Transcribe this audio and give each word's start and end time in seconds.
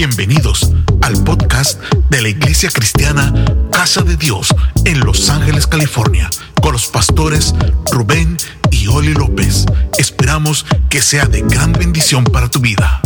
Bienvenidos 0.00 0.70
al 1.02 1.22
podcast 1.24 1.78
de 2.08 2.22
la 2.22 2.30
Iglesia 2.30 2.70
Cristiana 2.70 3.34
Casa 3.70 4.00
de 4.00 4.16
Dios 4.16 4.48
en 4.86 4.98
Los 5.00 5.28
Ángeles, 5.28 5.66
California, 5.66 6.30
con 6.62 6.72
los 6.72 6.86
pastores 6.86 7.54
Rubén 7.92 8.38
y 8.70 8.86
Oli 8.86 9.12
López. 9.12 9.66
Esperamos 9.98 10.64
que 10.88 11.02
sea 11.02 11.26
de 11.26 11.42
gran 11.42 11.74
bendición 11.74 12.24
para 12.24 12.48
tu 12.48 12.60
vida. 12.60 13.02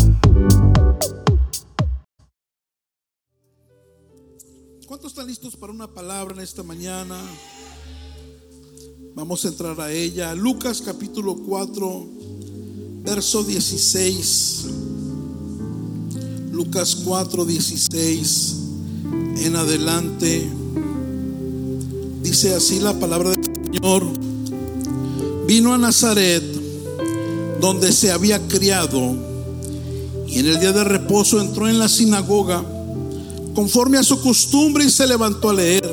¿Cuántos 4.87 5.11
están 5.11 5.27
listos 5.27 5.57
para 5.57 5.73
una 5.73 5.89
palabra 5.89 6.37
en 6.37 6.43
esta 6.43 6.63
mañana? 6.63 7.21
Vamos 9.17 9.45
a 9.45 9.49
entrar 9.49 9.81
a 9.81 9.91
ella. 9.91 10.33
Lucas 10.37 10.81
capítulo 10.81 11.35
4, 11.45 12.07
verso 13.03 13.43
16. 13.43 14.94
Lucas 16.55 16.99
4, 17.05 17.45
16 17.47 18.55
en 19.39 19.57
adelante. 19.57 20.49
Dice 22.23 22.55
así 22.55 22.79
la 22.79 22.97
palabra 23.01 23.31
del 23.31 23.45
Señor. 23.45 24.07
Vino 25.49 25.75
a 25.75 25.79
Nazaret, 25.79 26.45
donde 27.61 27.91
se 27.91 28.13
había 28.13 28.39
criado, 28.47 29.17
y 30.29 30.39
en 30.39 30.47
el 30.47 30.61
día 30.61 30.73
de 30.73 30.85
reposo 30.85 31.41
entró 31.41 31.69
en 31.69 31.81
la 31.81 31.89
sinagoga, 31.89 32.65
conforme 33.57 33.99
a 33.99 34.05
su 34.05 34.21
costumbre, 34.21 34.85
y 34.85 34.91
se 34.91 35.09
levantó 35.09 35.51
a 35.51 35.55
leer. 35.55 35.93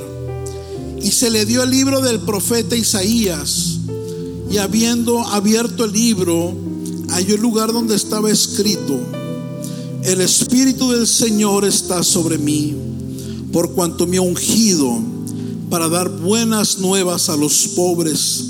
Y 1.01 1.09
se 1.09 1.31
le 1.31 1.47
dio 1.47 1.63
el 1.63 1.71
libro 1.71 2.01
del 2.01 2.19
profeta 2.19 2.75
Isaías, 2.75 3.79
y 4.51 4.59
habiendo 4.59 5.21
abierto 5.21 5.85
el 5.85 5.91
libro, 5.91 6.53
halló 7.09 7.33
el 7.33 7.41
lugar 7.41 7.73
donde 7.73 7.95
estaba 7.95 8.29
escrito, 8.29 8.99
el 10.03 10.21
Espíritu 10.21 10.91
del 10.91 11.07
Señor 11.07 11.65
está 11.65 12.03
sobre 12.03 12.37
mí, 12.37 12.75
por 13.51 13.73
cuanto 13.73 14.07
me 14.07 14.17
ha 14.17 14.21
ungido 14.21 14.99
para 15.69 15.89
dar 15.89 16.09
buenas 16.09 16.79
nuevas 16.79 17.29
a 17.29 17.37
los 17.37 17.69
pobres. 17.69 18.45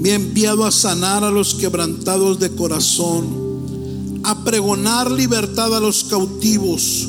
Me 0.00 0.12
ha 0.12 0.14
enviado 0.14 0.64
a 0.64 0.72
sanar 0.72 1.24
a 1.24 1.30
los 1.30 1.54
quebrantados 1.54 2.40
de 2.40 2.50
corazón, 2.50 4.20
a 4.24 4.44
pregonar 4.44 5.10
libertad 5.10 5.76
a 5.76 5.80
los 5.80 6.04
cautivos 6.04 7.08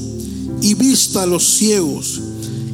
y 0.62 0.74
vista 0.76 1.24
a 1.24 1.26
los 1.26 1.44
ciegos, 1.44 2.22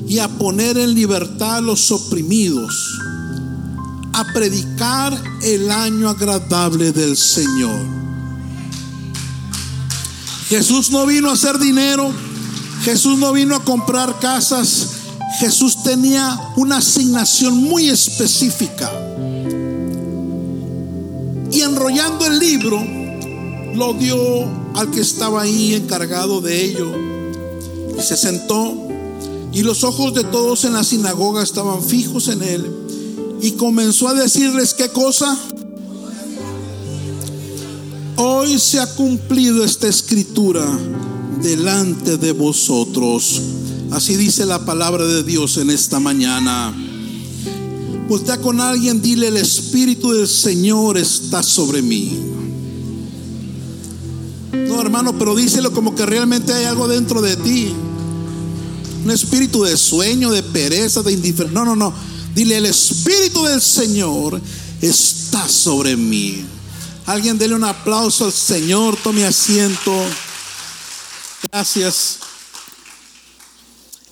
y 0.07 0.19
a 0.19 0.27
poner 0.27 0.77
en 0.77 0.93
libertad 0.93 1.57
a 1.57 1.61
los 1.61 1.91
oprimidos, 1.91 2.99
a 4.13 4.25
predicar 4.33 5.21
el 5.43 5.71
año 5.71 6.09
agradable 6.09 6.91
del 6.91 7.15
Señor. 7.15 8.06
Jesús 10.49 10.91
no 10.91 11.05
vino 11.05 11.29
a 11.29 11.33
hacer 11.33 11.59
dinero, 11.59 12.11
Jesús 12.83 13.17
no 13.17 13.33
vino 13.33 13.55
a 13.55 13.63
comprar 13.63 14.19
casas, 14.19 14.89
Jesús 15.39 15.83
tenía 15.83 16.53
una 16.55 16.77
asignación 16.77 17.57
muy 17.57 17.89
específica. 17.89 18.91
Y 21.51 21.61
enrollando 21.61 22.25
el 22.25 22.39
libro, 22.39 22.81
lo 23.75 23.93
dio 23.93 24.17
al 24.75 24.89
que 24.91 25.01
estaba 25.01 25.41
ahí 25.41 25.75
encargado 25.75 26.39
de 26.39 26.65
ello. 26.65 26.91
Y 27.97 28.01
se 28.01 28.15
sentó 28.15 28.87
y 29.51 29.63
los 29.63 29.83
ojos 29.83 30.13
de 30.13 30.23
todos 30.23 30.65
en 30.65 30.73
la 30.73 30.83
sinagoga 30.83 31.43
estaban 31.43 31.83
fijos 31.83 32.27
en 32.27 32.43
él. 32.43 32.71
Y 33.41 33.51
comenzó 33.51 34.07
a 34.07 34.13
decirles 34.13 34.73
qué 34.73 34.89
cosa. 34.89 35.37
Hoy 38.19 38.57
se 38.57 38.79
ha 38.79 38.87
cumplido 38.95 39.63
esta 39.63 39.87
escritura 39.87 40.65
delante 41.39 42.17
de 42.17 42.31
vosotros. 42.31 43.39
Así 43.91 44.15
dice 44.15 44.47
la 44.47 44.65
palabra 44.65 45.05
de 45.05 45.21
Dios 45.21 45.57
en 45.57 45.69
esta 45.69 45.99
mañana. 45.99 46.73
Voltea 48.09 48.41
con 48.41 48.59
alguien, 48.59 49.03
dile, 49.03 49.27
el 49.27 49.37
Espíritu 49.37 50.13
del 50.13 50.27
Señor 50.27 50.97
está 50.97 51.43
sobre 51.43 51.83
mí. 51.83 52.17
No, 54.51 54.81
hermano, 54.81 55.15
pero 55.19 55.35
díselo 55.35 55.71
como 55.71 55.93
que 55.93 56.07
realmente 56.07 56.53
hay 56.53 56.65
algo 56.65 56.87
dentro 56.87 57.21
de 57.21 57.35
ti. 57.35 57.71
Un 59.05 59.11
espíritu 59.11 59.63
de 59.63 59.77
sueño, 59.77 60.31
de 60.31 60.41
pereza, 60.41 61.03
de 61.03 61.11
indiferencia. 61.11 61.53
No, 61.53 61.65
no, 61.65 61.75
no. 61.75 61.93
Dile, 62.33 62.57
el 62.57 62.65
Espíritu 62.65 63.43
del 63.43 63.61
Señor 63.61 64.41
está 64.81 65.47
sobre 65.47 65.95
mí. 65.95 66.56
Alguien 67.07 67.37
dele 67.37 67.55
un 67.55 67.63
aplauso 67.63 68.25
al 68.25 68.33
Señor, 68.33 68.97
tome 69.01 69.25
asiento. 69.25 69.93
Gracias. 71.49 72.17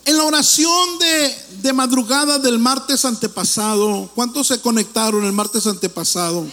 En 0.05 0.15
la 0.15 0.23
oración 0.23 0.97
de, 0.99 1.45
de, 1.61 1.73
madrugada 1.73 2.39
del 2.39 2.57
martes 2.57 3.03
antepasado, 3.03 4.09
¿cuántos 4.15 4.47
se 4.47 4.61
conectaron 4.61 5.25
el 5.25 5.33
martes 5.33 5.67
antepasado? 5.67 6.47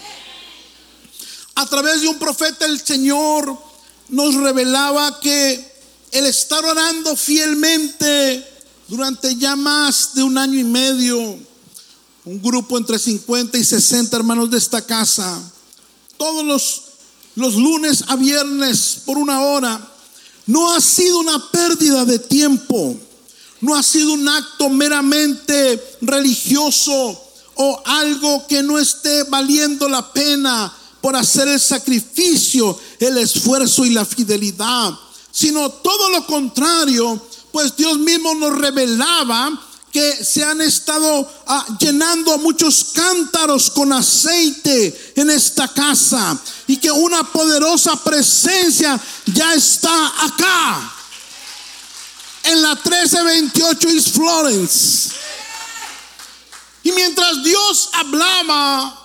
A 1.54 1.64
través 1.66 2.00
de 2.00 2.08
un 2.08 2.18
profeta 2.18 2.66
el 2.66 2.84
Señor 2.84 3.56
nos 4.08 4.34
revelaba 4.34 5.20
que 5.20 5.72
el 6.10 6.26
estar 6.26 6.64
orando 6.64 7.14
fielmente 7.14 8.44
durante 8.88 9.36
ya 9.36 9.54
más 9.54 10.12
de 10.14 10.24
un 10.24 10.36
año 10.36 10.58
y 10.58 10.64
medio, 10.64 11.38
un 12.24 12.42
grupo 12.42 12.78
entre 12.78 12.98
50 12.98 13.58
y 13.58 13.64
60 13.64 14.16
hermanos 14.16 14.50
de 14.50 14.58
esta 14.58 14.84
casa, 14.84 15.40
todos 16.22 16.44
los, 16.44 16.82
los 17.34 17.56
lunes 17.56 18.04
a 18.06 18.14
viernes 18.14 19.02
por 19.04 19.18
una 19.18 19.40
hora, 19.40 19.80
no 20.46 20.72
ha 20.72 20.80
sido 20.80 21.18
una 21.18 21.50
pérdida 21.50 22.04
de 22.04 22.20
tiempo, 22.20 22.96
no 23.60 23.74
ha 23.74 23.82
sido 23.82 24.12
un 24.12 24.28
acto 24.28 24.68
meramente 24.68 25.82
religioso 26.00 27.20
o 27.56 27.82
algo 27.84 28.46
que 28.46 28.62
no 28.62 28.78
esté 28.78 29.24
valiendo 29.24 29.88
la 29.88 30.12
pena 30.12 30.72
por 31.00 31.16
hacer 31.16 31.48
el 31.48 31.58
sacrificio, 31.58 32.78
el 33.00 33.18
esfuerzo 33.18 33.84
y 33.84 33.90
la 33.90 34.04
fidelidad, 34.04 34.96
sino 35.32 35.70
todo 35.70 36.08
lo 36.10 36.24
contrario, 36.24 37.20
pues 37.50 37.76
Dios 37.76 37.98
mismo 37.98 38.32
nos 38.36 38.56
revelaba 38.56 39.60
que 39.92 40.24
se 40.24 40.42
han 40.42 40.62
estado 40.62 41.30
ah, 41.46 41.66
llenando 41.78 42.38
muchos 42.38 42.92
cántaros 42.94 43.70
con 43.70 43.92
aceite 43.92 45.12
en 45.16 45.28
esta 45.28 45.68
casa 45.68 46.38
y 46.66 46.78
que 46.78 46.90
una 46.90 47.22
poderosa 47.24 47.94
presencia 48.02 48.98
ya 49.26 49.52
está 49.52 50.24
acá 50.24 50.94
en 52.44 52.62
la 52.62 52.74
1328 52.74 53.88
East 53.90 54.14
Florence. 54.14 55.10
Y 56.84 56.92
mientras 56.92 57.44
Dios 57.44 57.90
hablaba, 57.92 58.98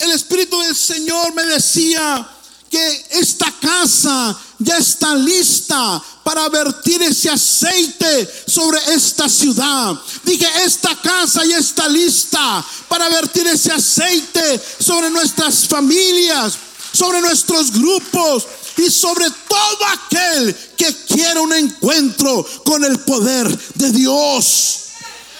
el 0.00 0.10
Espíritu 0.10 0.60
del 0.62 0.74
Señor 0.74 1.32
me 1.32 1.44
decía 1.44 2.28
que 2.68 3.06
esta 3.10 3.52
casa 3.60 4.36
ya 4.58 4.78
está 4.78 5.14
lista 5.14 6.02
para 6.22 6.48
vertir 6.48 7.02
ese 7.02 7.30
aceite 7.30 8.28
sobre 8.46 8.78
esta 8.94 9.28
ciudad. 9.28 9.94
Dije, 10.24 10.46
esta 10.64 10.96
casa 11.00 11.44
ya 11.44 11.58
está 11.58 11.88
lista 11.88 12.64
para 12.88 13.08
vertir 13.08 13.46
ese 13.46 13.72
aceite 13.72 14.60
sobre 14.78 15.10
nuestras 15.10 15.66
familias, 15.68 16.54
sobre 16.92 17.20
nuestros 17.20 17.72
grupos 17.72 18.46
y 18.78 18.90
sobre 18.90 19.26
todo 19.48 19.86
aquel 19.92 20.54
que 20.76 20.94
quiera 21.06 21.40
un 21.40 21.52
encuentro 21.52 22.46
con 22.64 22.84
el 22.84 22.98
poder 23.00 23.46
de 23.74 23.90
Dios. 23.92 24.80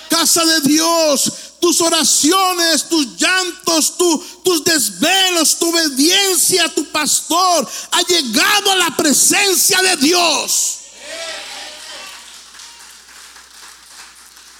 Casa 0.09 0.45
de 0.45 0.61
Dios, 0.61 1.33
tus 1.65 1.81
oraciones, 1.81 2.91
tus 2.91 3.19
llantos, 3.19 3.97
tus 3.97 4.65
desvelos, 4.65 5.59
tu 5.59 5.71
obediencia 5.71 6.67
a 6.67 6.69
tu 6.69 6.85
pastor 6.93 7.67
ha 7.91 8.03
llegado 8.03 8.71
a 8.71 8.77
la 8.77 8.95
presencia 8.95 9.81
de 9.81 9.97
Dios. 9.97 10.77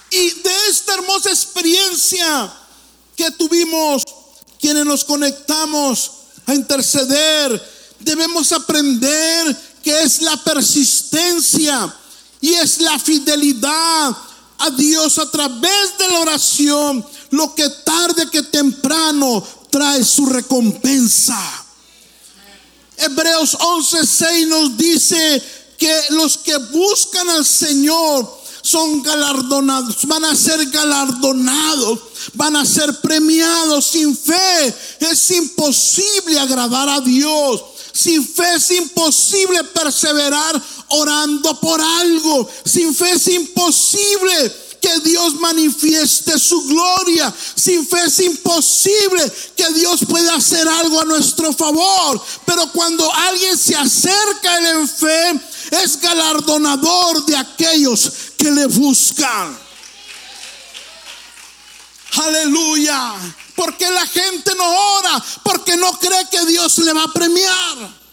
Y 0.09 0.31
de 0.31 0.51
esta 0.67 0.95
hermosa 0.95 1.29
experiencia 1.29 2.51
que 3.15 3.29
tuvimos, 3.29 4.01
quienes 4.59 4.83
nos 4.83 5.03
conectamos 5.03 6.11
a 6.47 6.55
interceder, 6.55 7.95
debemos 7.99 8.51
aprender 8.51 9.55
que 9.83 10.01
es 10.01 10.23
la 10.23 10.37
persistencia 10.37 11.95
y 12.41 12.55
es 12.55 12.79
la 12.81 12.97
fidelidad 12.97 14.17
a 14.57 14.69
Dios 14.71 15.17
a 15.17 15.29
través 15.29 15.97
de 15.97 16.07
la 16.07 16.19
oración, 16.21 17.05
lo 17.31 17.53
que 17.53 17.69
tarde 17.69 18.29
que 18.29 18.43
temprano 18.43 19.43
trae 19.69 20.03
su 20.03 20.25
recompensa. 20.25 21.37
Hebreos 22.97 23.57
11:6 23.59 24.47
nos 24.47 24.77
dice 24.77 25.43
que 25.77 26.01
los 26.11 26.37
que 26.37 26.55
buscan 26.57 27.29
al 27.29 27.45
Señor 27.45 28.45
son 28.61 29.03
galardonados, 29.03 30.07
van 30.07 30.25
a 30.25 30.35
ser 30.35 30.65
galardonados, 30.71 31.99
van 32.33 32.55
a 32.55 32.65
ser 32.65 32.99
premiados. 32.99 33.85
Sin 33.85 34.17
fe 34.17 34.75
es 34.99 35.31
imposible 35.31 36.39
agradar 36.39 36.89
a 36.89 36.99
Dios. 37.01 37.63
Sin 37.93 38.27
fe 38.27 38.55
es 38.55 38.71
imposible 38.71 39.63
perseverar 39.65 40.61
orando 40.89 41.59
por 41.59 41.81
algo. 41.81 42.49
Sin 42.65 42.93
fe 42.93 43.11
es 43.11 43.27
imposible 43.27 44.55
que 44.81 44.99
Dios 44.99 45.35
manifieste 45.35 46.37
su 46.37 46.61
gloria. 46.63 47.33
Sin 47.55 47.87
fe 47.87 48.05
es 48.05 48.19
imposible 48.19 49.33
que 49.55 49.67
Dios 49.73 50.01
pueda 50.07 50.35
hacer 50.35 50.67
algo 50.67 51.01
a 51.01 51.05
nuestro 51.05 51.51
favor. 51.53 52.21
Pero 52.45 52.71
cuando 52.71 53.11
alguien 53.11 53.57
se 53.57 53.75
acerca 53.75 54.57
él 54.57 54.65
en 54.67 54.87
fe, 54.87 55.41
es 55.83 55.99
galardonador 55.99 57.25
de 57.25 57.35
aquellos 57.35 58.11
que 58.37 58.51
le 58.51 58.67
buscan. 58.67 59.57
Aleluya. 62.13 63.13
Porque 63.55 63.89
la 63.89 64.05
gente 64.05 64.53
no 64.55 64.97
ora, 64.97 65.23
porque 65.43 65.77
no 65.77 65.97
cree 65.97 66.27
que 66.29 66.45
Dios 66.45 66.77
le 66.79 66.93
va 66.93 67.03
a 67.03 67.13
premiar. 67.13 68.04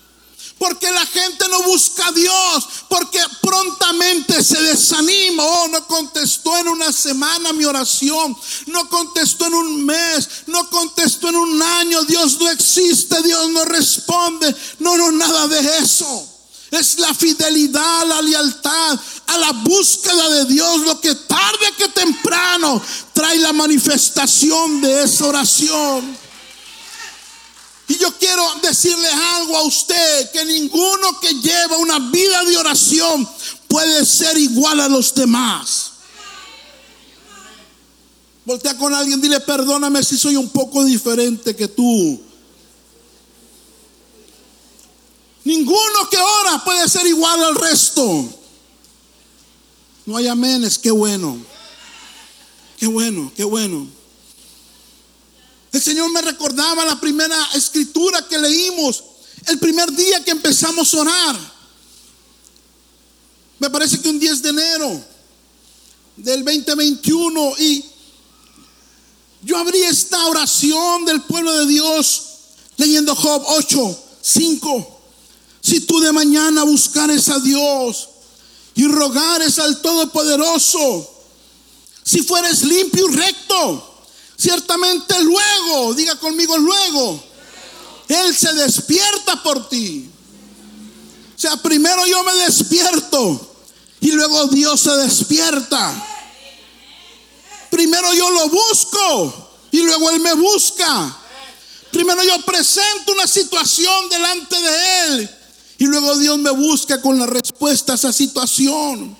Porque 0.63 0.93
la 0.93 1.05
gente 1.07 1.49
no 1.49 1.61
busca 1.65 2.07
a 2.07 2.13
Dios, 2.13 2.69
porque 2.89 3.19
prontamente 3.41 4.45
se 4.45 4.63
desanima. 4.63 5.43
Oh, 5.43 5.67
no 5.67 5.85
contestó 5.89 6.57
en 6.57 6.69
una 6.69 6.93
semana 6.93 7.53
mi 7.53 7.65
oración, 7.65 8.39
no 8.67 8.89
contestó 8.89 9.47
en 9.47 9.55
un 9.55 9.85
mes, 9.85 10.29
no 10.47 10.71
contestó 10.71 11.31
en 11.31 11.35
un 11.35 11.61
año. 11.61 12.05
Dios 12.05 12.39
no 12.39 12.49
existe, 12.49 13.21
Dios 13.25 13.51
no 13.51 13.65
responde. 13.65 14.55
No, 14.79 14.97
no, 14.97 15.11
nada 15.11 15.49
de 15.49 15.79
eso. 15.79 16.29
Es 16.71 16.97
la 17.01 17.13
fidelidad, 17.13 18.07
la 18.07 18.23
lealtad 18.23 19.01
a 19.27 19.39
la 19.39 19.51
búsqueda 19.51 20.29
de 20.29 20.45
Dios 20.45 20.83
lo 20.83 21.01
que 21.01 21.13
tarde 21.17 21.75
que 21.77 21.89
temprano 21.89 22.81
trae 23.13 23.39
la 23.39 23.53
manifestación 23.53 24.81
de 24.81 25.03
esa 25.03 25.27
oración. 25.27 26.22
Y 27.93 27.99
yo 27.99 28.11
quiero 28.17 28.43
decirle 28.63 29.07
algo 29.37 29.55
a 29.55 29.65
usted, 29.65 30.31
que 30.31 30.47
ninguno 30.47 31.21
que 31.21 31.35
lleva 31.35 31.77
una 31.77 31.99
vida 31.99 32.43
de 32.43 32.57
oración 32.57 33.29
puede 33.69 34.07
ser 34.07 34.39
igual 34.39 34.81
a 34.81 34.89
los 34.89 35.15
demás. 35.15 35.93
Voltea 38.47 38.79
con 38.79 38.95
alguien, 38.95 39.21
dile, 39.21 39.41
perdóname 39.41 40.03
si 40.03 40.17
soy 40.17 40.37
un 40.37 40.49
poco 40.49 40.83
diferente 40.87 41.55
que 41.55 41.69
tú. 41.69 42.19
Ninguno 45.45 46.09
que 46.11 46.17
ora 46.17 46.65
puede 46.65 46.89
ser 46.89 47.07
igual 47.07 47.45
al 47.45 47.57
resto. 47.57 48.27
No 50.07 50.17
hay 50.17 50.29
amenes, 50.29 50.79
qué 50.79 50.91
bueno. 50.91 51.37
Qué 52.79 52.87
bueno, 52.87 53.31
qué 53.37 53.45
bueno. 53.45 53.87
El 55.73 55.81
Señor 55.81 56.11
me 56.13 56.21
recordaba 56.21 56.85
la 56.85 57.01
primera 57.01 57.49
escritura 57.55 58.29
que 58.29 58.39
leímos, 58.39 59.03
el 59.47 59.59
primer 59.59 59.91
día 59.93 60.23
que 60.23 60.31
empezamos 60.31 60.93
a 60.93 61.01
orar. 61.01 61.53
Me 63.59 63.71
parece 63.71 64.01
que 64.01 64.09
un 64.11 64.19
10 64.19 64.43
de 64.43 64.49
enero 64.51 65.05
del 66.17 66.45
2021 66.45 67.55
y 67.59 67.85
yo 69.43 69.57
abrí 69.57 69.83
esta 69.83 70.27
oración 70.27 71.07
del 71.07 71.23
pueblo 71.23 71.53
de 71.53 71.67
Dios 71.67 72.23
leyendo 72.77 73.15
Job 73.15 73.43
8, 73.47 74.05
5. 74.21 75.01
Si 75.63 75.81
tú 75.81 76.01
de 76.01 76.13
mañana 76.13 76.65
buscares 76.65 77.29
a 77.29 77.39
Dios 77.39 78.09
y 78.75 78.87
rogares 78.87 79.59
al 79.59 79.81
Todopoderoso, 79.81 81.09
si 82.05 82.23
fueres 82.23 82.63
limpio 82.63 83.09
y 83.09 83.15
recto, 83.15 83.92
ciertamente 84.43 85.23
luego, 85.23 85.95
diga 85.95 86.17
conmigo 86.17 86.59
luego, 86.59 87.23
Él 88.09 88.37
se 88.37 88.53
despierta 88.55 89.41
por 89.41 89.69
ti. 89.69 90.11
O 91.37 91.39
sea, 91.39 91.57
primero 91.59 92.05
yo 92.07 92.25
me 92.25 92.35
despierto 92.35 93.55
y 94.01 94.11
luego 94.11 94.49
Dios 94.49 94.81
se 94.81 94.91
despierta. 94.97 96.09
Primero 97.71 98.13
yo 98.15 98.31
lo 98.31 98.49
busco 98.49 99.51
y 99.71 99.81
luego 99.83 100.11
Él 100.11 100.21
me 100.21 100.35
busca. 100.35 101.17
Primero 101.93 102.25
yo 102.25 102.41
presento 102.43 103.13
una 103.13 103.29
situación 103.29 104.09
delante 104.09 104.61
de 104.61 105.05
Él 105.05 105.31
y 105.79 105.85
luego 105.85 106.19
Dios 106.19 106.39
me 106.39 106.51
busca 106.51 107.01
con 107.01 107.17
la 107.17 107.27
respuesta 107.27 107.93
a 107.93 107.95
esa 107.95 108.13
situación. 108.13 109.17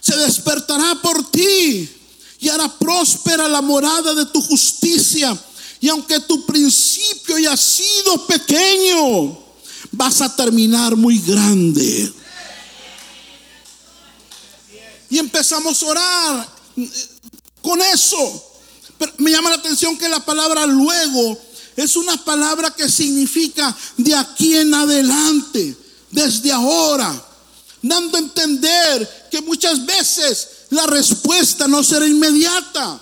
Se 0.00 0.16
despertará 0.16 0.94
por 1.02 1.30
ti 1.30 1.99
y 2.40 2.48
hará 2.48 2.68
próspera 2.78 3.46
la 3.48 3.60
morada 3.60 4.14
de 4.14 4.26
tu 4.26 4.40
justicia. 4.40 5.38
Y 5.80 5.88
aunque 5.88 6.20
tu 6.20 6.44
principio 6.46 7.36
haya 7.36 7.56
sido 7.56 8.26
pequeño, 8.26 9.38
vas 9.92 10.20
a 10.22 10.34
terminar 10.34 10.96
muy 10.96 11.18
grande. 11.18 12.12
Y 15.10 15.18
empezamos 15.18 15.82
a 15.82 15.86
orar 15.86 16.48
con 17.60 17.80
eso. 17.82 18.46
Pero 18.98 19.12
me 19.18 19.30
llama 19.30 19.50
la 19.50 19.56
atención 19.56 19.96
que 19.98 20.08
la 20.08 20.24
palabra 20.24 20.66
luego 20.66 21.38
es 21.76 21.96
una 21.96 22.22
palabra 22.24 22.70
que 22.70 22.88
significa 22.88 23.74
de 23.96 24.14
aquí 24.14 24.56
en 24.56 24.72
adelante, 24.74 25.76
desde 26.10 26.52
ahora, 26.52 27.26
dando 27.82 28.16
a 28.16 28.20
entender 28.20 29.28
que 29.30 29.40
muchas 29.40 29.84
veces 29.84 30.48
la 30.70 30.86
respuesta 30.86 31.66
no 31.66 31.82
será 31.82 32.06
inmediata. 32.06 33.00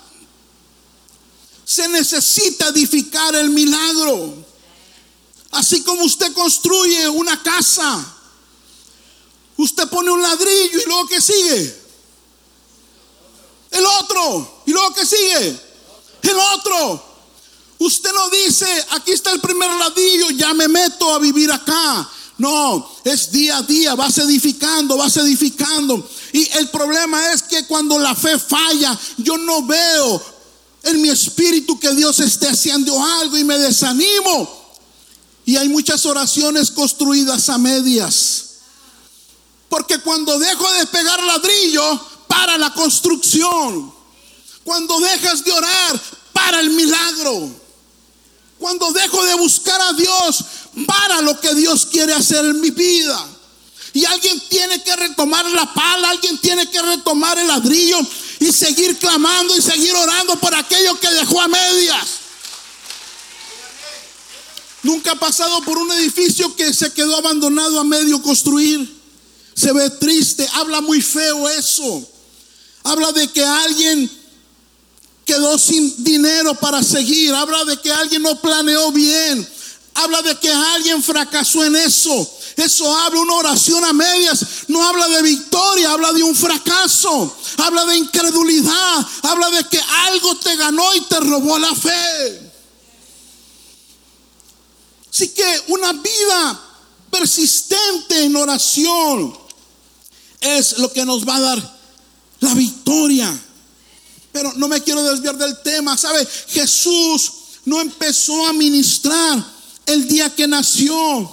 Se 1.65 1.87
necesita 1.89 2.69
edificar 2.69 3.35
el 3.35 3.51
milagro. 3.51 4.35
Así 5.51 5.83
como 5.83 6.05
usted 6.05 6.33
construye 6.33 7.09
una 7.09 7.43
casa, 7.43 8.15
usted 9.57 9.89
pone 9.89 10.11
un 10.11 10.23
ladrillo 10.23 10.81
y 10.81 10.87
luego 10.87 11.09
que 11.09 11.21
sigue. 11.21 11.83
El 13.71 13.85
otro. 13.85 14.63
Y 14.67 14.73
luego 14.73 14.95
que 14.95 15.05
sigue. 15.05 15.61
El 16.23 16.39
otro. 16.55 17.05
Usted 17.79 18.13
no 18.13 18.29
dice, 18.31 18.87
aquí 18.91 19.13
está 19.13 19.31
el 19.31 19.41
primer 19.41 19.71
ladrillo, 19.71 20.31
ya 20.31 20.53
me 20.53 20.69
meto 20.69 21.15
a 21.15 21.19
vivir 21.19 21.53
acá. 21.53 22.11
No, 22.39 22.89
es 23.05 23.33
día 23.33 23.59
a 23.59 23.63
día, 23.63 23.95
vas 23.95 24.17
edificando, 24.19 24.97
vas 24.97 25.17
edificando. 25.17 26.09
Y 26.33 26.49
el 26.57 26.69
problema 26.69 27.33
es 27.33 27.43
que 27.43 27.67
cuando 27.67 27.99
la 27.99 28.15
fe 28.15 28.39
falla, 28.39 28.99
yo 29.17 29.37
no 29.37 29.67
veo 29.67 30.23
en 30.85 31.03
mi 31.03 31.09
espíritu 31.09 31.79
que 31.79 31.95
Dios 31.95 32.21
esté 32.21 32.49
haciendo 32.49 33.03
algo 33.05 33.37
y 33.37 33.45
me 33.45 33.59
desanimo. 33.59 34.57
Y 35.45 35.57
hay 35.57 35.69
muchas 35.69 36.07
oraciones 36.07 36.71
construidas 36.71 37.49
a 37.49 37.59
medias. 37.59 38.45
Porque 39.69 39.99
cuando 39.99 40.39
dejo 40.39 40.73
de 40.75 40.87
pegar 40.87 41.23
ladrillo, 41.23 42.01
para 42.29 42.57
la 42.59 42.73
construcción. 42.73 43.93
Cuando 44.63 45.01
dejas 45.01 45.43
de 45.45 45.51
orar, 45.51 46.01
para 46.33 46.61
el 46.61 46.71
milagro. 46.71 47.51
Cuando 48.59 48.93
dejo 48.93 49.25
de 49.25 49.35
buscar 49.37 49.81
a 49.81 49.93
Dios 49.95 50.45
para 50.87 51.21
lo 51.23 51.41
que 51.41 51.55
Dios 51.55 51.87
quiere 51.87 52.13
hacer 52.13 52.45
en 52.45 52.61
mi 52.61 52.71
vida. 52.71 53.27
Y 53.93 54.05
alguien 54.05 54.41
tiene 54.49 54.83
que 54.83 54.95
retomar 54.95 55.45
la 55.51 55.73
pala, 55.73 56.11
alguien 56.11 56.39
tiene 56.39 56.69
que 56.71 56.81
retomar 56.81 57.39
el 57.39 57.49
ladrillo 57.49 57.99
y 58.41 58.53
seguir 58.53 58.97
clamando 58.99 59.57
y 59.57 59.63
seguir 59.63 59.95
orando 59.95 60.39
por 60.39 60.55
aquello 60.55 60.99
que 61.01 61.11
dejó 61.11 61.41
a 61.41 61.49
medias. 61.49 62.07
Nunca 64.83 65.13
ha 65.13 65.17
pasado 65.17 65.61
por 65.63 65.79
un 65.79 65.91
edificio 65.93 66.55
que 66.55 66.73
se 66.73 66.93
quedó 66.93 67.17
abandonado 67.17 67.81
a 67.81 67.85
medio 67.85 68.23
construir. 68.23 68.97
Se 69.55 69.73
ve 69.73 69.91
triste, 69.91 70.49
habla 70.53 70.81
muy 70.81 71.03
feo 71.03 71.49
eso. 71.49 72.09
Habla 72.85 73.11
de 73.13 73.29
que 73.29 73.45
alguien 73.45 74.09
quedó 75.25 75.59
sin 75.59 76.05
dinero 76.05 76.55
para 76.55 76.83
seguir. 76.83 77.35
Habla 77.35 77.65
de 77.65 77.81
que 77.81 77.91
alguien 77.91 78.23
no 78.23 78.41
planeó 78.41 78.93
bien. 78.93 79.47
Habla 80.01 80.23
de 80.23 80.39
que 80.39 80.49
alguien 80.49 81.03
fracasó 81.03 81.65
en 81.65 81.75
eso. 81.75 82.31
Eso 82.55 82.97
habla 82.99 83.21
una 83.21 83.35
oración 83.35 83.85
a 83.85 83.93
medias. 83.93 84.47
No 84.69 84.87
habla 84.87 85.09
de 85.09 85.23
victoria, 85.23 85.91
habla 85.91 86.13
de 86.13 86.23
un 86.23 86.37
fracaso. 86.37 87.37
Habla 87.57 87.85
de 87.85 87.97
incredulidad. 87.97 89.07
Habla 89.23 89.51
de 89.51 89.65
que 89.65 89.81
algo 89.81 90.37
te 90.37 90.55
ganó 90.55 90.95
y 90.95 91.01
te 91.01 91.19
robó 91.19 91.59
la 91.59 91.75
fe. 91.75 92.53
Así 95.13 95.31
que 95.31 95.65
una 95.67 95.93
vida 95.95 96.61
persistente 97.11 98.23
en 98.23 98.37
oración 98.37 99.37
es 100.41 100.79
lo 100.79 100.93
que 100.93 101.05
nos 101.05 101.27
va 101.27 101.37
a 101.37 101.41
dar 101.41 101.79
la 102.39 102.55
victoria. 102.55 103.37
Pero 104.31 104.53
no 104.55 104.69
me 104.69 104.81
quiero 104.81 105.03
desviar 105.03 105.37
del 105.37 105.61
tema. 105.63 105.99
¿Sabe? 105.99 106.25
Jesús 106.51 107.33
no 107.65 107.81
empezó 107.81 108.47
a 108.47 108.53
ministrar 108.53 109.58
el 109.89 110.07
día 110.07 110.35
que 110.35 110.47
nació, 110.47 111.31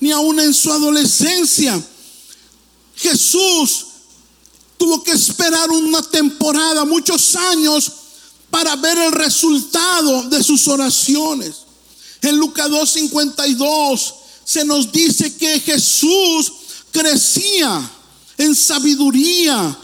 ni 0.00 0.10
aún 0.10 0.40
en 0.40 0.52
su 0.52 0.72
adolescencia. 0.72 1.80
Jesús 2.96 3.86
tuvo 4.76 5.02
que 5.02 5.12
esperar 5.12 5.70
una 5.70 6.02
temporada, 6.02 6.84
muchos 6.84 7.36
años, 7.36 7.92
para 8.50 8.76
ver 8.76 8.98
el 8.98 9.12
resultado 9.12 10.24
de 10.24 10.42
sus 10.42 10.66
oraciones. 10.68 11.54
En 12.20 12.36
Lucas 12.36 12.68
2.52 12.68 14.14
se 14.44 14.64
nos 14.64 14.90
dice 14.90 15.36
que 15.36 15.60
Jesús 15.60 16.52
crecía 16.90 17.90
en 18.38 18.54
sabiduría, 18.54 19.78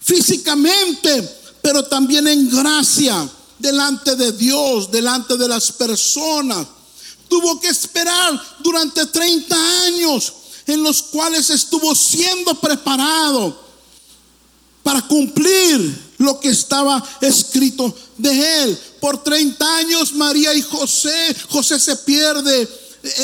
físicamente, 0.00 1.36
pero 1.62 1.84
también 1.84 2.26
en 2.28 2.48
gracia 2.50 3.28
delante 3.58 4.14
de 4.14 4.32
Dios, 4.32 4.90
delante 4.90 5.36
de 5.36 5.48
las 5.48 5.72
personas. 5.72 6.66
Tuvo 7.28 7.60
que 7.60 7.68
esperar 7.68 8.58
durante 8.60 9.06
30 9.06 9.56
años 9.84 10.32
en 10.66 10.82
los 10.82 11.02
cuales 11.02 11.50
estuvo 11.50 11.94
siendo 11.94 12.54
preparado 12.60 13.66
para 14.82 15.02
cumplir 15.02 16.06
lo 16.18 16.38
que 16.40 16.48
estaba 16.48 17.02
escrito 17.20 17.94
de 18.16 18.62
él. 18.64 18.78
Por 19.00 19.22
30 19.22 19.76
años 19.76 20.12
María 20.14 20.54
y 20.54 20.62
José, 20.62 21.34
José 21.48 21.78
se 21.78 21.96
pierde 21.96 22.68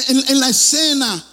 en, 0.09 0.40
la 0.40 0.49
escena. 0.49 1.25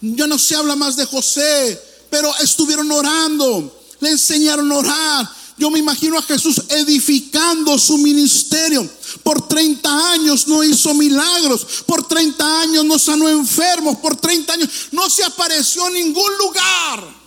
Ya 0.00 0.26
no 0.26 0.38
se 0.38 0.56
habla 0.56 0.76
más 0.76 0.96
de 0.96 1.06
José, 1.06 1.80
pero 2.10 2.34
estuvieron 2.38 2.90
orando, 2.92 3.82
le 4.00 4.10
enseñaron 4.10 4.70
a 4.72 4.76
orar. 4.76 5.30
Yo 5.56 5.70
me 5.70 5.78
imagino 5.78 6.18
a 6.18 6.22
Jesús 6.22 6.62
edificando 6.68 7.78
su 7.78 7.98
ministerio. 7.98 8.88
Por 9.22 9.46
30 9.46 10.12
años 10.12 10.48
no 10.48 10.64
hizo 10.64 10.94
milagros. 10.94 11.84
Por 11.86 12.06
30 12.06 12.60
años 12.60 12.84
no 12.84 12.98
sanó 12.98 13.28
enfermos. 13.28 13.96
Por 13.98 14.16
30 14.16 14.52
años 14.52 14.68
no 14.90 15.08
se 15.08 15.22
apareció 15.24 15.86
en 15.88 15.94
ningún 15.94 16.38
lugar 16.38 17.24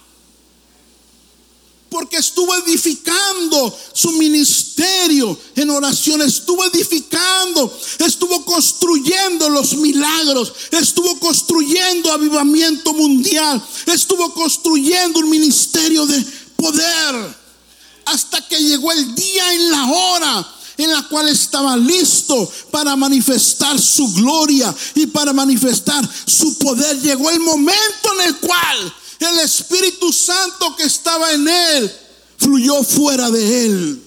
porque 1.90 2.18
estuvo 2.18 2.54
edificando 2.56 3.76
su 3.94 4.12
ministerio 4.14 5.38
en 5.56 5.70
oración, 5.70 6.22
estuvo 6.22 6.64
edificando, 6.66 7.76
estuvo 8.00 8.44
construyendo 8.46 9.50
los 9.50 9.76
milagros, 9.78 10.54
estuvo 10.72 11.18
construyendo 11.20 12.12
avivamiento 12.12 12.94
mundial, 12.94 13.66
estuvo 13.86 14.34
construyendo 14.34 15.20
un 15.20 15.30
ministerio 15.30 16.06
de 16.06 16.26
poder, 16.56 17.38
hasta 18.08 18.46
que 18.48 18.58
llegó 18.58 18.92
el 18.92 19.16
día 19.16 19.54
en 19.54 19.72
la 19.72 19.86
hora 19.86 20.54
en 20.78 20.92
la 20.92 21.08
cual 21.08 21.28
estaba 21.30 21.76
listo 21.76 22.50
para 22.72 22.96
manifestar 22.96 23.80
su 23.80 24.14
gloria 24.14 24.74
y 24.96 25.08
para 25.08 25.34
manifestar 25.34 26.08
su 26.26 26.58
poder. 26.58 27.02
Llegó 27.02 27.30
el 27.30 27.40
momento 27.40 28.14
en 28.20 28.28
el 28.28 28.38
cual 28.38 28.94
el 29.20 29.40
Espíritu 29.40 30.14
Santo 30.14 30.76
que 30.76 30.84
estaba 30.84 31.32
en 31.32 31.48
él 31.48 31.92
fluyó 32.38 32.84
fuera 32.84 33.32
de 33.32 33.66
él. 33.66 34.04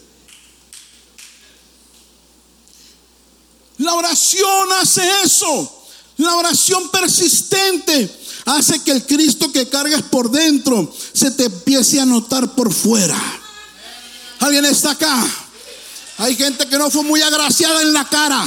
La 3.78 3.94
oración 3.94 4.72
hace 4.80 5.02
eso. 5.24 5.76
La 6.18 6.36
oración 6.36 6.90
persistente 6.90 8.14
hace 8.44 8.82
que 8.82 8.90
el 8.92 9.06
Cristo 9.06 9.50
que 9.50 9.68
cargas 9.68 10.02
por 10.02 10.30
dentro 10.30 10.92
se 11.14 11.30
te 11.30 11.46
empiece 11.46 11.98
a 11.98 12.04
notar 12.04 12.54
por 12.54 12.72
fuera. 12.72 13.39
¿Alguien 14.40 14.64
está 14.64 14.92
acá? 14.92 15.26
Hay 16.18 16.36
gente 16.36 16.68
que 16.68 16.78
no 16.78 16.90
fue 16.90 17.02
muy 17.02 17.22
agraciada 17.22 17.80
en 17.82 17.92
la 17.92 18.04
cara. 18.06 18.44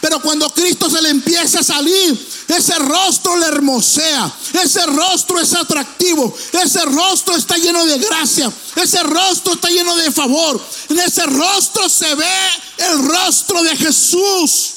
Pero 0.00 0.20
cuando 0.20 0.50
Cristo 0.50 0.90
se 0.90 1.00
le 1.00 1.08
empieza 1.08 1.60
a 1.60 1.64
salir, 1.64 2.28
ese 2.48 2.78
rostro 2.78 3.36
le 3.36 3.46
hermosea, 3.46 4.32
ese 4.62 4.84
rostro 4.86 5.40
es 5.40 5.54
atractivo, 5.54 6.32
ese 6.52 6.84
rostro 6.84 7.34
está 7.34 7.56
lleno 7.56 7.84
de 7.86 7.98
gracia, 7.98 8.52
ese 8.76 9.02
rostro 9.02 9.54
está 9.54 9.68
lleno 9.68 9.96
de 9.96 10.12
favor. 10.12 10.60
En 10.90 11.00
ese 11.00 11.24
rostro 11.26 11.88
se 11.88 12.14
ve 12.14 12.36
el 12.78 13.08
rostro 13.08 13.62
de 13.62 13.76
Jesús. 13.76 14.72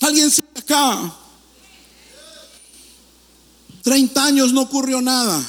¿Alguien 0.00 0.30
se 0.30 0.42
acá? 0.58 1.14
30 3.82 4.24
años 4.24 4.52
no 4.52 4.62
ocurrió 4.62 5.00
nada. 5.00 5.40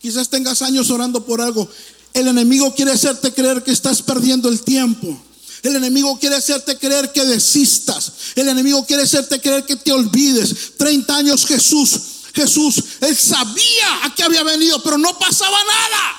Quizás 0.00 0.28
tengas 0.28 0.62
años 0.62 0.90
orando 0.90 1.24
por 1.24 1.40
algo. 1.40 1.68
El 2.14 2.28
enemigo 2.28 2.74
quiere 2.74 2.92
hacerte 2.92 3.32
creer 3.32 3.62
que 3.62 3.70
estás 3.70 4.02
perdiendo 4.02 4.48
el 4.48 4.62
tiempo. 4.62 5.22
El 5.62 5.76
enemigo 5.76 6.18
quiere 6.18 6.36
hacerte 6.36 6.78
creer 6.78 7.12
que 7.12 7.24
desistas. 7.24 8.12
El 8.34 8.48
enemigo 8.48 8.84
quiere 8.86 9.02
hacerte 9.02 9.40
creer 9.40 9.64
que 9.64 9.76
te 9.76 9.92
olvides. 9.92 10.76
30 10.76 11.16
años 11.16 11.46
Jesús, 11.46 11.90
Jesús, 12.32 12.76
él 13.00 13.16
sabía 13.16 14.04
a 14.04 14.14
qué 14.14 14.22
había 14.22 14.42
venido, 14.44 14.82
pero 14.82 14.98
no 14.98 15.18
pasaba 15.18 15.58
nada. 15.64 16.18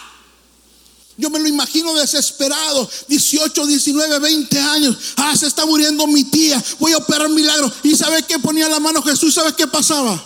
Yo 1.18 1.30
me 1.30 1.40
lo 1.40 1.48
imagino 1.48 1.94
desesperado, 1.96 2.90
18, 3.10 3.66
19, 3.66 4.20
20 4.20 4.60
años. 4.60 4.98
Ah, 5.18 5.36
se 5.36 5.48
está 5.48 5.66
muriendo 5.66 6.08
mi 6.08 6.24
tía, 6.24 6.64
voy 6.80 6.94
a 6.94 6.98
operar 6.98 7.28
un 7.28 7.36
milagro. 7.36 7.72
¿Y 7.84 7.96
sabe 7.96 8.24
qué 8.24 8.40
ponía 8.40 8.70
la 8.70 8.80
mano 8.80 9.02
Jesús? 9.02 9.34
¿Sabe 9.34 9.54
qué 9.54 9.68
pasaba? 9.68 10.26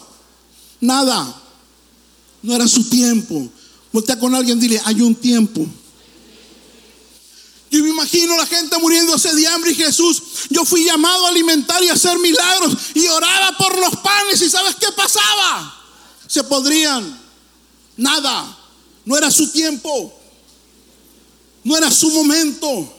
Nada. 0.79 1.41
No 2.43 2.53
era 2.55 2.67
su 2.67 2.87
tiempo. 2.89 3.49
Voltea 3.93 4.17
con 4.17 4.33
alguien, 4.33 4.59
dile, 4.59 4.81
hay 4.83 5.01
un 5.01 5.13
tiempo. 5.13 5.65
Yo 7.69 7.81
me 7.83 7.89
imagino 7.89 8.35
la 8.35 8.47
gente 8.47 8.77
muriéndose 8.79 9.33
de 9.35 9.47
hambre 9.47 9.71
y 9.71 9.75
Jesús, 9.75 10.21
yo 10.49 10.65
fui 10.65 10.83
llamado 10.83 11.25
a 11.25 11.29
alimentar 11.29 11.81
y 11.83 11.89
hacer 11.89 12.17
milagros 12.17 12.75
y 12.95 13.07
oraba 13.07 13.55
por 13.57 13.79
los 13.79 13.95
panes 13.97 14.41
y 14.41 14.49
¿sabes 14.49 14.75
qué 14.75 14.91
pasaba? 14.95 15.79
Se 16.27 16.43
podrían. 16.43 17.19
Nada. 17.95 18.57
No 19.05 19.15
era 19.15 19.29
su 19.29 19.51
tiempo. 19.51 20.13
No 21.63 21.77
era 21.77 21.91
su 21.91 22.09
momento. 22.09 22.91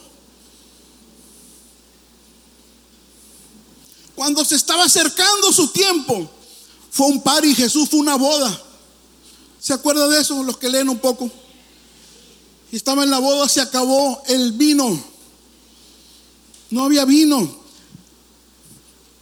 Cuando 4.15 4.45
se 4.45 4.55
estaba 4.55 4.85
acercando 4.85 5.51
su 5.51 5.67
tiempo, 5.67 6.29
fue 6.89 7.07
un 7.07 7.21
par 7.21 7.43
y 7.43 7.53
Jesús 7.53 7.89
fue 7.89 7.99
una 7.99 8.15
boda. 8.15 8.64
¿Se 9.65 9.73
acuerda 9.73 10.07
de 10.07 10.21
eso? 10.21 10.43
Los 10.43 10.57
que 10.57 10.69
leen 10.69 10.89
un 10.89 10.99
poco 10.99 11.27
estaba 12.71 13.03
en 13.03 13.09
la 13.09 13.17
boda, 13.17 13.49
se 13.49 13.61
acabó 13.61 14.21
el 14.27 14.51
vino. 14.51 15.03
No 16.69 16.83
había 16.83 17.03
vino. 17.03 17.63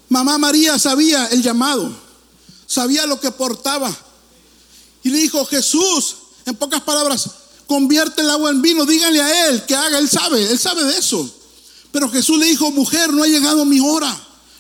Mamá 0.10 0.38
María 0.38 0.78
sabía 0.78 1.28
el 1.28 1.42
llamado, 1.42 1.90
sabía 2.68 3.06
lo 3.06 3.22
que 3.22 3.32
portaba. 3.32 3.90
Y 5.02 5.12
le 5.12 5.20
dijo, 5.20 5.46
Jesús, 5.46 6.16
en 6.46 6.58
pocas 6.58 6.82
palabras, 6.82 7.30
convierte 7.66 8.22
el 8.22 8.30
agua 8.30 8.50
en 8.50 8.62
vino, 8.62 8.86
díganle 8.86 9.22
a 9.22 9.48
él 9.48 9.66
que 9.66 9.78
haga, 9.78 9.98
él 9.98 10.10
sabe, 10.10 10.52
él 10.52 10.60
sabe 10.60 10.84
de 10.84 10.98
eso. 10.98 11.26
Pero 11.94 12.10
Jesús 12.10 12.38
le 12.38 12.48
dijo, 12.48 12.70
mujer, 12.72 13.14
no 13.14 13.24
ha 13.24 13.28
llegado 13.28 13.64
mi 13.64 13.80
hora, 13.80 14.14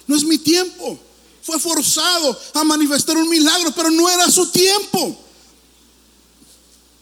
no 0.07 0.15
es 0.15 0.23
mi 0.23 0.37
tiempo. 0.37 0.97
Fue 1.41 1.59
forzado 1.59 2.39
a 2.53 2.63
manifestar 2.63 3.17
un 3.17 3.27
milagro, 3.27 3.73
pero 3.75 3.91
no 3.91 4.07
era 4.07 4.31
su 4.31 4.47
tiempo. 4.47 5.19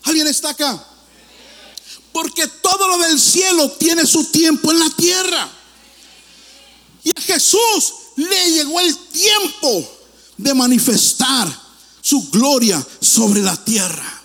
¿Alguien 0.03 0.27
está 0.27 0.49
acá? 0.49 0.87
Porque 2.11 2.47
todo 2.47 2.87
lo 2.87 2.97
del 2.99 3.19
cielo 3.19 3.71
tiene 3.71 4.05
su 4.05 4.25
tiempo 4.25 4.71
en 4.71 4.79
la 4.79 4.89
tierra. 4.89 5.49
Y 7.03 7.11
a 7.17 7.21
Jesús 7.21 7.93
le 8.15 8.51
llegó 8.51 8.79
el 8.79 8.95
tiempo 8.97 9.89
de 10.37 10.53
manifestar 10.53 11.47
su 12.01 12.29
gloria 12.29 12.85
sobre 12.99 13.41
la 13.41 13.55
tierra. 13.63 14.21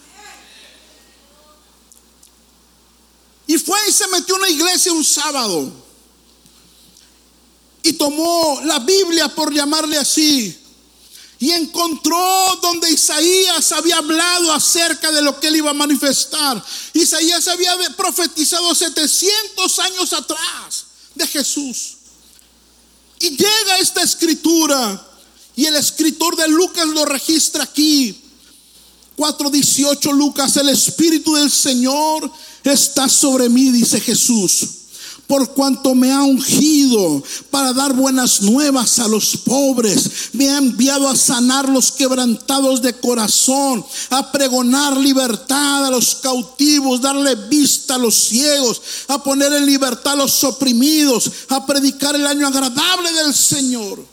Y 3.46 3.58
fue 3.58 3.78
y 3.88 3.92
se 3.92 4.08
metió 4.08 4.34
en 4.36 4.42
una 4.42 4.50
iglesia 4.50 4.92
un 4.92 5.04
sábado. 5.04 5.72
Y 7.82 7.92
tomó 7.92 8.60
la 8.64 8.80
Biblia, 8.80 9.28
por 9.28 9.54
llamarle 9.54 9.96
así, 9.96 10.58
y 11.38 11.50
encontró 11.50 12.58
donde 12.62 12.90
Isaías 12.90 13.72
había 13.72 13.98
hablado 13.98 14.52
acerca 14.52 15.10
de 15.10 15.20
lo 15.20 15.38
que 15.38 15.48
él 15.48 15.56
iba 15.56 15.70
a 15.70 15.74
manifestar. 15.74 16.62
Isaías 16.94 17.46
había 17.48 17.76
profetizado 17.96 18.74
700 18.74 19.78
años 19.80 20.12
atrás 20.12 20.86
de 21.14 21.26
Jesús. 21.26 21.96
Y 23.20 23.30
llega 23.30 23.78
esta 23.80 24.02
escritura 24.02 25.06
y 25.54 25.66
el 25.66 25.76
escritor 25.76 26.36
de 26.36 26.48
Lucas 26.48 26.86
lo 26.86 27.04
registra 27.04 27.64
aquí. 27.64 28.22
4.18 29.16 30.12
Lucas, 30.12 30.56
el 30.56 30.68
Espíritu 30.68 31.34
del 31.34 31.50
Señor 31.50 32.30
está 32.64 33.08
sobre 33.08 33.48
mí, 33.48 33.70
dice 33.70 34.00
Jesús 34.00 34.85
por 35.26 35.52
cuanto 35.54 35.94
me 35.94 36.12
ha 36.12 36.22
ungido 36.22 37.22
para 37.50 37.72
dar 37.72 37.92
buenas 37.94 38.42
nuevas 38.42 38.98
a 38.98 39.08
los 39.08 39.36
pobres. 39.36 40.30
Me 40.32 40.48
ha 40.48 40.58
enviado 40.58 41.08
a 41.08 41.16
sanar 41.16 41.68
los 41.68 41.90
quebrantados 41.90 42.80
de 42.80 42.94
corazón, 42.94 43.84
a 44.10 44.30
pregonar 44.30 44.96
libertad 44.96 45.86
a 45.86 45.90
los 45.90 46.14
cautivos, 46.16 47.00
darle 47.00 47.34
vista 47.34 47.96
a 47.96 47.98
los 47.98 48.14
ciegos, 48.14 48.80
a 49.08 49.22
poner 49.22 49.52
en 49.52 49.66
libertad 49.66 50.12
a 50.12 50.16
los 50.16 50.44
oprimidos, 50.44 51.30
a 51.48 51.66
predicar 51.66 52.14
el 52.14 52.26
año 52.26 52.46
agradable 52.46 53.12
del 53.12 53.34
Señor. 53.34 54.04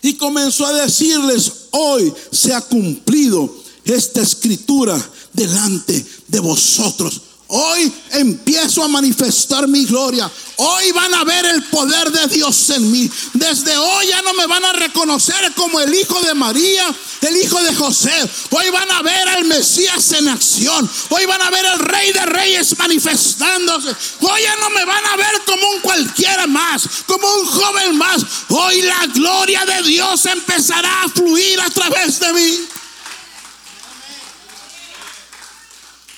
Y 0.00 0.14
comenzó 0.14 0.66
a 0.66 0.72
decirles, 0.72 1.52
hoy 1.70 2.12
se 2.30 2.54
ha 2.54 2.60
cumplido 2.60 3.54
esta 3.84 4.22
escritura 4.22 4.98
delante 5.32 6.04
de 6.28 6.40
vosotros 6.40 7.20
Hoy 7.56 7.92
empiezo 8.10 8.82
a 8.82 8.88
manifestar 8.88 9.68
mi 9.68 9.84
gloria. 9.84 10.28
Hoy 10.56 10.90
van 10.90 11.14
a 11.14 11.22
ver 11.22 11.46
el 11.46 11.62
poder 11.66 12.10
de 12.10 12.26
Dios 12.26 12.70
en 12.70 12.90
mí. 12.90 13.08
Desde 13.32 13.76
hoy 13.76 14.08
ya 14.08 14.22
no 14.22 14.34
me 14.34 14.44
van 14.48 14.64
a 14.64 14.72
reconocer 14.72 15.52
como 15.54 15.78
el 15.78 15.94
hijo 15.94 16.20
de 16.22 16.34
María, 16.34 16.92
el 17.20 17.36
hijo 17.36 17.62
de 17.62 17.72
José. 17.76 18.10
Hoy 18.50 18.70
van 18.70 18.90
a 18.90 19.02
ver 19.02 19.28
al 19.28 19.44
Mesías 19.44 20.10
en 20.14 20.30
acción. 20.30 20.90
Hoy 21.10 21.26
van 21.26 21.42
a 21.42 21.50
ver 21.50 21.64
al 21.64 21.78
Rey 21.78 22.12
de 22.12 22.26
Reyes 22.26 22.76
manifestándose. 22.76 23.94
Hoy 24.20 24.42
ya 24.42 24.56
no 24.56 24.70
me 24.70 24.84
van 24.84 25.06
a 25.06 25.16
ver 25.16 25.42
como 25.46 25.70
un 25.70 25.80
cualquiera 25.80 26.48
más, 26.48 26.88
como 27.06 27.32
un 27.34 27.46
joven 27.46 27.96
más. 27.96 28.20
Hoy 28.48 28.82
la 28.82 29.06
gloria 29.14 29.64
de 29.64 29.80
Dios 29.84 30.26
empezará 30.26 31.04
a 31.04 31.08
fluir 31.08 31.60
a 31.60 31.70
través 31.70 32.18
de 32.18 32.32
mí. 32.32 32.68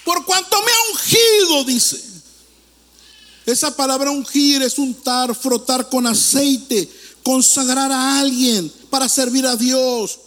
Por 0.07 0.25
cuanto 0.25 0.57
me 0.63 0.71
ha 0.71 0.93
ungido, 0.93 1.65
dice. 1.65 2.01
Esa 3.45 3.75
palabra 3.75 4.13
ungir 4.13 4.63
es 4.63 4.79
untar, 4.79 5.35
frotar 5.35 5.89
con 5.89 6.07
aceite, 6.07 6.89
consagrar 7.25 7.91
a 7.91 8.21
alguien 8.21 8.73
para 8.89 9.09
servir 9.09 9.45
a 9.45 9.57
Dios. 9.57 10.21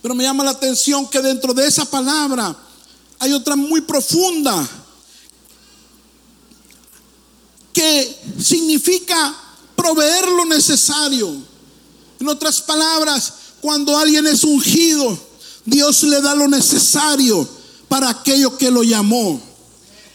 Pero 0.00 0.14
me 0.14 0.22
llama 0.22 0.44
la 0.44 0.52
atención 0.52 1.08
que 1.08 1.20
dentro 1.20 1.52
de 1.52 1.66
esa 1.66 1.84
palabra 1.84 2.56
hay 3.18 3.32
otra 3.32 3.56
muy 3.56 3.80
profunda 3.80 4.68
que 7.72 8.16
significa 8.40 9.34
proveer 9.74 10.28
lo 10.28 10.44
necesario. 10.44 11.42
En 12.20 12.28
otras 12.28 12.60
palabras, 12.60 13.32
cuando 13.60 13.98
alguien 13.98 14.28
es 14.28 14.44
ungido, 14.44 15.18
Dios 15.64 16.04
le 16.04 16.20
da 16.20 16.36
lo 16.36 16.46
necesario 16.46 17.48
para 17.94 18.10
aquello 18.10 18.58
que 18.58 18.72
lo 18.72 18.82
llamó. 18.82 19.40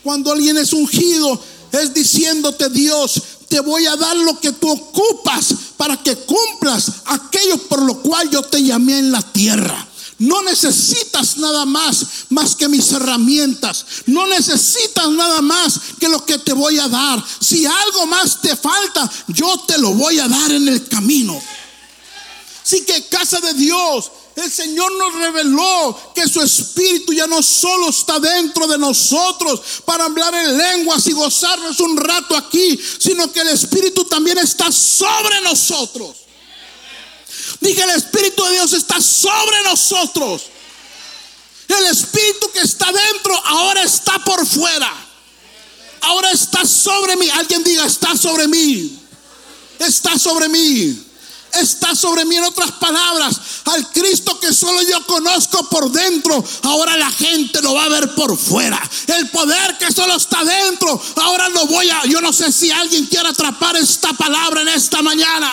Cuando 0.04 0.34
alguien 0.34 0.58
es 0.58 0.74
ungido, 0.74 1.42
es 1.72 1.94
diciéndote 1.94 2.68
Dios, 2.68 3.22
te 3.48 3.62
voy 3.62 3.86
a 3.86 3.96
dar 3.96 4.18
lo 4.18 4.38
que 4.38 4.52
tú 4.52 4.70
ocupas 4.70 5.56
para 5.78 5.96
que 5.96 6.14
cumplas 6.18 6.92
aquello 7.06 7.58
por 7.70 7.82
lo 7.84 8.02
cual 8.02 8.30
yo 8.30 8.42
te 8.42 8.62
llamé 8.62 9.00
en 9.00 9.14
la 9.14 9.22
tierra. 9.22 9.88
No 10.18 10.44
necesitas 10.44 11.38
nada 11.38 11.64
más 11.64 12.06
más 12.28 12.54
que 12.54 12.68
mis 12.68 12.92
herramientas. 12.92 13.86
No 14.08 14.28
necesitas 14.28 15.10
nada 15.12 15.42
más 15.42 15.80
que 16.02 16.10
lo 16.10 16.26
que 16.26 16.38
te 16.38 16.52
voy 16.52 16.78
a 16.80 16.90
dar. 16.90 17.24
Si 17.40 17.66
algo 17.66 18.06
más 18.08 18.42
te 18.42 18.58
falta, 18.58 19.10
yo 19.30 19.58
te 19.66 19.78
lo 19.78 19.94
voy 19.94 20.20
a 20.20 20.28
dar 20.28 20.52
en 20.52 20.68
el 20.68 20.86
camino. 20.90 21.42
Así 22.62 22.84
que 22.84 23.08
casa 23.08 23.40
de 23.40 23.54
Dios, 23.54 24.12
el 24.40 24.52
Señor 24.52 24.92
nos 24.94 25.16
reveló 25.16 26.14
que 26.14 26.28
su 26.28 26.42
Espíritu 26.42 27.14
ya 27.14 27.28
no 27.28 27.42
solo 27.42 27.90
está 27.90 28.20
dentro 28.20 28.68
de 28.68 28.78
nosotros 28.78 29.62
para 29.86 30.06
hablar 30.06 30.34
en 30.36 30.58
lenguas 30.58 31.08
y 31.08 31.14
gozarnos 31.14 31.80
un 31.80 31.98
rato 31.98 32.36
aquí, 32.38 32.80
sino 33.00 33.32
que 33.32 33.42
el 33.42 33.50
Espíritu 33.50 34.06
también 34.06 34.38
está 34.38 34.72
sobre 34.72 35.42
nosotros. 35.42 36.16
Dije, 37.60 37.82
el 37.82 37.90
Espíritu 37.92 38.44
de 38.46 38.52
Dios 38.54 38.74
está 38.74 39.02
sobre 39.02 39.64
nosotros. 39.64 40.44
El 41.68 41.86
Espíritu 41.86 42.52
que 42.52 42.60
está 42.60 42.92
dentro 42.92 43.36
ahora 43.46 43.84
está 43.84 44.20
por 44.20 44.46
fuera. 44.46 44.92
Ahora 46.02 46.32
está 46.32 46.66
sobre 46.66 47.16
mí. 47.16 47.30
Alguien 47.32 47.64
diga, 47.64 47.86
está 47.86 48.16
sobre 48.16 48.48
mí. 48.48 49.00
Está 49.80 50.18
sobre 50.18 50.50
mí 50.50 51.09
está 51.54 51.96
sobre 51.96 52.26
mí. 52.26 52.36
En 52.36 52.44
otras 52.44 52.72
palabras, 52.74 53.40
al 53.66 53.92
Cristo 53.92 54.40
que 54.40 54.54
solo 54.54 54.82
yo 54.84 55.06
conozco 55.06 55.68
por 55.70 55.92
dentro, 55.92 56.44
ahora 56.64 56.98
la 56.98 57.12
gente 57.12 57.62
lo 57.62 57.74
va 57.74 57.86
a 57.86 57.90
ver 57.90 58.14
por 58.16 58.38
fuera. 58.38 58.82
El 59.08 59.30
poder 59.30 59.78
que 59.78 59.92
solo 59.92 60.16
está 60.16 60.44
dentro, 60.44 61.02
ahora 61.18 61.50
lo 61.50 61.66
voy 61.68 61.90
a... 61.90 62.06
Yo 62.06 62.22
no 62.22 62.34
sé 62.34 62.52
si 62.52 62.72
alguien 62.72 63.06
quiere 63.06 63.30
atrapar 63.30 63.76
esta 63.76 64.14
palabra 64.14 64.62
en 64.62 64.70
esta 64.70 65.02
mañana. 65.02 65.52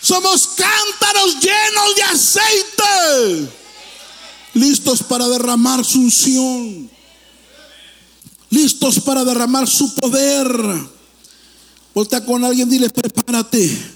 Somos 0.00 0.48
cántaros 0.48 1.36
llenos 1.38 1.94
de 1.94 2.02
aceite, 2.02 3.52
listos 4.54 5.02
para 5.04 5.28
derramar 5.28 5.84
su 5.84 6.00
unción, 6.00 6.90
listos 8.50 8.98
para 8.98 9.24
derramar 9.24 9.68
su 9.68 9.94
poder. 9.94 10.48
Voltea 11.94 12.24
con 12.24 12.44
alguien, 12.44 12.68
dile, 12.68 12.90
prepárate 12.90 13.91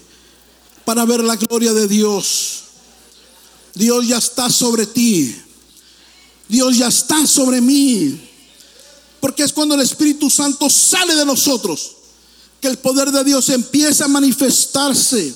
para 0.87 1.03
ver 1.03 1.21
la 1.21 1.35
gloria 1.35 1.73
de 1.73 1.85
Dios. 1.85 2.59
Dios 3.73 4.07
ya 4.07 4.19
está 4.19 4.49
sobre 4.49 4.85
ti. 4.85 5.35
Dios 6.47 6.77
ya 6.77 6.87
está 6.87 7.27
sobre 7.27 7.59
mí. 7.59 8.17
Porque 9.19 9.43
es 9.43 9.51
cuando 9.51 9.75
el 9.75 9.81
Espíritu 9.81 10.29
Santo 10.29 10.69
sale 10.69 11.13
de 11.15 11.25
nosotros 11.25 11.91
que 12.61 12.69
el 12.69 12.77
poder 12.77 13.11
de 13.11 13.25
Dios 13.25 13.49
empieza 13.49 14.05
a 14.05 14.07
manifestarse. 14.07 15.35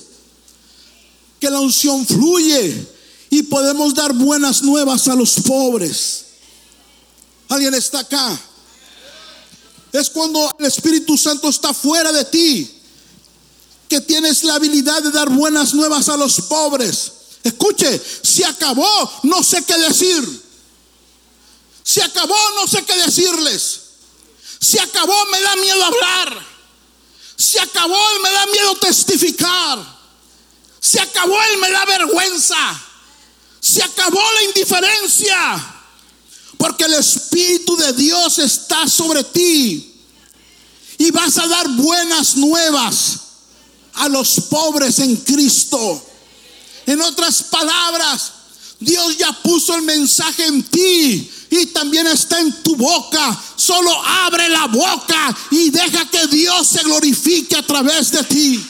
Que 1.38 1.50
la 1.50 1.60
unción 1.60 2.06
fluye 2.06 2.88
y 3.28 3.42
podemos 3.42 3.92
dar 3.92 4.14
buenas 4.14 4.62
nuevas 4.62 5.06
a 5.08 5.14
los 5.14 5.34
pobres. 5.34 6.24
¿Alguien 7.50 7.74
está 7.74 7.98
acá? 7.98 8.40
Es 9.92 10.08
cuando 10.08 10.50
el 10.58 10.64
Espíritu 10.64 11.18
Santo 11.18 11.50
está 11.50 11.74
fuera 11.74 12.10
de 12.10 12.24
ti 12.24 12.81
que 13.92 14.00
tienes 14.00 14.42
la 14.42 14.54
habilidad 14.54 15.02
de 15.02 15.10
dar 15.10 15.28
buenas 15.28 15.74
nuevas 15.74 16.08
a 16.08 16.16
los 16.16 16.40
pobres. 16.40 17.12
Escuche, 17.44 18.00
se 18.22 18.42
acabó, 18.42 19.20
no 19.24 19.42
sé 19.42 19.62
qué 19.66 19.76
decir. 19.76 20.42
Se 21.84 22.02
acabó, 22.02 22.38
no 22.56 22.66
sé 22.66 22.82
qué 22.86 22.96
decirles. 22.96 23.80
Se 24.58 24.80
acabó, 24.80 25.26
me 25.26 25.42
da 25.42 25.56
miedo 25.56 25.84
hablar. 25.84 26.46
Se 27.36 27.60
acabó, 27.60 28.02
me 28.22 28.30
da 28.32 28.46
miedo 28.46 28.76
testificar. 28.76 29.98
Se 30.80 30.98
acabó, 30.98 31.36
me 31.60 31.70
da 31.70 31.84
vergüenza. 31.84 32.82
Se 33.60 33.82
acabó 33.82 34.22
la 34.36 34.42
indiferencia. 34.44 35.74
Porque 36.56 36.84
el 36.84 36.94
Espíritu 36.94 37.76
de 37.76 37.92
Dios 37.92 38.38
está 38.38 38.88
sobre 38.88 39.22
ti. 39.22 40.00
Y 40.96 41.10
vas 41.10 41.36
a 41.36 41.46
dar 41.46 41.68
buenas 41.68 42.36
nuevas 42.36 43.21
a 43.94 44.08
los 44.08 44.40
pobres 44.48 44.98
en 44.98 45.16
Cristo. 45.16 46.02
En 46.86 47.00
otras 47.00 47.44
palabras, 47.44 48.32
Dios 48.80 49.16
ya 49.16 49.32
puso 49.42 49.76
el 49.76 49.82
mensaje 49.82 50.44
en 50.44 50.62
ti 50.64 51.30
y 51.50 51.66
también 51.66 52.06
está 52.06 52.40
en 52.40 52.62
tu 52.62 52.74
boca. 52.76 53.40
Solo 53.56 53.90
abre 54.04 54.48
la 54.48 54.66
boca 54.66 55.36
y 55.50 55.70
deja 55.70 56.08
que 56.10 56.26
Dios 56.26 56.66
se 56.66 56.82
glorifique 56.82 57.56
a 57.56 57.66
través 57.66 58.10
de 58.10 58.24
ti. 58.24 58.66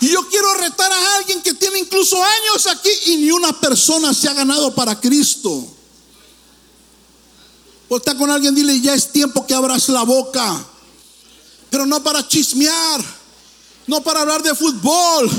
Y 0.00 0.08
yo 0.08 0.28
quiero 0.28 0.52
retar 0.54 0.92
a 0.92 1.16
alguien 1.16 1.40
que 1.42 1.54
tiene 1.54 1.78
incluso 1.78 2.22
años 2.22 2.66
aquí 2.66 2.90
y 3.06 3.16
ni 3.18 3.30
una 3.30 3.58
persona 3.60 4.12
se 4.12 4.28
ha 4.28 4.34
ganado 4.34 4.74
para 4.74 5.00
Cristo. 5.00 5.71
Está 7.96 8.16
con 8.16 8.30
alguien, 8.30 8.54
dile, 8.54 8.80
ya 8.80 8.94
es 8.94 9.12
tiempo 9.12 9.46
que 9.46 9.54
abras 9.54 9.88
la 9.88 10.02
boca. 10.02 10.64
Pero 11.70 11.86
no 11.86 12.02
para 12.02 12.26
chismear, 12.26 13.02
no 13.86 14.02
para 14.02 14.20
hablar 14.20 14.42
de 14.42 14.54
fútbol, 14.54 15.30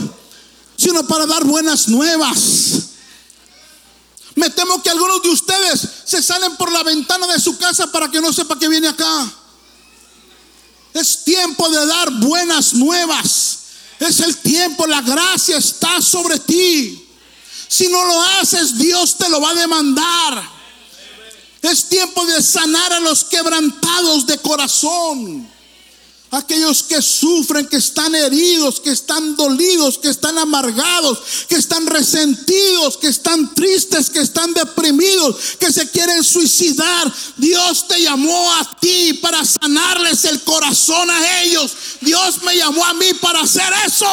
sino 0.78 1.06
para 1.08 1.26
dar 1.26 1.44
buenas 1.44 1.88
nuevas. 1.88 2.84
Me 4.36 4.50
temo 4.50 4.82
que 4.82 4.90
algunos 4.90 5.22
de 5.22 5.30
ustedes 5.30 5.88
se 6.06 6.22
salen 6.22 6.56
por 6.58 6.72
la 6.72 6.84
ventana 6.84 7.28
de 7.28 7.40
su 7.40 7.58
casa 7.58 7.92
para 7.92 8.10
que 8.10 8.20
no 8.20 8.34
sepa 8.34 8.58
que 8.58 8.68
viene 8.68 8.88
acá. 8.88 9.32
Es 10.94 11.24
tiempo 11.24 11.70
de 11.70 11.86
dar 11.86 12.12
buenas 12.20 12.74
nuevas. 12.74 13.60
Es 14.00 14.20
el 14.20 14.38
tiempo, 14.38 14.86
la 14.86 15.02
gracia 15.02 15.58
está 15.58 16.02
sobre 16.02 16.40
ti. 16.40 17.08
Si 17.68 17.88
no 17.88 18.04
lo 18.06 18.22
haces, 18.22 18.78
Dios 18.78 19.18
te 19.18 19.30
lo 19.30 19.40
va 19.40 19.52
a 19.52 19.56
demandar. 19.56 20.53
Es 21.64 21.86
tiempo 21.86 22.26
de 22.26 22.44
sanar 22.44 22.92
a 22.92 23.00
los 23.00 23.24
quebrantados 23.24 24.28
de 24.28 24.38
corazón. 24.38 25.50
Aquellos 26.30 26.84
que 26.84 27.02
sufren, 27.02 27.68
que 27.68 27.78
están 27.78 28.14
heridos, 28.16 28.82
que 28.82 28.90
están 28.90 29.38
dolidos, 29.38 29.98
que 29.98 30.10
están 30.10 30.38
amargados, 30.40 31.20
que 31.48 31.56
están 31.56 31.86
resentidos, 31.86 32.98
que 32.98 33.08
están 33.08 33.54
tristes, 33.54 34.10
que 34.10 34.20
están 34.20 34.54
deprimidos, 34.54 35.56
que 35.58 35.72
se 35.72 35.90
quieren 35.90 36.22
suicidar. 36.24 37.14
Dios 37.38 37.88
te 37.88 38.02
llamó 38.02 38.52
a 38.56 38.78
ti 38.82 39.14
para 39.22 39.46
sanarles 39.46 40.26
el 40.26 40.42
corazón 40.42 41.10
a 41.10 41.42
ellos. 41.44 41.72
Dios 42.02 42.44
me 42.44 42.58
llamó 42.58 42.84
a 42.84 42.94
mí 42.94 43.14
para 43.22 43.42
hacer 43.42 43.72
eso. 43.86 44.08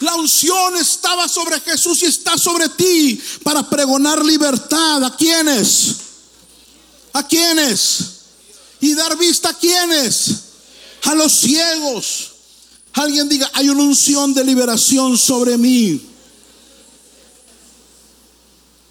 La 0.00 0.14
unción 0.14 0.76
estaba 0.76 1.28
sobre 1.28 1.60
Jesús 1.60 2.02
y 2.02 2.06
está 2.06 2.38
sobre 2.38 2.68
ti 2.68 3.20
para 3.42 3.68
pregonar 3.68 4.24
libertad. 4.24 5.02
¿A 5.02 5.16
quiénes? 5.16 5.96
¿A 7.12 7.26
quiénes? 7.26 7.98
Y 8.80 8.94
dar 8.94 9.18
vista 9.18 9.48
a 9.48 9.54
quiénes? 9.54 10.34
A 11.02 11.14
los 11.14 11.32
ciegos. 11.32 12.30
Alguien 12.92 13.28
diga, 13.28 13.50
hay 13.54 13.68
una 13.70 13.82
unción 13.82 14.34
de 14.34 14.44
liberación 14.44 15.18
sobre 15.18 15.58
mí. 15.58 16.00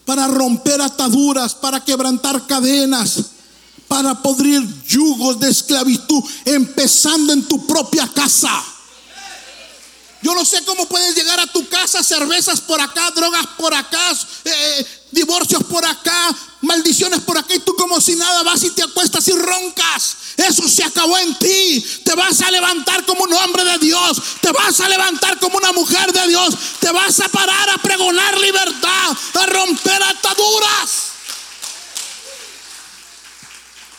Para 0.03 0.27
romper 0.27 0.81
ataduras, 0.81 1.55
para 1.55 1.83
quebrantar 1.83 2.47
cadenas, 2.47 3.17
para 3.87 4.21
podrir 4.21 4.65
yugos 4.85 5.39
de 5.39 5.49
esclavitud, 5.49 6.21
empezando 6.43 7.31
en 7.31 7.43
tu 7.43 7.65
propia 7.65 8.09
casa. 8.13 8.51
Yo 10.21 10.33
no 10.33 10.43
sé 10.43 10.63
cómo 10.65 10.87
puedes 10.87 11.15
llegar 11.15 11.39
a 11.39 11.47
tu 11.47 11.67
casa, 11.69 12.03
cervezas 12.03 12.59
por 12.61 12.81
acá, 12.81 13.11
drogas 13.11 13.45
por 13.57 13.73
acá, 13.73 14.17
eh, 14.45 14.87
divorcios 15.11 15.63
por 15.63 15.85
acá, 15.85 16.35
maldiciones 16.61 17.21
por 17.21 17.37
acá 17.37 17.53
y 17.53 17.59
tú 17.59 17.75
como 17.75 18.01
si 18.01 18.15
nada 18.15 18.41
vas 18.43 18.63
y 18.63 18.71
te 18.71 18.83
acuestas 18.83 19.27
y 19.27 19.33
roncas. 19.33 20.17
Eso 20.37 20.67
se 20.67 20.83
acabó 20.83 21.17
en 21.17 21.37
ti. 21.37 21.85
Te 22.03 22.15
vas 22.15 22.41
a 22.41 22.51
levantar 22.51 23.05
como 23.05 23.23
un 23.23 23.33
hombre 23.33 23.63
de 23.63 23.77
Dios. 23.79 24.21
Te 24.41 24.51
vas 24.51 24.79
a 24.79 24.89
levantar 24.89 25.39
como 25.39 25.57
una 25.57 25.71
mujer 25.71 26.11
de 26.11 26.27
Dios. 26.27 26.55
Te 26.79 26.91
vas 26.91 27.19
a 27.19 27.29
parar 27.29 27.69
a 27.69 27.77
pregonar 27.77 28.39
libertad, 28.39 29.17
a 29.33 29.45
romper 29.45 30.01
ataduras. 30.03 30.89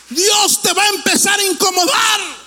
Dios 0.09 0.61
te 0.61 0.73
va 0.73 0.83
a 0.83 0.89
empezar 0.89 1.39
a 1.39 1.43
incomodar. 1.43 2.38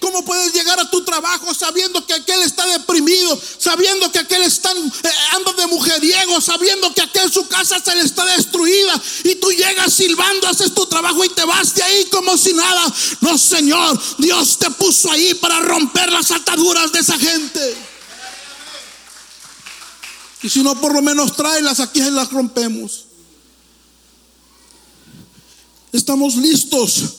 ¿Cómo 0.00 0.24
puedes 0.24 0.52
llegar 0.52 0.78
a 0.78 0.88
tu 0.90 1.02
trabajo 1.02 1.52
sabiendo 1.52 2.06
que 2.06 2.14
aquel 2.14 2.42
está 2.42 2.64
deprimido, 2.66 3.40
sabiendo 3.58 4.10
que 4.12 4.20
aquel 4.20 4.42
está 4.42 4.70
eh, 4.70 5.10
anda 5.34 5.52
de 5.54 5.66
mujeriego, 5.66 6.40
sabiendo 6.40 6.94
que 6.94 7.02
aquel 7.02 7.32
su 7.32 7.48
casa 7.48 7.80
se 7.84 7.96
le 7.96 8.02
está 8.02 8.24
destruida 8.24 9.02
y 9.24 9.34
tú 9.36 9.50
llegas 9.50 9.92
silbando, 9.92 10.46
haces 10.46 10.72
tu 10.72 10.86
trabajo 10.86 11.24
y 11.24 11.28
te 11.30 11.44
vas 11.44 11.74
de 11.74 11.82
ahí 11.82 12.04
como 12.06 12.36
si 12.36 12.52
nada? 12.52 12.94
No, 13.22 13.36
Señor, 13.36 14.00
Dios 14.18 14.58
te 14.58 14.70
puso 14.70 15.10
ahí 15.10 15.34
para 15.34 15.58
romper 15.60 16.12
las 16.12 16.30
ataduras 16.30 16.92
de 16.92 17.00
esa 17.00 17.18
gente. 17.18 17.76
Y 20.42 20.48
si 20.48 20.62
no, 20.62 20.80
por 20.80 20.94
lo 20.94 21.02
menos 21.02 21.34
tráelas 21.34 21.80
aquí 21.80 22.00
y 22.00 22.10
las 22.10 22.30
rompemos. 22.30 23.06
Estamos 25.90 26.36
listos 26.36 27.17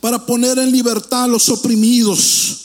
para 0.00 0.24
poner 0.24 0.58
en 0.58 0.70
libertad 0.70 1.24
a 1.24 1.28
los 1.28 1.48
oprimidos, 1.48 2.58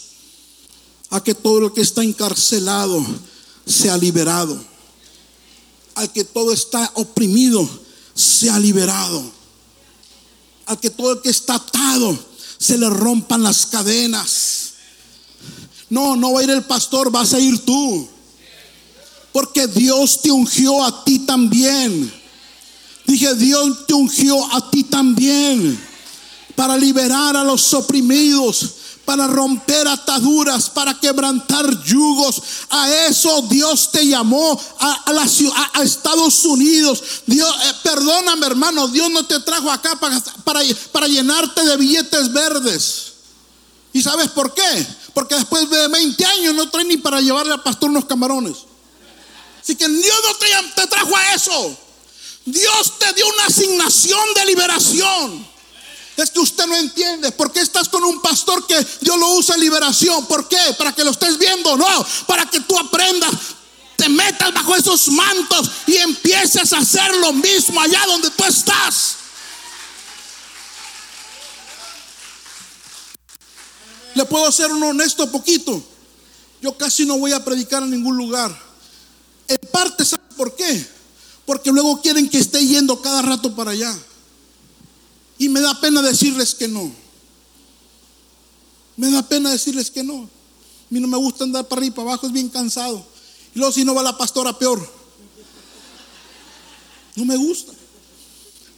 a 1.10 1.24
que 1.24 1.34
todo 1.34 1.68
el 1.68 1.74
que 1.74 1.82
está 1.82 2.04
encarcelado 2.04 3.06
sea 3.66 3.98
liberado, 3.98 4.62
al 5.96 6.12
que 6.12 6.24
todo 6.24 6.52
está 6.52 6.92
oprimido 6.96 7.68
sea 8.14 8.60
liberado, 8.60 9.24
al 10.66 10.80
que 10.80 10.90
todo 10.90 11.14
el 11.14 11.22
que 11.22 11.30
está 11.30 11.56
atado 11.56 12.18
se 12.58 12.78
le 12.78 12.90
rompan 12.90 13.44
las 13.44 13.66
cadenas. 13.66 14.74
No, 15.90 16.16
no 16.16 16.34
va 16.34 16.40
a 16.40 16.44
ir 16.44 16.50
el 16.50 16.64
pastor, 16.64 17.12
vas 17.12 17.34
a 17.34 17.40
ir 17.40 17.60
tú. 17.66 18.08
Porque 19.34 19.68
Dios 19.68 20.22
te 20.22 20.32
ungió 20.32 20.84
a 20.84 21.04
ti 21.04 21.20
también. 21.20 22.14
Dije, 23.06 23.34
Dios 23.36 23.86
te 23.88 23.94
ungió 23.94 24.54
a 24.54 24.70
ti 24.70 24.84
también 24.84 25.91
para 26.56 26.78
liberar 26.78 27.36
a 27.38 27.44
los 27.44 27.74
oprimidos, 27.74 28.72
para 29.06 29.28
romper 29.28 29.88
ataduras, 29.88 30.70
para 30.70 31.00
quebrantar 31.00 31.84
yugos. 31.84 32.42
A 32.70 32.90
eso 33.08 33.42
Dios 33.44 33.92
te 33.92 34.06
llamó 34.06 34.60
a, 34.80 34.98
Estados 35.84 36.46
Unidos. 36.46 37.04
Dios, 37.26 37.50
eh, 37.66 37.74
perdóname 37.84 38.46
hermano, 38.46 38.88
Dios 38.88 39.10
no 39.10 39.26
te 39.26 39.40
trajo 39.40 39.72
acá 39.72 40.00
para, 40.00 40.22
para, 40.92 41.08
llenarte 41.08 41.64
de 41.64 41.78
billetes 41.78 42.32
verdes. 42.32 43.14
¿Y 43.94 44.02
sabes 44.02 44.30
por 44.30 44.54
qué? 44.54 44.88
Porque 45.14 45.36
después 45.36 45.70
de 45.70 45.88
20 45.88 46.26
años 46.26 46.56
no 46.56 46.70
trae 46.70 46.86
ni 46.86 46.98
para 46.98 47.20
llevarle 47.20 47.54
al 47.54 47.64
pastor 47.64 47.90
unos 47.90 48.06
camarones. 48.06 48.58
Así 49.62 49.76
que 49.76 49.88
Dios 49.88 50.20
no 50.26 50.74
te 50.76 50.88
trajo 50.88 51.16
a 51.16 51.34
eso. 51.34 51.78
Dios 52.46 52.94
te 52.98 53.14
dio 53.14 53.28
una 53.28 53.46
asignación 53.46 54.34
de 54.36 54.46
liberación. 54.46 55.51
Es 56.18 56.30
que 56.30 56.40
usted 56.40 56.68
no 56.68 56.76
entiende. 56.76 57.32
¿Por 57.32 57.52
qué 57.52 57.62
estás 57.62 57.90
con 57.90 58.04
un 58.04 58.22
pastor 58.22 58.66
que 58.68 58.76
Dios 59.02 59.18
lo 59.18 59.30
usa 59.36 59.56
en 59.56 59.62
liberación? 59.62 60.26
¿Por 60.26 60.48
qué? 60.48 60.60
¿Para 60.78 60.94
que 60.94 61.04
lo 61.04 61.12
estés 61.12 61.38
viendo? 61.38 61.78
No, 61.78 62.06
para 62.28 62.46
que 62.46 62.60
tú 62.60 62.78
aprendas. 62.78 63.32
Te 63.96 64.10
metas 64.10 64.54
bajo 64.54 64.76
esos 64.76 65.10
mantos 65.10 65.70
y 65.88 65.98
empieces 65.98 66.74
a 66.74 66.80
hacer 66.80 67.16
lo 67.18 67.34
mismo 67.34 67.80
allá 67.80 68.04
donde 68.08 68.30
tú 68.32 68.44
estás. 68.44 69.16
Le 74.16 74.26
puedo 74.26 74.52
ser 74.52 74.72
un 74.72 74.84
honesto 74.84 75.32
poquito. 75.32 75.84
Yo 76.62 76.78
casi 76.78 77.06
no 77.06 77.18
voy 77.18 77.32
a 77.32 77.44
predicar 77.44 77.84
en 77.84 77.92
ningún 77.92 78.18
lugar. 78.18 78.56
En 79.48 79.60
parte, 79.72 80.06
¿sabe 80.06 80.24
por 80.36 80.56
qué? 80.56 80.88
Porque 81.46 81.72
luego 81.72 82.02
quieren 82.02 82.30
que 82.30 82.38
esté 82.38 82.66
yendo 82.66 83.02
cada 83.02 83.22
rato 83.22 83.56
para 83.56 83.72
allá. 83.72 83.96
Y 85.42 85.50
me 85.50 85.60
da 85.60 85.74
pena 85.74 86.04
decirles 86.04 86.54
que 86.54 86.68
no. 86.68 86.92
Me 88.96 89.10
da 89.10 89.28
pena 89.28 89.50
decirles 89.50 89.90
que 89.90 90.04
no. 90.04 90.20
A 90.22 90.88
mí 90.92 91.00
no 91.00 91.08
me 91.08 91.18
gusta 91.18 91.46
andar 91.46 91.68
para 91.68 91.80
arriba 91.80 91.94
y 91.94 91.96
para 91.96 92.10
abajo, 92.10 92.28
es 92.28 92.32
bien 92.32 92.48
cansado. 92.48 93.04
Y 93.56 93.58
luego 93.58 93.74
si 93.74 93.84
no 93.84 93.96
va 93.96 94.04
la 94.04 94.16
pastora, 94.16 94.56
peor. 94.56 94.88
No 97.16 97.26
me 97.26 97.36
gusta. 97.38 97.72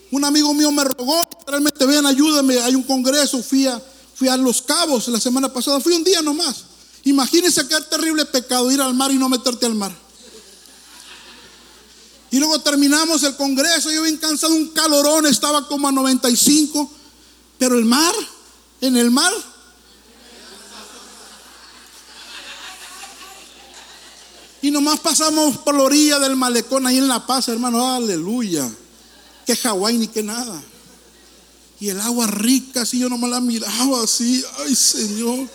Un 0.09 0.23
amigo 0.23 0.53
mío 0.53 0.71
me 0.71 0.85
rogó, 0.85 1.27
realmente 1.45 1.85
ven, 1.85 2.05
ayúdame, 2.05 2.57
hay 2.59 2.75
un 2.75 2.83
congreso, 2.83 3.43
fui 3.43 3.67
a, 3.67 3.83
fui 4.15 4.29
a 4.29 4.37
Los 4.37 4.61
Cabos 4.61 5.09
la 5.09 5.19
semana 5.19 5.51
pasada, 5.51 5.81
fui 5.81 5.91
un 5.91 6.05
día 6.05 6.21
nomás. 6.21 6.63
Imagínense 7.03 7.67
qué 7.67 7.75
terrible 7.89 8.23
pecado 8.23 8.71
ir 8.71 8.79
al 8.79 8.93
mar 8.93 9.11
y 9.11 9.17
no 9.17 9.27
meterte 9.27 9.65
al 9.65 9.75
mar. 9.75 9.93
Y 12.33 12.39
luego 12.39 12.59
terminamos 12.61 13.21
el 13.21 13.35
congreso, 13.35 13.91
yo 13.91 14.01
bien 14.01 14.17
cansado, 14.17 14.55
un 14.55 14.69
calorón, 14.69 15.27
estaba 15.27 15.67
como 15.67 15.87
a 15.87 15.91
95, 15.91 16.91
pero 17.59 17.77
el 17.77 17.85
mar, 17.85 18.11
en 18.81 18.97
el 18.97 19.11
mar. 19.11 19.31
Y 24.63 24.71
nomás 24.71 24.99
pasamos 24.99 25.59
por 25.59 25.75
la 25.75 25.83
orilla 25.83 26.17
del 26.17 26.35
malecón 26.35 26.87
ahí 26.87 26.97
en 26.97 27.07
La 27.07 27.23
Paz, 27.23 27.49
hermano, 27.49 27.93
aleluya. 27.93 28.67
Que 29.45 29.55
Hawái 29.55 29.99
ni 29.99 30.07
que 30.07 30.23
nada. 30.23 30.59
Y 31.79 31.89
el 31.89 32.01
agua 32.01 32.25
rica, 32.25 32.81
así 32.81 32.97
yo 32.97 33.09
nomás 33.09 33.29
la 33.29 33.41
miraba 33.41 34.03
así, 34.03 34.43
ay 34.65 34.75
Señor. 34.75 35.47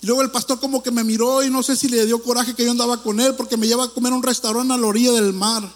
Y 0.00 0.06
luego 0.06 0.22
el 0.22 0.30
pastor 0.30 0.60
como 0.60 0.82
que 0.82 0.90
me 0.90 1.02
miró 1.02 1.42
y 1.42 1.50
no 1.50 1.62
sé 1.62 1.76
si 1.76 1.88
le 1.88 2.06
dio 2.06 2.22
coraje 2.22 2.54
que 2.54 2.64
yo 2.64 2.70
andaba 2.70 3.02
con 3.02 3.18
él 3.20 3.34
porque 3.34 3.56
me 3.56 3.66
lleva 3.66 3.84
a 3.84 3.88
comer 3.88 4.12
a 4.12 4.16
un 4.16 4.22
restaurante 4.22 4.72
a 4.72 4.76
la 4.76 4.86
orilla 4.86 5.12
del 5.12 5.32
mar. 5.32 5.68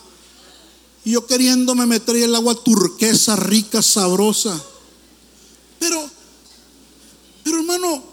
Y 1.04 1.12
yo 1.12 1.26
queriéndome 1.26 1.86
meter 1.86 2.14
el 2.16 2.34
agua 2.34 2.54
turquesa, 2.54 3.34
rica, 3.34 3.82
sabrosa. 3.82 4.62
Pero, 5.80 6.08
pero 7.42 7.58
hermano, 7.58 8.04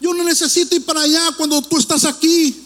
yo 0.00 0.12
no 0.12 0.22
necesito 0.24 0.76
ir 0.76 0.84
para 0.84 1.00
allá 1.00 1.32
cuando 1.36 1.62
tú 1.62 1.78
estás 1.78 2.04
aquí. 2.04 2.64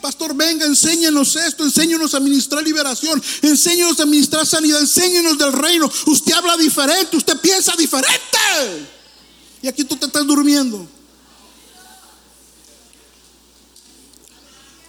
Pastor, 0.00 0.34
venga, 0.34 0.64
enséñenos 0.64 1.36
esto, 1.36 1.62
enséñenos 1.62 2.14
a 2.14 2.16
administrar 2.16 2.64
liberación, 2.64 3.22
enséñenos 3.42 4.00
a 4.00 4.02
administrar 4.04 4.46
sanidad, 4.46 4.80
enséñenos 4.80 5.36
del 5.36 5.52
reino. 5.52 5.88
Usted 6.06 6.32
habla 6.32 6.56
diferente, 6.56 7.16
usted 7.16 7.38
piensa 7.38 7.74
diferente. 7.76 8.18
Y 9.62 9.68
aquí 9.68 9.84
tú 9.84 9.96
te 9.96 10.06
estás 10.06 10.26
durmiendo. 10.26 10.86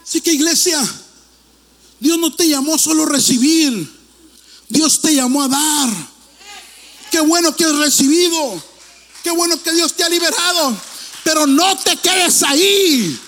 Así 0.02 0.20
que 0.20 0.34
iglesia, 0.34 0.80
Dios 2.00 2.18
no 2.18 2.36
te 2.36 2.50
llamó 2.50 2.78
solo 2.78 3.04
a 3.04 3.10
recibir. 3.10 3.90
Dios 4.68 5.00
te 5.00 5.14
llamó 5.14 5.44
a 5.44 5.48
dar. 5.48 5.90
Qué 7.12 7.20
bueno 7.22 7.56
que 7.56 7.66
has 7.66 7.76
recibido. 7.76 8.64
Qué 9.24 9.30
bueno 9.32 9.62
que 9.62 9.72
Dios 9.72 9.94
te 9.94 10.04
ha 10.04 10.10
liberado. 10.10 10.76
Pero 11.24 11.46
no 11.46 11.78
te 11.78 11.96
quedes 11.98 12.42
ahí. 12.42 13.20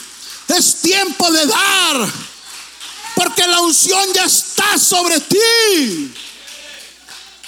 Es 0.48 0.82
tiempo 0.82 1.32
de 1.32 1.46
dar. 1.46 2.14
Porque 3.16 3.48
la 3.48 3.62
unción 3.62 4.14
ya 4.14 4.26
está 4.26 4.78
sobre 4.80 5.20
ti. 5.20 6.12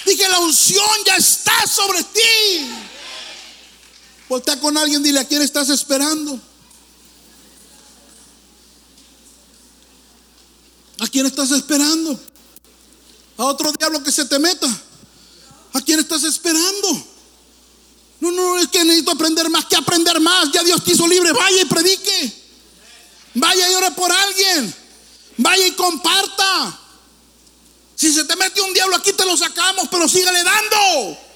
Dije, 0.05 0.29
la 0.29 0.39
unción 0.39 0.87
ya 1.05 1.15
está 1.15 1.67
sobre 1.67 2.03
ti. 2.03 2.86
Voltea 4.29 4.59
con 4.59 4.77
alguien, 4.77 5.01
dile, 5.01 5.19
¿a 5.19 5.25
quién 5.25 5.41
estás 5.41 5.69
esperando? 5.69 6.39
¿A 10.99 11.07
quién 11.07 11.25
estás 11.25 11.51
esperando? 11.51 12.19
¿A 13.37 13.45
otro 13.45 13.71
diablo 13.71 14.03
que 14.03 14.11
se 14.11 14.25
te 14.25 14.39
meta? 14.39 14.67
¿A 15.73 15.81
quién 15.81 15.99
estás 15.99 16.23
esperando? 16.23 17.05
No, 18.19 18.31
no, 18.31 18.57
es 18.57 18.67
que 18.67 18.83
necesito 18.83 19.11
aprender 19.11 19.49
más 19.49 19.65
que 19.65 19.75
aprender 19.75 20.19
más. 20.19 20.51
Ya 20.51 20.63
Dios 20.63 20.83
te 20.83 20.93
hizo 20.93 21.07
libre. 21.07 21.31
Vaya 21.33 21.61
y 21.61 21.65
predique. 21.65 22.33
Vaya 23.35 23.69
y 23.69 23.75
ore 23.75 23.91
por 23.91 24.11
alguien. 24.11 24.73
Vaya 25.37 25.67
y 25.67 25.71
comparta. 25.71 26.79
Si 27.95 28.11
se 28.11 28.25
te 28.25 28.35
mete 28.35 28.61
un 28.61 28.73
diablo 28.73 28.95
aquí 28.95 29.13
te 29.13 29.25
lo 29.25 29.37
sacamos, 29.37 29.87
pero 29.89 30.07
sígale 30.07 30.43
dando. 30.43 31.26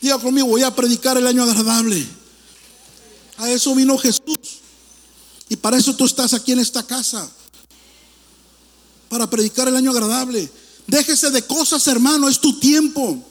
Diga 0.00 0.18
conmigo, 0.18 0.48
voy 0.48 0.62
a 0.62 0.74
predicar 0.74 1.16
el 1.16 1.26
año 1.26 1.42
agradable. 1.42 2.06
A 3.38 3.50
eso 3.50 3.74
vino 3.74 3.98
Jesús. 3.98 4.38
Y 5.48 5.56
para 5.56 5.76
eso 5.76 5.94
tú 5.94 6.04
estás 6.04 6.34
aquí 6.34 6.52
en 6.52 6.60
esta 6.60 6.82
casa. 6.82 7.28
Para 9.08 9.28
predicar 9.28 9.68
el 9.68 9.76
año 9.76 9.90
agradable. 9.90 10.50
Déjese 10.86 11.30
de 11.30 11.42
cosas, 11.42 11.86
hermano, 11.86 12.28
es 12.28 12.40
tu 12.40 12.58
tiempo. 12.58 13.22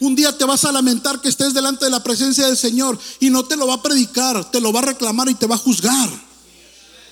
Un 0.00 0.16
día 0.16 0.36
te 0.36 0.44
vas 0.44 0.64
a 0.64 0.72
lamentar 0.72 1.20
que 1.20 1.28
estés 1.28 1.54
delante 1.54 1.84
de 1.84 1.90
la 1.90 2.02
presencia 2.02 2.46
del 2.46 2.56
Señor 2.56 2.98
y 3.20 3.30
no 3.30 3.44
te 3.44 3.56
lo 3.56 3.68
va 3.68 3.74
a 3.74 3.82
predicar, 3.82 4.50
te 4.50 4.60
lo 4.60 4.72
va 4.72 4.80
a 4.80 4.86
reclamar 4.86 5.28
y 5.28 5.34
te 5.34 5.46
va 5.46 5.54
a 5.54 5.58
juzgar. 5.58 6.10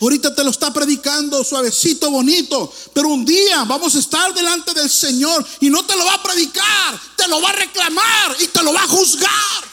Ahorita 0.00 0.34
te 0.34 0.42
lo 0.42 0.50
está 0.50 0.72
predicando 0.72 1.44
suavecito, 1.44 2.10
bonito, 2.10 2.72
pero 2.94 3.08
un 3.08 3.22
día 3.22 3.64
vamos 3.64 3.94
a 3.94 3.98
estar 3.98 4.32
delante 4.32 4.72
del 4.72 4.88
Señor 4.88 5.46
y 5.60 5.68
no 5.68 5.84
te 5.84 5.94
lo 5.94 6.06
va 6.06 6.14
a 6.14 6.22
predicar, 6.22 7.00
te 7.16 7.28
lo 7.28 7.42
va 7.42 7.50
a 7.50 7.52
reclamar 7.52 8.36
y 8.40 8.46
te 8.46 8.62
lo 8.62 8.72
va 8.72 8.82
a 8.82 8.88
juzgar. 8.88 9.70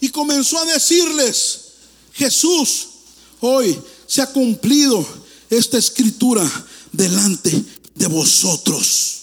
Y 0.00 0.08
comenzó 0.10 0.60
a 0.60 0.66
decirles, 0.66 1.60
Jesús, 2.12 2.86
hoy 3.40 3.76
se 4.06 4.22
ha 4.22 4.32
cumplido 4.32 5.04
esta 5.50 5.78
escritura 5.78 6.48
delante 6.92 7.64
de 7.96 8.06
vosotros. 8.06 9.16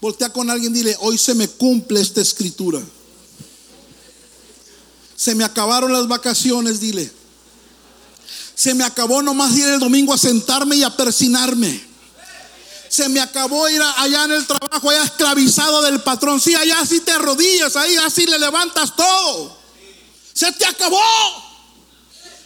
Voltea 0.00 0.32
con 0.32 0.48
alguien 0.48 0.74
y 0.74 0.78
dile, 0.78 0.96
hoy 1.00 1.18
se 1.18 1.34
me 1.34 1.46
cumple 1.46 2.00
esta 2.00 2.22
escritura. 2.22 2.82
Se 5.18 5.34
me 5.34 5.42
acabaron 5.42 5.92
las 5.92 6.06
vacaciones, 6.06 6.78
dile. 6.78 7.10
Se 8.54 8.72
me 8.72 8.84
acabó 8.84 9.20
nomás 9.20 9.52
ir 9.56 9.66
el 9.66 9.80
domingo 9.80 10.14
a 10.14 10.18
sentarme 10.18 10.76
y 10.76 10.84
a 10.84 10.96
persinarme. 10.96 11.84
Se 12.88 13.08
me 13.08 13.20
acabó 13.20 13.68
ir 13.68 13.82
allá 13.96 14.26
en 14.26 14.30
el 14.30 14.46
trabajo, 14.46 14.88
allá 14.88 15.02
esclavizado 15.02 15.82
del 15.82 16.00
patrón. 16.02 16.40
Sí, 16.40 16.54
allá 16.54 16.86
sí 16.86 17.00
te 17.00 17.10
arrodillas, 17.10 17.74
ahí 17.74 17.96
así 17.96 18.26
le 18.26 18.38
levantas 18.38 18.94
todo. 18.94 19.58
Se 20.32 20.52
te 20.52 20.64
acabó. 20.64 21.02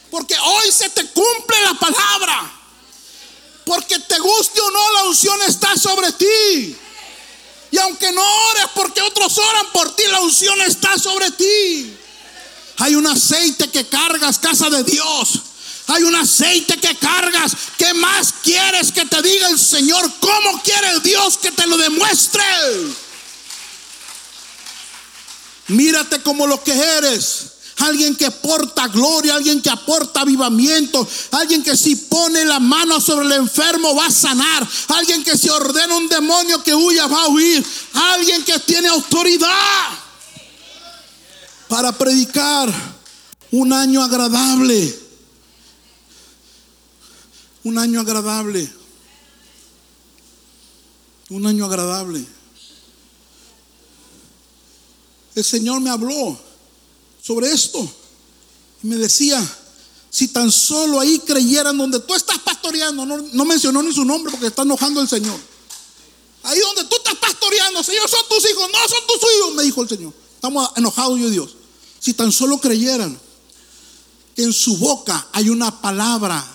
Porque 0.09 0.35
hoy 0.43 0.71
se 0.71 0.89
te 0.89 1.05
cumple 1.09 1.61
la 1.61 1.75
palabra. 1.75 2.53
Porque 3.65 3.99
te 3.99 4.17
guste 4.17 4.59
o 4.61 4.71
no, 4.71 4.91
la 4.93 5.03
unción 5.03 5.39
está 5.43 5.77
sobre 5.77 6.11
ti. 6.13 6.75
Y 7.69 7.77
aunque 7.77 8.11
no 8.11 8.21
ores 8.21 8.65
porque 8.73 9.01
otros 9.03 9.37
oran 9.37 9.67
por 9.71 9.95
ti, 9.95 10.03
la 10.09 10.21
unción 10.21 10.59
está 10.61 10.97
sobre 10.97 11.29
ti. 11.29 11.99
Hay 12.77 12.95
un 12.95 13.07
aceite 13.07 13.69
que 13.69 13.85
cargas, 13.87 14.39
casa 14.39 14.69
de 14.69 14.83
Dios. 14.83 15.41
Hay 15.87 16.03
un 16.03 16.15
aceite 16.15 16.77
que 16.77 16.95
cargas. 16.95 17.55
¿Qué 17.77 17.93
más 17.93 18.33
quieres 18.43 18.91
que 18.91 19.05
te 19.05 19.21
diga 19.21 19.49
el 19.49 19.59
Señor? 19.59 20.11
¿Cómo 20.19 20.61
quiere 20.63 20.99
Dios 21.01 21.37
que 21.37 21.51
te 21.51 21.67
lo 21.67 21.77
demuestre? 21.77 22.43
Mírate 25.67 26.21
como 26.21 26.47
lo 26.47 26.63
que 26.63 26.73
eres. 26.73 27.47
Alguien 27.77 28.15
que 28.15 28.27
aporta 28.27 28.87
gloria, 28.87 29.35
alguien 29.35 29.61
que 29.61 29.69
aporta 29.69 30.21
avivamiento, 30.21 31.05
alguien 31.31 31.63
que 31.63 31.75
si 31.75 31.95
pone 31.95 32.45
la 32.45 32.59
mano 32.59 33.01
sobre 33.01 33.25
el 33.25 33.31
enfermo 33.33 33.95
va 33.95 34.05
a 34.05 34.11
sanar, 34.11 34.67
alguien 34.89 35.23
que 35.23 35.35
si 35.37 35.49
ordena 35.49 35.95
un 35.95 36.07
demonio 36.07 36.63
que 36.63 36.73
huya 36.73 37.07
va 37.07 37.23
a 37.23 37.27
huir, 37.27 37.65
alguien 37.93 38.43
que 38.43 38.59
tiene 38.59 38.89
autoridad 38.89 40.02
para 41.73 41.91
predicar 41.91 42.71
un 43.49 43.73
año 43.73 44.03
agradable. 44.03 44.95
Un 47.63 47.79
año 47.79 47.99
agradable. 47.99 48.71
Un 51.31 51.47
año 51.47 51.65
agradable. 51.65 52.23
El 55.33 55.43
Señor 55.43 55.81
me 55.81 55.89
habló 55.89 56.39
sobre 57.23 57.51
esto 57.51 57.79
y 58.83 58.85
me 58.85 58.97
decía, 58.97 59.43
si 60.11 60.27
tan 60.27 60.51
solo 60.51 60.99
ahí 60.99 61.17
creyeran 61.25 61.75
donde 61.75 61.99
tú 62.01 62.13
estás 62.13 62.37
pastoreando, 62.37 63.03
no, 63.03 63.45
mencionó 63.45 63.81
ni 63.81 63.91
su 63.91 64.05
nombre 64.05 64.29
porque 64.29 64.45
está 64.45 64.61
enojando 64.61 65.01
el 65.01 65.09
Señor. 65.09 65.39
Ahí 66.43 66.59
donde 66.59 66.83
tú 66.83 66.97
estás 66.97 67.15
pastoreando, 67.15 67.81
Señor, 67.81 68.07
son 68.07 68.21
tus 68.29 68.47
hijos, 68.47 68.69
no 68.71 68.77
son 68.87 69.07
tus 69.07 69.31
hijos, 69.37 69.55
me 69.55 69.63
dijo 69.63 69.81
el 69.81 69.89
Señor. 69.89 70.13
Estamos 70.35 70.69
enojados 70.75 71.17
yo 71.19 71.29
y 71.29 71.31
Dios. 71.31 71.62
Si 72.03 72.13
tan 72.13 72.33
solo 72.33 72.57
creyeran 72.57 73.17
que 74.35 74.43
en 74.43 74.51
su 74.51 74.75
boca 74.77 75.29
hay 75.31 75.47
una 75.47 75.79
palabra 75.79 76.45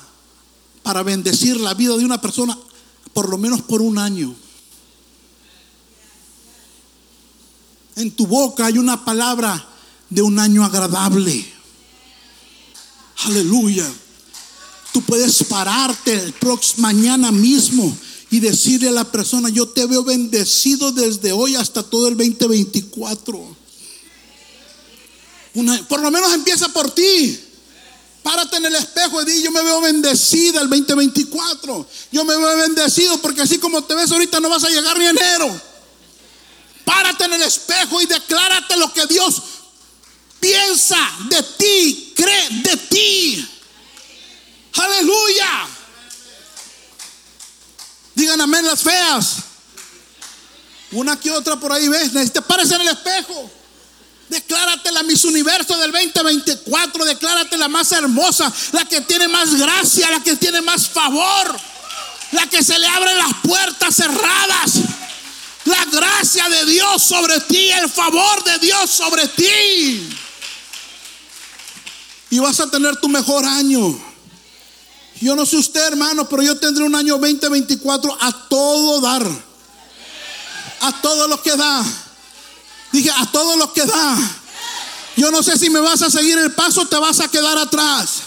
para 0.83 1.03
bendecir 1.03 1.59
la 1.59 1.73
vida 1.73 1.97
de 1.97 2.05
una 2.05 2.21
persona, 2.21 2.59
por 3.15 3.31
lo 3.31 3.39
menos 3.39 3.63
por 3.63 3.81
un 3.81 3.97
año. 3.97 4.35
En 7.97 8.11
tu 8.11 8.27
boca 8.27 8.67
hay 8.67 8.77
una 8.77 9.07
palabra 9.07 9.67
de 10.11 10.21
un 10.21 10.39
año 10.39 10.67
agradable. 10.67 11.51
Aleluya. 13.25 13.91
Tú 14.93 15.01
puedes 15.01 15.45
pararte 15.45 16.13
el 16.13 16.35
próximo 16.35 16.83
mañana 16.83 17.33
mismo 17.33 17.97
y 18.31 18.41
decirle 18.41 18.91
a 18.91 18.93
la 18.93 19.11
persona, 19.11 19.49
yo 19.49 19.67
te 19.67 19.87
veo 19.87 20.05
bendecido 20.05 20.93
desde 20.93 21.33
hoy 21.33 21.57
hasta 21.57 21.83
todo 21.83 22.07
el 22.09 22.19
2024 22.19 23.58
por 25.89 26.01
lo 26.01 26.11
menos 26.11 26.33
empieza 26.33 26.69
por 26.69 26.91
ti. 26.91 27.45
Párate 28.23 28.57
en 28.57 28.67
el 28.67 28.75
espejo 28.75 29.23
y 29.23 29.25
di, 29.25 29.43
yo 29.43 29.51
me 29.51 29.63
veo 29.63 29.81
bendecida 29.81 30.61
el 30.61 30.69
2024. 30.69 31.89
Yo 32.13 32.25
me 32.25 32.37
veo 32.37 32.57
bendecido 32.59 33.19
porque 33.23 33.43
así 33.43 33.59
como 33.59 33.83
te 33.85 33.95
ves 33.95 34.11
ahorita 34.13 34.41
no 34.41 34.49
vas 34.49 34.65
a 34.65 34.69
llegar 34.69 34.99
ni 34.99 35.07
enero. 35.07 35.61
Párate 36.85 37.25
en 37.25 37.35
el 37.35 37.43
espejo 37.43 38.01
y 38.01 38.07
declárate 38.07 38.77
lo 38.77 38.93
que 38.93 39.07
Dios 39.07 39.43
piensa 40.41 40.99
de 41.29 41.43
ti, 41.43 42.13
cree 42.15 42.49
de 42.51 42.77
ti. 42.77 43.49
Aleluya. 44.75 45.67
Digan 48.15 48.41
amén 48.41 48.67
las 48.67 48.83
feas. 48.83 49.37
Una 50.93 51.19
que 51.19 51.31
otra 51.31 51.59
por 51.59 51.73
ahí 51.73 51.89
ves. 51.89 52.13
Necesitas 52.13 52.45
párese 52.45 52.75
en 52.75 52.83
el 52.83 52.89
espejo. 52.89 53.51
Declárate 54.29 54.93
la 54.93 55.03
Miss 55.03 55.25
Universo 55.25 55.77
del 55.79 55.91
2024. 55.91 57.05
Declárate 57.05 57.57
la 57.57 57.69
más 57.69 57.91
hermosa, 57.93 58.53
la 58.73 58.85
que 58.85 59.01
tiene 59.03 59.29
más 59.29 59.55
gracia, 59.55 60.11
la 60.11 60.23
que 60.23 60.37
tiene 60.37 60.61
más 60.61 60.89
favor, 60.89 61.57
la 62.33 62.47
que 62.47 62.63
se 62.63 62.79
le 62.79 62.87
abren 62.87 63.17
las 63.17 63.35
puertas 63.43 63.95
cerradas. 63.95 64.73
La 65.65 65.85
gracia 65.87 66.49
de 66.49 66.65
Dios 66.67 67.03
sobre 67.03 67.41
ti, 67.41 67.71
el 67.71 67.91
favor 67.91 68.45
de 68.45 68.59
Dios 68.59 68.91
sobre 68.91 69.29
ti. 69.29 70.09
Y 72.31 72.39
vas 72.39 72.61
a 72.61 72.71
tener 72.71 72.97
tu 72.97 73.09
mejor 73.09 73.45
año. 73.45 73.99
Yo 75.21 75.35
no 75.35 75.45
sé 75.45 75.57
usted, 75.57 75.85
hermano, 75.85 76.29
pero 76.29 76.43
yo 76.43 76.59
tendré 76.59 76.85
un 76.85 76.95
año 76.95 77.19
2024 77.19 78.17
a 78.21 78.49
todo 78.49 79.01
dar. 79.01 79.27
A 80.81 81.03
todo 81.03 81.27
lo 81.29 81.43
que 81.43 81.57
da. 81.57 81.85
Dije, 82.93 83.11
a 83.11 83.31
todos 83.31 83.57
los 83.57 83.71
que 83.73 83.85
da. 83.85 84.17
Yo 85.17 85.31
no 85.31 85.43
sé 85.43 85.59
si 85.59 85.69
me 85.69 85.81
vas 85.81 86.01
a 86.03 86.11
seguir 86.11 86.39
el 86.39 86.53
paso 86.53 86.83
o 86.83 86.87
te 86.87 86.97
vas 86.97 87.21
a 87.21 87.29
quedar 87.29 87.59
atrás. 87.59 88.23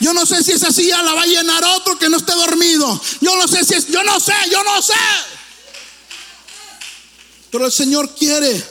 Yo 0.00 0.12
no 0.12 0.26
sé 0.26 0.42
si 0.42 0.52
esa 0.52 0.72
silla 0.72 1.02
la 1.02 1.14
va 1.14 1.22
a 1.22 1.26
llenar 1.26 1.64
otro 1.76 1.98
que 1.98 2.08
no 2.08 2.18
esté 2.18 2.34
dormido. 2.34 3.00
Yo 3.20 3.36
no 3.36 3.48
sé 3.48 3.64
si 3.64 3.74
es, 3.74 3.86
yo 3.88 4.02
no 4.04 4.20
sé, 4.20 4.34
yo 4.50 4.62
no 4.62 4.82
sé. 4.82 4.92
Pero 7.50 7.66
el 7.66 7.72
Señor 7.72 8.14
quiere 8.14 8.62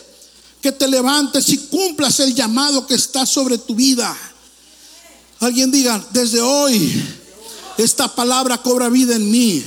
que 0.61 0.71
te 0.71 0.87
levantes 0.87 1.49
y 1.49 1.57
cumplas 1.57 2.19
el 2.19 2.35
llamado 2.35 2.85
que 2.85 2.95
está 2.95 3.25
sobre 3.25 3.57
tu 3.57 3.75
vida. 3.75 4.15
Alguien 5.39 5.71
diga, 5.71 6.01
desde 6.11 6.41
hoy 6.41 7.03
esta 7.77 8.13
palabra 8.13 8.59
cobra 8.59 8.89
vida 8.89 9.15
en 9.15 9.29
mí. 9.29 9.63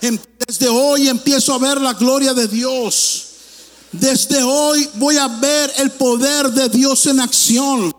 Em, 0.00 0.18
desde 0.46 0.68
hoy 0.68 1.08
empiezo 1.08 1.52
a 1.52 1.58
ver 1.58 1.80
la 1.80 1.94
gloria 1.94 2.32
de 2.32 2.46
Dios. 2.46 3.27
Desde 3.92 4.42
hoy 4.42 4.88
voy 4.94 5.16
a 5.16 5.28
ver 5.28 5.72
el 5.78 5.90
poder 5.92 6.50
de 6.50 6.68
Dios 6.68 7.06
en 7.06 7.20
acción. 7.20 7.94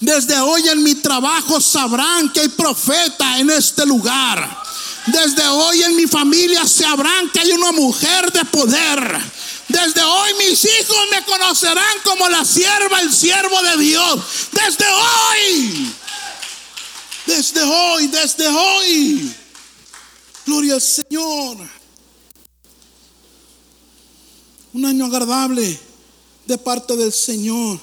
Desde 0.00 0.38
hoy 0.38 0.68
en 0.68 0.82
mi 0.82 0.94
trabajo 0.96 1.60
sabrán 1.60 2.30
que 2.32 2.40
hay 2.40 2.48
profeta 2.48 3.38
en 3.38 3.50
este 3.50 3.86
lugar. 3.86 4.58
Desde 5.06 5.46
hoy 5.46 5.82
en 5.82 5.96
mi 5.96 6.06
familia 6.06 6.66
sabrán 6.66 7.30
que 7.30 7.40
hay 7.40 7.52
una 7.52 7.72
mujer 7.72 8.30
de 8.32 8.44
poder. 8.46 9.18
Desde 9.68 10.02
hoy 10.02 10.34
mis 10.34 10.64
hijos 10.64 10.98
me 11.10 11.24
conocerán 11.24 11.98
como 12.04 12.28
la 12.28 12.44
sierva, 12.44 13.00
el 13.00 13.12
siervo 13.12 13.62
de 13.62 13.76
Dios. 13.78 14.20
Desde 14.52 14.86
hoy. 14.86 15.94
Desde 17.24 17.62
hoy, 17.62 18.06
desde 18.08 18.48
hoy. 18.48 19.34
Gloria 20.44 20.74
al 20.74 20.80
Señor 20.82 21.79
un 24.72 24.84
año 24.84 25.06
agradable 25.06 25.78
de 26.46 26.58
parte 26.58 26.96
del 26.96 27.12
Señor. 27.12 27.80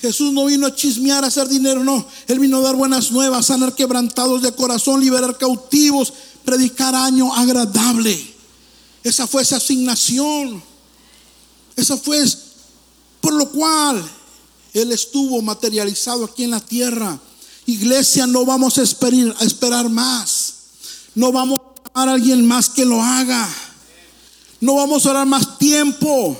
Jesús 0.00 0.32
no 0.32 0.44
vino 0.44 0.66
a 0.66 0.74
chismear, 0.74 1.24
a 1.24 1.26
hacer 1.26 1.48
dinero, 1.48 1.82
no. 1.82 2.06
Él 2.28 2.38
vino 2.38 2.58
a 2.58 2.62
dar 2.62 2.76
buenas 2.76 3.10
nuevas, 3.10 3.46
sanar 3.46 3.74
quebrantados 3.74 4.42
de 4.42 4.52
corazón, 4.52 5.00
liberar 5.00 5.36
cautivos, 5.36 6.12
predicar 6.44 6.94
año 6.94 7.34
agradable. 7.34 8.34
Esa 9.02 9.26
fue 9.26 9.42
esa 9.42 9.56
asignación. 9.56 10.62
Esa 11.74 11.96
fue 11.96 12.24
por 13.20 13.32
lo 13.32 13.50
cual 13.50 14.08
Él 14.72 14.92
estuvo 14.92 15.42
materializado 15.42 16.24
aquí 16.24 16.44
en 16.44 16.52
la 16.52 16.60
tierra. 16.60 17.18
Iglesia, 17.66 18.26
no 18.26 18.44
vamos 18.44 18.78
a 18.78 18.82
esperar, 18.82 19.88
más. 19.88 20.54
No 21.14 21.32
vamos 21.32 21.60
a 21.60 21.68
a 21.94 22.12
alguien 22.12 22.46
más 22.46 22.68
que 22.68 22.84
lo 22.84 23.02
haga. 23.02 23.48
No 24.60 24.74
vamos 24.74 25.06
a 25.06 25.10
orar 25.10 25.26
más 25.26 25.58
tiempo 25.58 26.36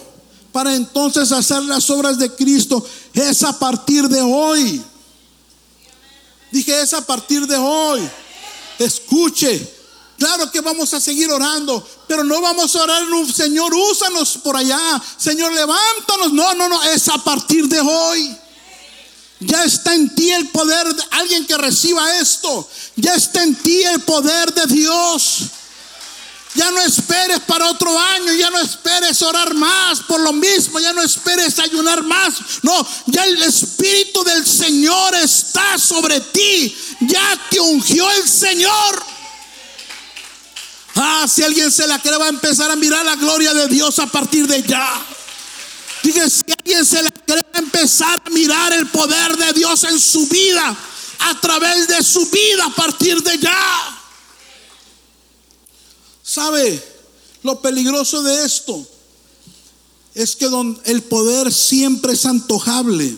para 0.53 0.75
entonces 0.75 1.31
hacer 1.33 1.63
las 1.63 1.89
obras 1.91 2.19
de 2.19 2.35
Cristo. 2.35 2.85
Es 3.15 3.43
a 3.43 3.59
partir 3.59 4.09
de 4.09 4.21
hoy. 4.21 4.83
Dije, 6.51 6.81
es 6.81 6.95
a 6.95 7.07
partir 7.07 7.47
de 7.47 7.57
hoy. 7.57 8.09
Escuche, 8.79 9.79
Claro 10.19 10.51
que 10.51 10.61
vamos 10.61 10.93
a 10.95 11.01
seguir 11.01 11.31
orando, 11.31 11.87
pero 12.09 12.25
no 12.25 12.41
vamos 12.41 12.75
a 12.75 12.83
orar 12.83 13.05
en 13.05 13.13
un 13.13 13.33
Señor, 13.33 13.73
úsanos 13.73 14.37
por 14.43 14.57
allá. 14.57 15.01
Señor, 15.17 15.53
levántanos. 15.53 16.33
No, 16.33 16.55
no, 16.55 16.69
no, 16.69 16.83
es 16.83 17.09
a 17.09 17.19
partir 17.19 17.69
de 17.69 17.81
hoy. 17.81 18.37
Ya 19.39 19.63
está 19.63 19.95
en 19.95 20.13
ti 20.17 20.33
el 20.33 20.49
poder 20.49 20.93
de 20.93 21.03
alguien 21.13 21.47
que 21.47 21.57
reciba 21.57 22.19
esto. 22.19 22.69
Ya 22.97 23.15
está 23.15 23.45
en 23.45 23.55
ti 23.55 23.85
el 23.85 24.01
poder 24.01 24.53
de 24.53 24.67
Dios. 24.67 25.43
Ya 26.55 26.71
no 26.71 26.81
esperes 26.81 27.41
para 27.41 27.71
otro 27.71 27.97
año, 27.99 28.33
ya 28.33 28.51
no 28.51 28.59
esperes 28.61 29.21
orar 29.23 29.55
más 29.55 30.01
por 30.01 30.21
lo 30.21 30.33
mismo, 30.33 30.81
ya 30.81 30.93
no 30.93 31.03
esperes 31.03 31.59
ayunar 31.59 32.03
más. 32.03 32.35
No, 32.63 32.87
ya 33.07 33.25
el 33.25 33.43
Espíritu 33.43 34.25
del 34.25 34.47
Señor 34.47 35.15
está 35.17 35.79
sobre 35.79 36.21
ti. 36.21 36.77
Ya 37.01 37.39
te 37.51 37.61
ungió 37.61 38.11
el 38.13 38.29
Señor. 38.29 39.05
Ah, 40.97 41.27
si 41.29 41.45
alguien 41.45 41.71
se 41.71 41.87
la 41.87 42.01
cree, 42.01 42.17
va 42.17 42.27
a 42.27 42.31
empezar 42.31 42.71
a 42.71 42.77
mirar 42.77 43.05
la 43.05 43.15
gloria 43.17 43.55
de 43.55 43.69
Dios 43.69 43.99
a 43.99 44.07
partir 44.07 44.47
de 44.47 44.63
ya. 44.63 45.07
Dije, 46.03 46.29
si 46.31 46.43
alguien 46.51 46.85
se 46.85 47.03
la 47.03 47.11
cree, 47.11 47.43
va 47.55 47.59
a 47.59 47.63
empezar 47.63 48.23
a 48.25 48.31
mirar 48.31 48.73
el 48.73 48.87
poder 48.87 49.37
de 49.37 49.53
Dios 49.53 49.85
en 49.85 50.01
su 50.01 50.27
vida, 50.27 50.75
a 51.21 51.41
través 51.41 51.87
de 51.89 52.03
su 52.03 52.27
vida 52.31 52.65
a 52.65 52.71
partir 52.71 53.23
de 53.23 53.39
ya. 53.39 53.98
¿Sabe 56.29 56.83
lo 57.43 57.59
peligroso 57.63 58.23
de 58.23 58.45
esto? 58.45 58.87
Es 60.15 60.37
que 60.37 60.47
el 60.85 61.03
poder 61.05 61.51
siempre 61.51 62.13
es 62.13 62.27
antojable. 62.27 63.17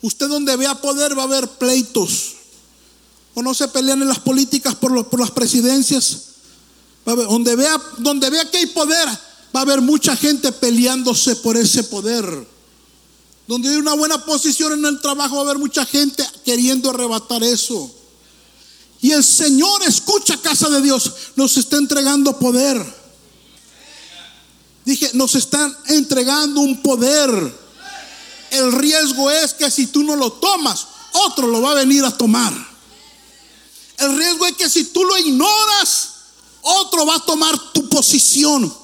Usted 0.00 0.28
donde 0.28 0.56
vea 0.56 0.80
poder 0.80 1.18
va 1.18 1.22
a 1.22 1.26
haber 1.26 1.46
pleitos 1.46 2.36
o 3.34 3.42
no 3.42 3.52
se 3.52 3.68
pelean 3.68 4.00
en 4.00 4.08
las 4.08 4.20
políticas 4.20 4.74
por, 4.76 5.20
las 5.20 5.30
presidencias. 5.32 6.22
donde, 7.04 7.54
vea, 7.54 7.78
donde 7.98 8.30
vea 8.30 8.50
que 8.50 8.56
hay 8.56 8.66
poder, 8.66 9.06
va 9.54 9.60
a 9.60 9.64
haber 9.64 9.82
mucha 9.82 10.16
gente 10.16 10.52
peleándose 10.52 11.36
por 11.36 11.58
ese 11.58 11.84
poder. 11.84 12.48
Donde 13.46 13.68
hay 13.68 13.76
una 13.76 13.92
buena 13.92 14.24
posición 14.24 14.72
en 14.72 14.86
el 14.86 15.02
trabajo, 15.02 15.34
va 15.34 15.42
a 15.42 15.44
haber 15.44 15.58
mucha 15.58 15.84
gente 15.84 16.26
queriendo 16.46 16.88
arrebatar 16.88 17.42
eso. 17.42 17.94
Y 19.02 19.12
el 19.12 19.24
Señor, 19.24 19.82
escucha 19.82 20.36
casa 20.36 20.68
de 20.68 20.82
Dios, 20.82 21.12
nos 21.36 21.56
está 21.56 21.76
entregando 21.78 22.38
poder. 22.38 23.00
Dije, 24.84 25.10
nos 25.14 25.34
están 25.34 25.76
entregando 25.86 26.60
un 26.60 26.82
poder. 26.82 27.30
El 28.50 28.72
riesgo 28.72 29.30
es 29.30 29.54
que 29.54 29.70
si 29.70 29.86
tú 29.86 30.02
no 30.02 30.16
lo 30.16 30.32
tomas, 30.32 30.86
otro 31.12 31.46
lo 31.46 31.62
va 31.62 31.72
a 31.72 31.74
venir 31.74 32.04
a 32.04 32.16
tomar. 32.16 32.52
El 33.98 34.16
riesgo 34.16 34.46
es 34.46 34.56
que 34.56 34.68
si 34.68 34.84
tú 34.84 35.04
lo 35.04 35.16
ignoras, 35.18 36.08
otro 36.62 37.06
va 37.06 37.16
a 37.16 37.20
tomar 37.20 37.72
tu 37.72 37.88
posición. 37.88 38.74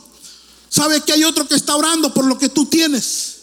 ¿Sabes 0.68 1.02
que 1.04 1.12
hay 1.12 1.24
otro 1.24 1.46
que 1.46 1.54
está 1.54 1.76
orando 1.76 2.12
por 2.12 2.24
lo 2.24 2.38
que 2.38 2.48
tú 2.48 2.66
tienes? 2.66 3.36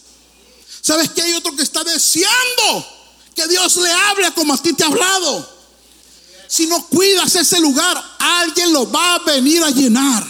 ¿Sabes 0.81 1.09
que 1.11 1.21
hay 1.21 1.33
otro 1.33 1.55
que 1.55 1.63
está 1.63 1.83
deseando 1.83 2.85
que 3.35 3.47
Dios 3.47 3.75
le 3.77 3.91
hable 3.91 4.31
como 4.33 4.53
a 4.53 4.57
ti 4.57 4.73
te 4.73 4.83
ha 4.83 4.87
hablado? 4.87 5.52
Si 6.53 6.67
no 6.67 6.85
cuidas 6.85 7.35
ese 7.35 7.59
lugar, 7.59 7.99
alguien 8.19 8.71
lo 8.73 8.91
va 8.91 9.15
a 9.15 9.19
venir 9.23 9.63
a 9.63 9.71
llenar. 9.71 10.23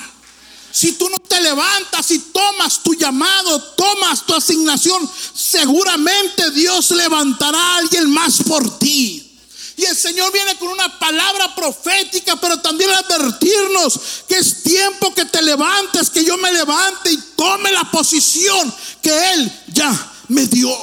Si 0.72 0.94
tú 0.94 1.10
no 1.10 1.20
te 1.20 1.42
levantas 1.42 2.12
y 2.12 2.20
tomas 2.20 2.82
tu 2.82 2.94
llamado, 2.94 3.62
tomas 3.76 4.26
tu 4.26 4.34
asignación, 4.34 5.10
seguramente 5.34 6.52
Dios 6.52 6.92
levantará 6.92 7.60
a 7.60 7.78
alguien 7.80 8.10
más 8.10 8.42
por 8.44 8.80
ti. 8.80 9.38
Y 9.76 9.84
el 9.84 9.98
Señor 9.98 10.32
viene 10.32 10.58
con 10.58 10.70
una 10.70 10.98
palabra 10.98 11.54
profética, 11.56 12.38
pero 12.38 12.58
también 12.62 12.90
advertirnos 12.92 14.00
que 14.26 14.38
es 14.38 14.64
tiempo 14.64 15.14
que 15.14 15.26
te 15.26 15.42
levantes, 15.42 16.10
que 16.10 16.24
yo 16.24 16.38
me 16.38 16.54
levante 16.54 17.12
y 17.12 17.18
tome 17.36 17.70
la 17.74 17.92
posición 17.92 18.74
que 19.02 19.34
Él 19.34 19.52
ya 19.74 20.14
me 20.30 20.48
dio. 20.48 20.74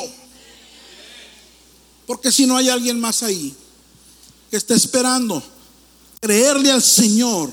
Porque 2.06 2.30
si 2.30 2.44
no 2.44 2.58
hay 2.58 2.68
alguien 2.68 3.00
más 3.00 3.22
ahí 3.22 3.56
que 4.50 4.56
está 4.56 4.74
esperando 4.74 5.42
creerle 6.20 6.70
al 6.70 6.82
Señor 6.82 7.52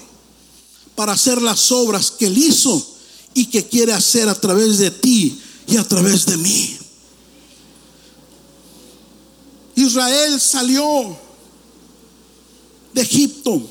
para 0.95 1.13
hacer 1.13 1.41
las 1.41 1.71
obras 1.71 2.11
que 2.11 2.27
Él 2.27 2.37
hizo 2.37 2.85
y 3.33 3.45
que 3.45 3.67
quiere 3.67 3.93
hacer 3.93 4.27
a 4.27 4.39
través 4.39 4.79
de 4.79 4.91
ti 4.91 5.39
y 5.67 5.77
a 5.77 5.83
través 5.87 6.25
de 6.25 6.37
mí. 6.37 6.77
Israel 9.75 10.41
salió 10.41 11.15
de 12.93 13.01
Egipto 13.01 13.61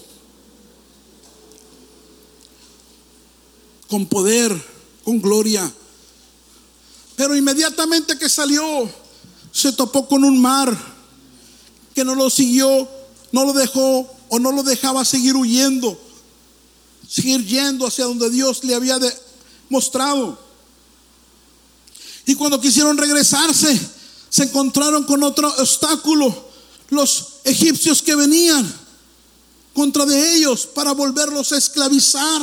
con 3.89 4.07
poder, 4.07 4.53
con 5.05 5.21
gloria. 5.21 5.73
Pero 7.17 7.35
inmediatamente 7.35 8.19
que 8.19 8.29
salió, 8.29 8.89
se 9.51 9.73
topó 9.73 10.07
con 10.07 10.23
un 10.23 10.41
mar 10.41 10.77
que 11.95 12.05
no 12.05 12.15
lo 12.15 12.29
siguió, 12.31 12.89
no 13.33 13.45
lo 13.45 13.53
dejó 13.53 14.09
o 14.29 14.39
no 14.39 14.53
lo 14.53 14.63
dejaba 14.63 15.05
seguir 15.05 15.37
huyendo, 15.37 15.99
seguir 17.09 17.45
yendo 17.45 17.87
hacia 17.87 18.05
donde 18.05 18.31
Dios 18.31 18.65
le 18.65 18.75
había 18.75 18.99
mostrado. 19.69 20.39
Y 22.27 22.35
cuando 22.35 22.61
quisieron 22.61 22.99
regresarse, 22.99 23.79
se 24.29 24.43
encontraron 24.45 25.05
con 25.05 25.23
otro 25.23 25.49
obstáculo, 25.59 26.47
los 26.91 27.27
egipcios 27.45 28.03
que 28.03 28.15
venían 28.15 28.87
contra 29.73 30.05
de 30.05 30.35
ellos 30.35 30.67
para 30.67 30.93
volverlos 30.93 31.53
a 31.53 31.59
esclavizar, 31.59 32.43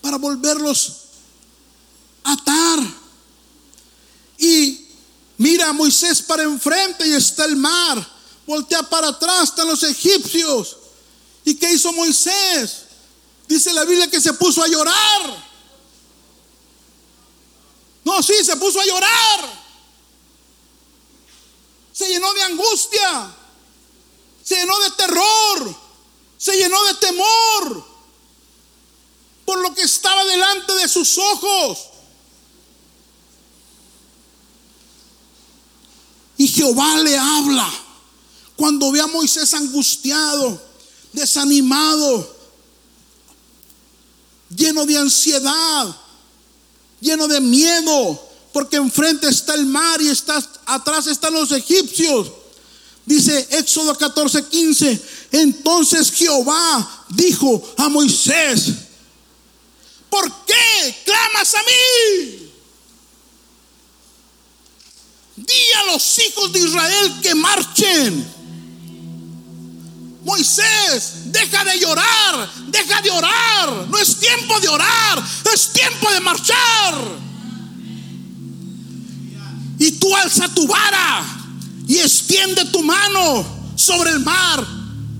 para 0.00 0.18
volverlos 0.18 0.92
a 2.24 2.32
atar. 2.32 2.80
Y 4.38 4.86
mira 5.38 5.72
Moisés 5.72 6.22
para 6.22 6.42
enfrente 6.42 7.06
y 7.08 7.12
está 7.12 7.44
el 7.44 7.56
mar. 7.56 8.21
Voltea 8.46 8.82
para 8.82 9.08
atrás, 9.08 9.50
están 9.50 9.68
los 9.68 9.82
egipcios. 9.82 10.76
¿Y 11.44 11.54
qué 11.54 11.72
hizo 11.72 11.92
Moisés? 11.92 12.84
Dice 13.48 13.72
la 13.72 13.84
Biblia 13.84 14.10
que 14.10 14.20
se 14.20 14.32
puso 14.34 14.62
a 14.62 14.68
llorar. 14.68 15.52
No, 18.04 18.22
sí, 18.22 18.34
se 18.44 18.56
puso 18.56 18.80
a 18.80 18.84
llorar. 18.84 19.62
Se 21.92 22.08
llenó 22.08 22.32
de 22.34 22.42
angustia. 22.42 23.34
Se 24.44 24.56
llenó 24.56 24.78
de 24.80 24.90
terror 24.92 25.82
se 26.42 26.56
llenó 26.56 26.82
de 26.86 26.94
temor 26.94 27.86
por 29.44 29.60
lo 29.60 29.72
que 29.74 29.82
estaba 29.82 30.24
delante 30.24 30.72
de 30.72 30.88
sus 30.88 31.16
ojos. 31.16 31.78
Y 36.36 36.48
Jehová 36.48 36.96
le 36.96 37.16
habla 37.16 37.70
cuando 38.62 38.92
ve 38.92 39.00
a 39.00 39.08
Moisés 39.08 39.52
angustiado, 39.54 40.62
desanimado, 41.12 42.36
lleno 44.56 44.86
de 44.86 44.98
ansiedad, 44.98 45.96
lleno 47.00 47.26
de 47.26 47.40
miedo, 47.40 48.30
porque 48.52 48.76
enfrente 48.76 49.28
está 49.28 49.54
el 49.54 49.66
mar 49.66 50.00
y 50.00 50.10
está, 50.10 50.40
atrás 50.64 51.08
están 51.08 51.32
los 51.32 51.50
egipcios. 51.50 52.30
Dice 53.04 53.48
Éxodo 53.50 53.98
14, 53.98 54.44
15. 54.44 55.02
Entonces 55.32 56.12
Jehová 56.12 57.04
dijo 57.08 57.60
a 57.78 57.88
Moisés, 57.88 58.74
¿por 60.08 60.32
qué 60.44 61.02
clamas 61.04 61.52
a 61.52 61.62
mí? 61.64 62.48
Di 65.34 65.72
a 65.82 65.92
los 65.92 66.18
hijos 66.20 66.52
de 66.52 66.60
Israel 66.60 67.20
que 67.20 67.34
marchen. 67.34 68.41
Moisés, 70.32 71.12
deja 71.26 71.62
de 71.62 71.78
llorar, 71.78 72.48
deja 72.68 73.02
de 73.02 73.10
orar. 73.10 73.86
No 73.90 73.98
es 73.98 74.16
tiempo 74.18 74.58
de 74.60 74.68
orar, 74.68 75.22
es 75.52 75.72
tiempo 75.74 76.10
de 76.10 76.20
marchar. 76.20 76.94
Y 79.78 79.90
tú 79.92 80.16
alza 80.16 80.48
tu 80.48 80.66
vara 80.66 81.22
y 81.86 81.98
extiende 81.98 82.64
tu 82.66 82.82
mano 82.82 83.44
sobre 83.76 84.08
el 84.08 84.20
mar 84.20 84.66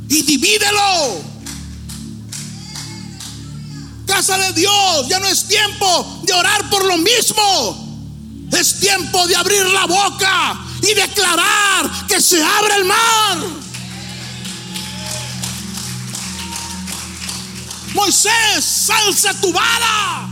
y 0.09 0.23
divídelo. 0.23 1.23
Casa 4.07 4.39
de 4.39 4.53
Dios, 4.55 5.09
ya 5.11 5.19
no 5.19 5.27
es 5.27 5.45
tiempo 5.45 6.23
de 6.23 6.33
orar 6.33 6.71
por 6.71 6.87
lo 6.87 6.97
mismo. 6.97 8.49
Es 8.51 8.81
tiempo 8.81 9.27
de 9.27 9.37
abrir 9.37 9.67
la 9.67 9.85
boca 9.85 10.59
y 10.81 10.95
declarar 10.95 12.07
que 12.09 12.19
se 12.19 12.43
abre 12.43 12.77
el 12.77 12.85
mar. 12.87 13.62
Moisés, 17.95 18.65
salsa 18.65 19.35
tu 19.41 19.53
vara. 19.53 20.29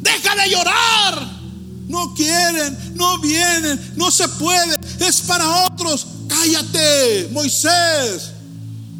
Deja 0.00 0.34
de 0.36 0.50
llorar. 0.50 1.40
No 1.88 2.14
quieren, 2.14 2.94
no 2.94 3.18
vienen, 3.18 3.94
no 3.96 4.10
se 4.10 4.28
puede. 4.28 4.78
Es 5.00 5.20
para 5.22 5.64
otros. 5.66 6.06
Cállate, 6.28 7.28
Moisés. 7.32 8.30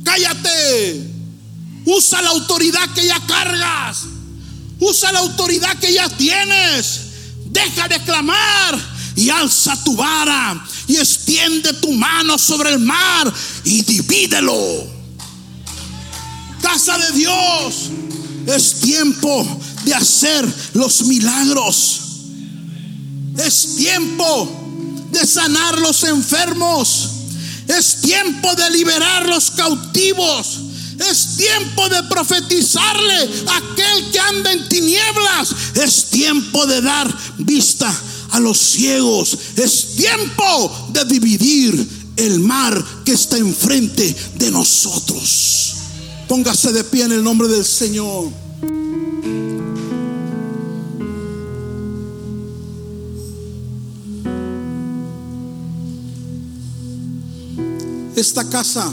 Cállate. 0.05 1.09
Usa 1.87 2.21
la 2.23 2.31
autoridad 2.31 2.89
que 2.95 3.07
ya 3.07 3.21
cargas. 3.27 3.99
Usa 4.81 5.13
la 5.13 5.21
autoridad 5.21 5.79
que 5.79 5.93
ya 5.93 6.09
tienes. 6.09 7.01
Deja 7.47 7.89
de 7.89 8.01
clamar 8.01 8.79
y 9.17 9.31
alza 9.31 9.77
tu 9.85 9.97
vara 9.97 10.65
y 10.87 10.97
extiende 10.97 11.73
tu 11.75 11.93
mano 11.93 12.39
sobre 12.39 12.71
el 12.71 12.81
mar 12.81 13.33
y 13.65 13.83
divídelo. 13.83 15.00
Casa 16.63 16.97
de 16.99 17.13
Dios, 17.13 17.91
es 18.47 18.75
tiempo 18.81 19.47
de 19.85 19.95
hacer 19.95 20.47
los 20.75 21.05
milagros. 21.05 22.01
Es 23.39 23.77
tiempo 23.77 25.07
de 25.11 25.27
sanar 25.27 25.79
los 25.79 26.03
enfermos. 26.05 27.09
Es 27.69 28.01
tiempo 28.01 28.55
de 28.55 28.71
liberar 28.71 29.29
los 29.29 29.51
cautivos. 29.53 30.61
Es 31.11 31.37
tiempo 31.37 31.89
de 31.89 32.03
profetizarle 32.05 33.31
a 33.47 33.57
aquel 33.57 34.11
que 34.11 34.21
anda 34.21 34.53
en 34.53 34.69
tinieblas. 34.69 35.55
Es 35.75 36.07
tiempo 36.07 36.67
de 36.67 36.83
dar 36.83 37.17
vista 37.39 37.93
a 38.33 38.41
los 38.41 38.59
ciegos. 38.59 39.39
Es 39.57 39.97
tiempo 39.97 40.89
de 40.93 41.05
dividir 41.07 41.89
el 42.17 42.41
mar 42.41 42.85
que 43.05 43.13
está 43.13 43.39
enfrente 43.39 44.15
de 44.37 44.51
nosotros. 44.51 45.80
Póngase 46.31 46.72
de 46.72 46.85
pie 46.85 47.03
en 47.03 47.11
el 47.11 47.24
nombre 47.24 47.49
del 47.49 47.64
Señor. 47.64 48.28
Esta 58.14 58.49
casa 58.49 58.93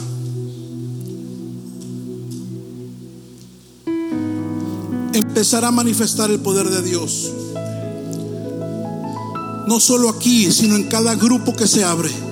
empezará 5.14 5.68
a 5.68 5.72
manifestar 5.72 6.32
el 6.32 6.40
poder 6.40 6.72
de 6.72 6.82
Dios. 6.82 7.32
No 9.68 9.80
solo 9.80 10.10
aquí, 10.10 10.52
sino 10.52 10.76
en 10.76 10.86
cada 10.86 11.14
grupo 11.14 11.56
que 11.56 11.68
se 11.68 11.84
abre. 11.84 12.27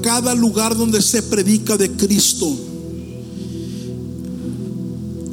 Cada 0.00 0.34
lugar 0.34 0.76
donde 0.76 1.02
se 1.02 1.22
predica 1.22 1.76
de 1.76 1.90
Cristo. 1.92 2.50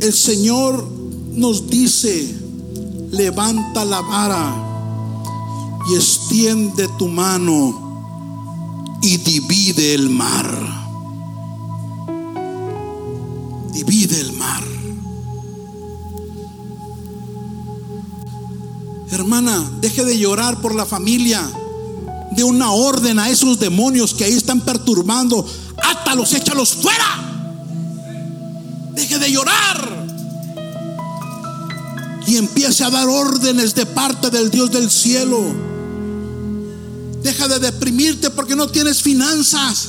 El 0.02 0.14
Señor 0.14 0.88
nos 1.34 1.70
dice, 1.70 2.36
levanta 3.12 3.86
la 3.86 4.02
vara 4.02 4.56
y 5.90 5.96
extiende 5.96 6.88
tu 6.98 7.08
mano 7.08 9.00
y 9.02 9.18
divide 9.18 9.94
el 9.94 10.10
mar. 10.10 10.86
divide 13.76 14.22
el 14.22 14.32
mar. 14.34 14.64
Hermana, 19.12 19.70
deje 19.82 20.04
de 20.06 20.18
llorar 20.18 20.62
por 20.62 20.74
la 20.74 20.86
familia. 20.86 21.42
De 22.36 22.44
una 22.44 22.72
orden 22.72 23.20
a 23.20 23.30
esos 23.30 23.60
demonios 23.60 24.14
que 24.14 24.26
ahí 24.26 24.34
están 24.34 24.62
perturbando. 24.62 25.46
Átalos, 25.84 26.34
échalos 26.34 26.74
fuera. 26.74 27.36
Deje 28.94 29.20
de 29.20 29.32
llorar. 29.32 30.06
Y 32.28 32.38
empiece 32.38 32.84
a 32.84 32.90
dar 32.90 33.08
órdenes 33.08 33.76
de 33.76 33.86
parte 33.86 34.30
del 34.30 34.50
Dios 34.50 34.72
del 34.72 34.90
cielo. 34.90 35.54
Deja 37.22 37.48
de 37.48 37.60
deprimirte 37.60 38.30
porque 38.30 38.56
no 38.56 38.68
tienes 38.68 39.02
finanzas. 39.02 39.88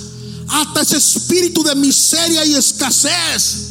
Hasta 0.48 0.82
ese 0.82 0.98
espíritu 0.98 1.62
de 1.62 1.74
miseria 1.74 2.44
y 2.44 2.54
escasez. 2.54 3.66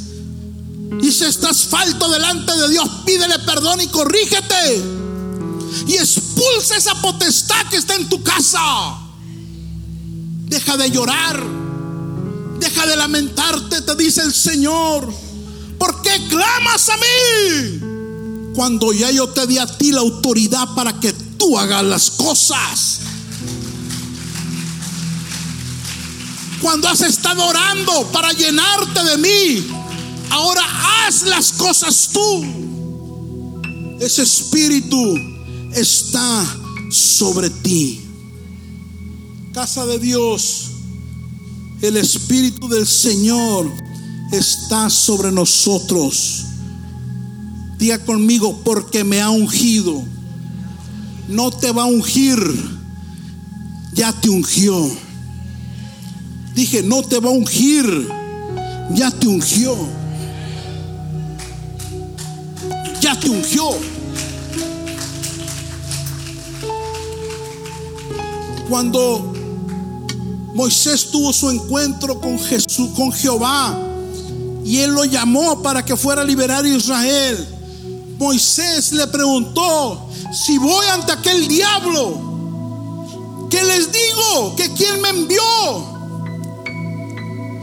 Y 1.02 1.12
si 1.12 1.26
estás 1.26 1.64
falto 1.64 2.10
delante 2.10 2.52
de 2.58 2.70
Dios, 2.70 2.90
pídele 3.06 3.40
perdón 3.40 3.82
y 3.82 3.88
corrígete. 3.88 4.84
Y 5.88 5.94
expulsa 6.36 6.76
esa 6.76 6.96
potestad 7.02 7.66
que 7.70 7.78
está 7.78 7.96
en 7.96 8.10
tu 8.10 8.22
casa. 8.22 8.60
Deja 10.48 10.78
de 10.78 10.92
llorar. 10.92 11.42
Deja 12.60 12.86
de 12.86 12.96
lamentarte, 12.96 13.82
te 13.82 13.96
dice 13.96 14.22
el 14.22 14.34
Señor. 14.34 15.14
¿Por 15.78 16.02
qué 16.02 16.28
clamas 16.30 16.90
a 16.90 16.98
mí? 16.98 18.54
Cuando 18.54 18.94
ya 18.94 19.12
yo 19.12 19.28
te 19.30 19.48
di 19.48 19.58
a 19.58 19.66
ti 19.66 19.92
la 19.92 20.02
autoridad 20.02 20.74
para 20.76 21.00
que 21.00 21.14
tú 21.14 21.58
hagas 21.58 21.84
las 21.84 22.12
cosas. 22.12 23.00
Cuando 26.62 26.88
has 26.88 27.02
estado 27.02 27.46
orando 27.46 28.10
para 28.12 28.32
llenarte 28.32 29.04
de 29.04 29.18
mí, 29.18 29.68
Ahora 30.30 30.62
haz 31.06 31.24
las 31.24 31.54
cosas 31.54 32.10
tú. 32.12 32.46
Ese 34.00 34.24
espíritu 34.24 35.35
está 35.76 36.46
sobre 36.90 37.50
ti. 37.50 38.02
Casa 39.54 39.86
de 39.86 40.00
Dios, 40.00 40.72
el 41.82 41.98
espíritu 41.98 42.68
del 42.68 42.86
Señor 42.86 43.72
está 44.32 44.90
sobre 44.90 45.32
nosotros. 45.32 46.46
Diga 47.78 48.00
conmigo, 48.00 48.62
porque 48.64 49.04
me 49.04 49.22
ha 49.22 49.30
ungido. 49.30 50.04
No 51.28 51.52
te 51.52 51.72
va 51.72 51.84
a 51.84 51.88
ungir, 51.88 52.40
ya 53.94 54.14
te 54.14 54.30
ungió. 54.30 54.90
Dije, 56.54 56.84
no 56.84 57.04
te 57.04 57.20
va 57.20 57.30
a 57.30 57.34
ungir, 57.34 58.08
ya 58.94 59.12
te 59.12 59.28
ungió 59.28 59.76
ya 63.06 63.20
te 63.20 63.30
ungió. 63.30 63.70
Cuando 68.70 69.34
Moisés 70.54 71.12
tuvo 71.12 71.34
su 71.34 71.50
encuentro 71.50 72.20
con 72.20 72.40
Jesús, 72.40 72.90
con 72.96 73.12
Jehová, 73.12 73.78
y 74.64 74.80
él 74.80 74.92
lo 74.92 75.06
llamó 75.06 75.62
para 75.62 75.86
que 75.86 75.96
fuera 75.96 76.24
a 76.24 76.26
liberar 76.26 76.66
a 76.66 76.68
Israel. 76.68 77.48
Moisés 78.18 78.94
le 78.94 79.06
preguntó, 79.08 80.10
si 80.32 80.58
voy 80.58 80.86
ante 80.88 81.12
aquel 81.12 81.48
diablo, 81.48 83.48
¿qué 83.50 83.64
les 83.64 83.92
digo? 83.92 84.56
¿Que 84.56 84.74
quién 84.74 85.02
me 85.02 85.10
envió? 85.10 85.42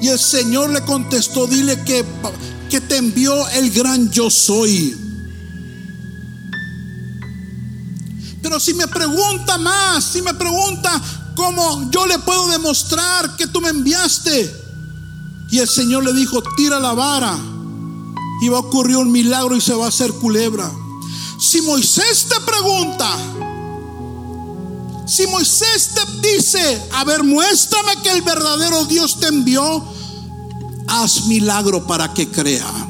Y 0.01 0.09
el 0.09 0.19
Señor 0.19 0.71
le 0.71 0.83
contestó, 0.83 1.47
dile 1.47 1.83
que, 1.83 2.05
que 2.71 2.81
te 2.81 2.99
envió 2.99 3.49
el 3.49 3.71
gran 3.71 4.11
yo 4.11 4.31
soy. 4.31 5.02
Si 8.61 8.75
me 8.75 8.87
pregunta 8.89 9.59
más, 9.59 10.05
si 10.05 10.23
me 10.23 10.35
pregunta 10.35 11.01
cómo 11.35 11.91
yo 11.91 12.07
le 12.07 12.19
puedo 12.19 12.49
demostrar 12.49 13.37
que 13.37 13.47
tú 13.47 13.61
me 13.61 13.71
enviaste. 13.71 14.61
Y 15.51 15.59
el 15.59 15.69
Señor 15.69 16.05
le 16.05 16.13
dijo, 16.13 16.43
tira 16.57 16.81
la 16.81 16.93
vara. 16.93 17.39
Y 18.41 18.49
va 18.49 18.59
a 18.59 18.61
ocurrir 18.61 18.97
un 18.97 19.13
milagro 19.13 19.57
y 19.57 19.61
se 19.61 19.75
va 19.75 19.87
a 19.87 19.89
hacer 19.89 20.13
culebra. 20.15 20.71
Si 21.39 21.61
Moisés 21.63 22.27
te 22.29 22.41
pregunta, 22.41 23.17
si 25.07 25.27
Moisés 25.27 25.91
te 25.95 26.29
dice, 26.29 26.89
a 26.93 27.05
ver, 27.05 27.23
muéstrame 27.23 27.97
que 28.03 28.11
el 28.11 28.23
verdadero 28.23 28.85
Dios 28.87 29.21
te 29.21 29.27
envió, 29.27 29.85
haz 30.89 31.27
milagro 31.27 31.87
para 31.87 32.15
que 32.15 32.29
crea. 32.29 32.89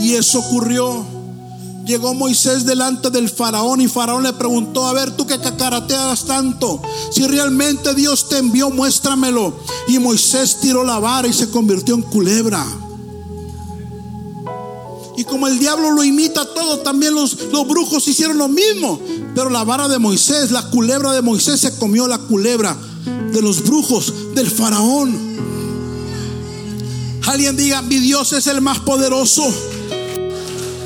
Y 0.00 0.14
eso 0.14 0.40
ocurrió. 0.40 1.19
Llegó 1.90 2.14
Moisés 2.14 2.64
delante 2.64 3.10
del 3.10 3.28
faraón 3.28 3.80
y 3.80 3.88
faraón 3.88 4.22
le 4.22 4.32
preguntó, 4.32 4.86
a 4.86 4.92
ver, 4.92 5.10
tú 5.16 5.26
que 5.26 5.40
cacarateas 5.40 6.24
tanto, 6.24 6.80
si 7.10 7.26
realmente 7.26 7.96
Dios 7.96 8.28
te 8.28 8.38
envió, 8.38 8.70
muéstramelo. 8.70 9.56
Y 9.88 9.98
Moisés 9.98 10.58
tiró 10.60 10.84
la 10.84 11.00
vara 11.00 11.26
y 11.26 11.32
se 11.32 11.50
convirtió 11.50 11.96
en 11.96 12.02
culebra. 12.02 12.64
Y 15.16 15.24
como 15.24 15.48
el 15.48 15.58
diablo 15.58 15.90
lo 15.90 16.04
imita 16.04 16.54
todo, 16.54 16.78
también 16.78 17.12
los, 17.12 17.36
los 17.50 17.66
brujos 17.66 18.06
hicieron 18.06 18.38
lo 18.38 18.46
mismo. 18.46 19.00
Pero 19.34 19.50
la 19.50 19.64
vara 19.64 19.88
de 19.88 19.98
Moisés, 19.98 20.52
la 20.52 20.70
culebra 20.70 21.12
de 21.12 21.22
Moisés 21.22 21.58
se 21.58 21.76
comió 21.76 22.06
la 22.06 22.18
culebra 22.18 22.76
de 23.32 23.42
los 23.42 23.64
brujos 23.64 24.14
del 24.36 24.48
faraón. 24.48 25.18
Alguien 27.26 27.56
diga, 27.56 27.82
mi 27.82 27.96
Dios 27.96 28.32
es 28.32 28.46
el 28.46 28.60
más 28.60 28.78
poderoso. 28.78 29.42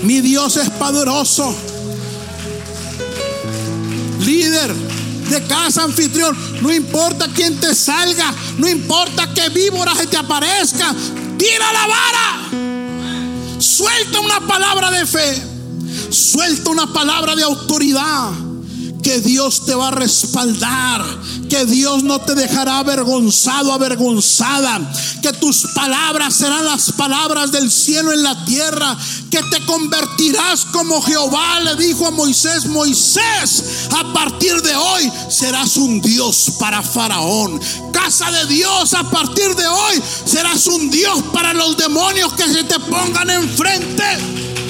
Mi 0.05 0.21
Dios 0.21 0.59
es 0.59 0.69
poderoso. 0.69 1.55
Líder 4.21 4.75
de 4.75 5.43
casa 5.47 5.85
anfitrión, 5.85 6.37
no 6.61 6.71
importa 6.71 7.27
quién 7.35 7.59
te 7.59 7.75
salga, 7.75 8.35
no 8.59 8.69
importa 8.69 9.33
que 9.33 9.49
víbora 9.49 9.95
se 9.95 10.07
te 10.07 10.19
aparezca, 10.19 10.95
tira 11.39 11.73
la 11.73 11.87
vara. 11.87 13.59
Suelta 13.59 14.21
una 14.21 14.47
palabra 14.47 14.91
de 14.91 15.07
fe. 15.07 15.43
Suelta 16.11 16.71
una 16.71 16.93
palabra 16.93 17.35
de 17.35 17.43
autoridad 17.43 18.44
que 19.05 19.21
Dios 19.21 19.67
te 19.67 19.75
va 19.75 19.89
a 19.89 19.91
respaldar, 19.91 21.05
que 21.51 21.67
Dios 21.67 22.03
no 22.03 22.21
te 22.23 22.35
dejará 22.35 22.79
avergonzado, 22.79 23.73
avergonzada, 23.73 24.81
que 25.21 25.31
tus 25.35 25.67
palabras 25.75 26.35
serán 26.35 26.65
las 26.65 26.91
palabras 26.93 27.53
del 27.53 27.71
cielo 27.71 28.13
en 28.13 28.23
la 28.23 28.45
tierra, 28.47 28.97
que 29.31 29.41
te 29.51 29.65
convertirás 29.67 30.65
como 30.73 31.03
Jehová 31.03 31.61
le 31.61 31.77
dijo 31.77 32.07
a 32.07 32.13
Moisés, 32.13 32.67
Moisés, 32.67 33.89
a 33.95 34.13
partir 34.15 34.61
de 34.63 34.75
hoy 34.75 35.13
serás 35.29 35.77
un 35.77 36.01
Dios 36.01 36.55
para 36.59 36.83
Faraón. 36.83 37.61
Casa 37.93 38.31
de 38.31 38.47
Dios, 38.47 38.95
a 38.95 39.09
partir 39.11 39.55
de 39.55 39.67
hoy 39.67 40.03
serás 40.25 40.67
un 40.67 40.91
Dios 40.91 41.23
para 41.33 41.53
los 41.53 41.77
demonios 41.77 42.33
que 42.33 42.45
se 42.45 42.65
te 42.65 42.81
pongan 42.81 43.29
enfrente. 43.29 44.64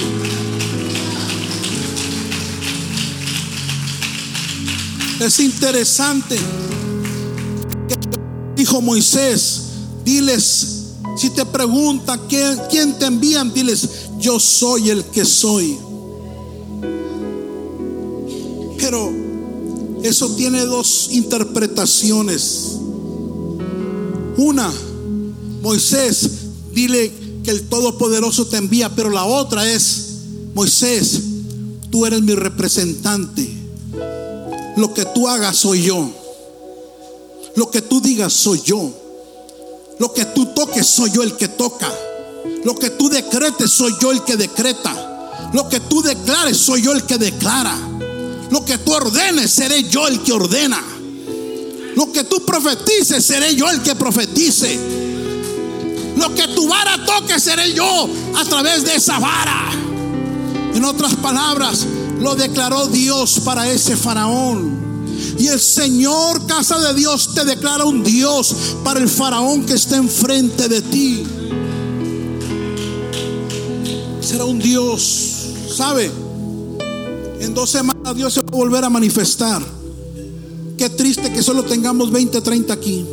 Es 5.19 5.39
interesante 5.39 6.35
que 7.87 7.95
dijo 8.55 8.81
Moisés, 8.81 9.61
diles, 10.03 10.67
si 11.17 11.29
te 11.29 11.45
preguntan 11.45 12.19
quién 12.27 12.99
te 12.99 13.05
envían, 13.05 13.53
diles, 13.53 13.87
yo 14.19 14.39
soy 14.41 14.89
el 14.89 15.05
que 15.05 15.23
soy. 15.23 15.77
Pero 18.77 19.09
eso 20.03 20.35
tiene 20.35 20.65
dos 20.65 21.07
interpretaciones. 21.11 22.71
Una, 24.37 24.69
Moisés, 25.61 26.29
dile 26.73 27.11
que 27.41 27.51
el 27.51 27.69
Todopoderoso 27.69 28.47
te 28.47 28.57
envía, 28.57 28.93
pero 28.93 29.09
la 29.09 29.23
otra 29.23 29.71
es, 29.71 30.07
Moisés, 30.53 31.21
tú 31.89 32.05
eres 32.05 32.21
mi 32.21 32.35
representante 32.35 33.54
lo 34.77 34.93
que 34.93 35.05
tú 35.05 35.27
hagas 35.27 35.57
soy 35.57 35.83
yo. 35.83 36.09
Lo 37.55 37.71
que 37.71 37.81
tú 37.81 38.01
digas 38.01 38.33
soy 38.33 38.61
yo. 38.63 38.91
Lo 39.97 40.13
que 40.13 40.25
tú 40.25 40.47
toques 40.47 40.85
soy 40.85 41.11
yo 41.11 41.23
el 41.23 41.35
que 41.35 41.47
toca. 41.47 41.91
Lo 42.63 42.75
que 42.75 42.89
tú 42.89 43.09
decretes 43.09 43.71
soy 43.71 43.93
yo 44.01 44.11
el 44.11 44.23
que 44.23 44.35
decreta. 44.35 45.49
Lo 45.53 45.69
que 45.69 45.79
tú 45.79 46.01
declares 46.01 46.57
soy 46.57 46.81
yo 46.81 46.91
el 46.91 47.03
que 47.03 47.17
declara. 47.17 47.77
Lo 48.49 48.65
que 48.65 48.77
tú 48.79 48.93
ordenes 48.93 49.51
seré 49.51 49.83
yo 49.83 50.07
el 50.07 50.21
que 50.21 50.33
ordena. 50.33 50.83
Lo 51.95 52.11
que 52.11 52.25
tú 52.25 52.43
profetices 52.45 53.25
seré 53.25 53.55
yo 53.55 53.69
el 53.69 53.81
que 53.81 53.95
profetice. 53.95 54.77
Lo 56.17 56.33
que 56.33 56.47
tu 56.49 56.67
vara 56.67 57.05
toque 57.05 57.39
seré 57.39 57.73
yo 57.73 58.09
a 58.35 58.43
través 58.43 58.83
de 58.83 58.95
esa 58.95 59.19
vara. 59.19 59.71
En 60.73 60.83
otras 60.83 61.15
palabras, 61.15 61.85
lo 62.19 62.35
declaró 62.35 62.87
Dios 62.87 63.39
para 63.43 63.69
ese 63.69 63.95
faraón. 63.95 64.85
Y 65.37 65.47
el 65.47 65.59
Señor, 65.59 66.45
casa 66.47 66.79
de 66.79 66.93
Dios, 66.93 67.33
te 67.33 67.45
declara 67.45 67.85
un 67.85 68.03
Dios 68.03 68.55
para 68.83 68.99
el 68.99 69.09
faraón 69.09 69.65
que 69.65 69.73
está 69.73 69.97
enfrente 69.97 70.67
de 70.67 70.81
ti. 70.81 71.23
Será 74.21 74.45
un 74.45 74.59
Dios, 74.59 75.33
¿sabe? 75.75 76.11
En 77.39 77.53
dos 77.53 77.69
semanas 77.69 78.15
Dios 78.15 78.33
se 78.33 78.41
va 78.41 78.47
a 78.47 78.55
volver 78.55 78.83
a 78.83 78.89
manifestar. 78.89 79.61
Qué 80.77 80.89
triste 80.89 81.31
que 81.31 81.43
solo 81.43 81.63
tengamos 81.63 82.11
20, 82.11 82.41
30 82.41 82.73
aquí. 82.73 83.05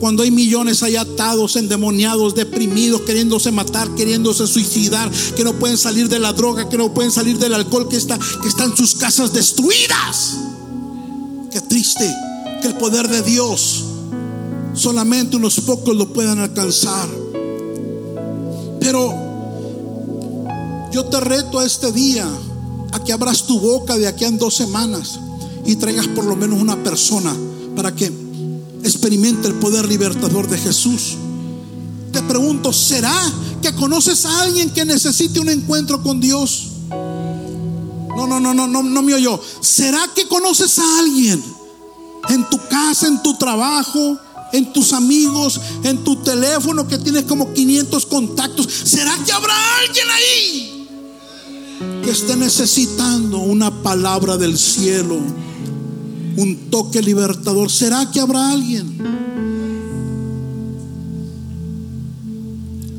Cuando 0.00 0.22
hay 0.22 0.30
millones 0.30 0.82
ahí 0.82 0.96
atados, 0.96 1.56
endemoniados, 1.56 2.34
deprimidos, 2.34 3.02
queriéndose 3.02 3.50
matar, 3.50 3.92
queriéndose 3.94 4.46
suicidar, 4.46 5.10
que 5.36 5.42
no 5.42 5.54
pueden 5.54 5.76
salir 5.76 6.08
de 6.08 6.20
la 6.20 6.32
droga, 6.32 6.68
que 6.68 6.78
no 6.78 6.94
pueden 6.94 7.10
salir 7.10 7.38
del 7.38 7.54
alcohol, 7.54 7.88
que, 7.88 7.96
está, 7.96 8.18
que 8.40 8.48
están 8.48 8.76
sus 8.76 8.94
casas 8.94 9.32
destruidas. 9.32 10.36
Qué 11.50 11.60
triste 11.60 12.08
que 12.62 12.68
el 12.68 12.74
poder 12.74 13.08
de 13.08 13.22
Dios 13.22 13.84
solamente 14.74 15.36
unos 15.36 15.60
pocos 15.60 15.96
lo 15.96 16.12
puedan 16.12 16.38
alcanzar. 16.38 17.08
Pero 18.80 19.14
yo 20.92 21.04
te 21.06 21.20
reto 21.20 21.58
a 21.58 21.66
este 21.66 21.90
día 21.92 22.28
a 22.92 23.02
que 23.02 23.12
abras 23.12 23.46
tu 23.46 23.58
boca 23.58 23.96
de 23.98 24.06
aquí 24.06 24.24
en 24.24 24.38
dos 24.38 24.54
semanas 24.54 25.18
y 25.66 25.76
traigas 25.76 26.06
por 26.08 26.24
lo 26.24 26.36
menos 26.36 26.60
una 26.60 26.82
persona 26.82 27.34
para 27.74 27.94
que 27.94 28.27
experimenta 28.82 29.48
el 29.48 29.54
poder 29.54 29.86
libertador 29.88 30.48
de 30.48 30.58
Jesús. 30.58 31.16
Te 32.12 32.22
pregunto, 32.22 32.72
¿será 32.72 33.20
que 33.62 33.74
conoces 33.74 34.24
a 34.24 34.42
alguien 34.42 34.70
que 34.70 34.84
necesite 34.84 35.40
un 35.40 35.48
encuentro 35.48 36.02
con 36.02 36.20
Dios? 36.20 36.68
No, 36.90 38.26
no, 38.26 38.40
no, 38.40 38.54
no, 38.54 38.66
no, 38.66 38.82
no 38.82 39.02
me 39.02 39.14
oyó. 39.14 39.40
¿Será 39.60 40.00
que 40.14 40.26
conoces 40.26 40.78
a 40.78 40.98
alguien 40.98 41.42
en 42.28 42.48
tu 42.50 42.58
casa, 42.68 43.06
en 43.06 43.22
tu 43.22 43.36
trabajo, 43.36 44.18
en 44.52 44.72
tus 44.72 44.92
amigos, 44.92 45.60
en 45.84 46.02
tu 46.04 46.16
teléfono 46.16 46.88
que 46.88 46.98
tienes 46.98 47.24
como 47.24 47.52
500 47.52 48.06
contactos? 48.06 48.68
¿Será 48.84 49.16
que 49.24 49.32
habrá 49.32 49.54
alguien 49.78 50.06
ahí 50.10 50.88
que 52.02 52.10
esté 52.10 52.36
necesitando 52.36 53.38
una 53.38 53.70
palabra 53.82 54.36
del 54.36 54.58
cielo? 54.58 55.20
Un 56.36 56.70
toque 56.70 57.02
libertador. 57.02 57.70
¿Será 57.70 58.10
que 58.10 58.20
habrá 58.20 58.52
alguien? 58.52 58.98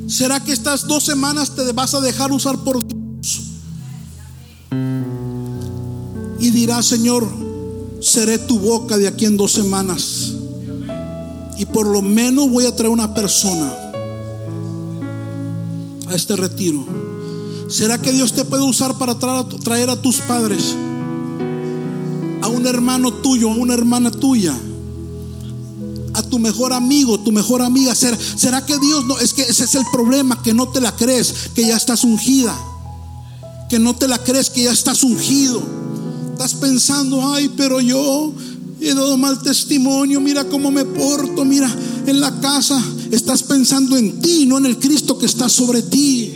¿Será 0.08 0.40
que 0.44 0.52
estas 0.52 0.88
dos 0.88 1.04
semanas 1.04 1.56
te 1.56 1.72
vas 1.72 1.94
a 1.94 2.02
dejar 2.02 2.32
usar 2.32 2.58
por 2.64 2.84
Dios? 2.86 3.42
Y 6.40 6.50
dirás, 6.50 6.88
Señor, 6.88 7.28
seré 8.02 8.40
tu 8.40 8.60
boca 8.60 8.98
de 8.98 9.08
aquí 9.08 9.26
en 9.26 9.38
dos 9.38 9.52
semanas. 9.52 10.34
Y 11.58 11.66
por 11.66 11.86
lo 11.86 12.02
menos 12.02 12.50
voy 12.50 12.66
a 12.66 12.76
traer 12.76 12.92
una 12.92 13.14
persona 13.14 13.72
a 16.08 16.16
este 16.16 16.36
retiro. 16.36 16.86
¿Será 17.70 18.02
que 18.02 18.12
Dios 18.12 18.34
te 18.34 18.46
puede 18.46 18.64
usar 18.64 18.98
para 18.98 19.16
traer 19.20 19.90
a 19.90 20.02
tus 20.02 20.18
padres? 20.22 20.76
A 22.50 22.52
un 22.52 22.66
hermano 22.68 23.14
tuyo, 23.14 23.52
a 23.52 23.56
una 23.56 23.74
hermana 23.74 24.12
tuya, 24.12 24.58
a 26.14 26.24
tu 26.24 26.40
mejor 26.40 26.74
amigo, 26.74 27.20
tu 27.20 27.32
mejor 27.32 27.62
amiga. 27.62 27.96
¿Será, 27.96 28.18
¿Será 28.36 28.66
que 28.66 28.78
Dios 28.80 29.06
no? 29.06 29.18
Es 29.20 29.34
que 29.34 29.44
ese 29.44 29.64
es 29.64 29.76
el 29.76 29.84
problema, 29.92 30.42
que 30.42 30.54
no 30.54 30.68
te 30.70 30.82
la 30.82 30.96
crees, 30.96 31.34
que 31.54 31.66
ya 31.68 31.78
estás 31.78 32.04
ungida. 32.04 32.58
Que 33.70 33.78
no 33.78 33.96
te 33.96 34.08
la 34.08 34.18
crees, 34.18 34.50
que 34.50 34.64
ya 34.64 34.72
estás 34.72 35.04
ungido. 35.04 35.62
Estás 36.32 36.56
pensando, 36.56 37.34
ay, 37.34 37.52
pero 37.56 37.80
yo 37.80 38.34
he 38.82 38.94
dado 38.94 39.16
mal 39.18 39.42
testimonio, 39.42 40.20
mira 40.20 40.46
cómo 40.46 40.72
me 40.72 40.86
porto, 40.86 41.46
mira 41.46 41.74
en 42.08 42.20
la 42.20 42.40
casa. 42.40 42.84
Estás 43.12 43.44
pensando 43.44 43.96
en 43.96 44.20
ti, 44.20 44.46
no 44.48 44.58
en 44.58 44.66
el 44.66 44.80
Cristo 44.80 45.20
que 45.20 45.28
está 45.28 45.48
sobre 45.48 45.84
ti. 45.84 46.34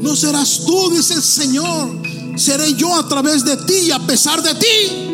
No 0.00 0.14
serás 0.14 0.60
tú, 0.64 0.90
dice 0.90 1.14
el 1.14 1.22
Señor 1.22 2.11
seré 2.36 2.74
yo 2.74 2.94
a 2.96 3.08
través 3.08 3.44
de 3.44 3.56
ti 3.56 3.74
y 3.86 3.90
a 3.90 3.98
pesar 4.00 4.42
de 4.42 4.54
ti 4.54 5.12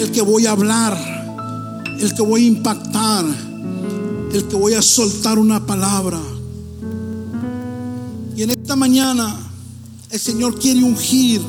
el 0.00 0.10
que 0.12 0.22
voy 0.22 0.46
a 0.46 0.52
hablar, 0.52 0.96
el 1.98 2.14
que 2.14 2.22
voy 2.22 2.44
a 2.44 2.46
impactar, 2.48 3.24
el 4.32 4.44
que 4.44 4.56
voy 4.56 4.74
a 4.74 4.82
soltar 4.82 5.38
una 5.38 5.64
palabra. 5.64 6.20
Y 8.36 8.42
en 8.42 8.50
esta 8.50 8.76
mañana 8.76 9.34
el 10.10 10.20
Señor 10.20 10.58
quiere 10.58 10.82
ungir 10.82 11.40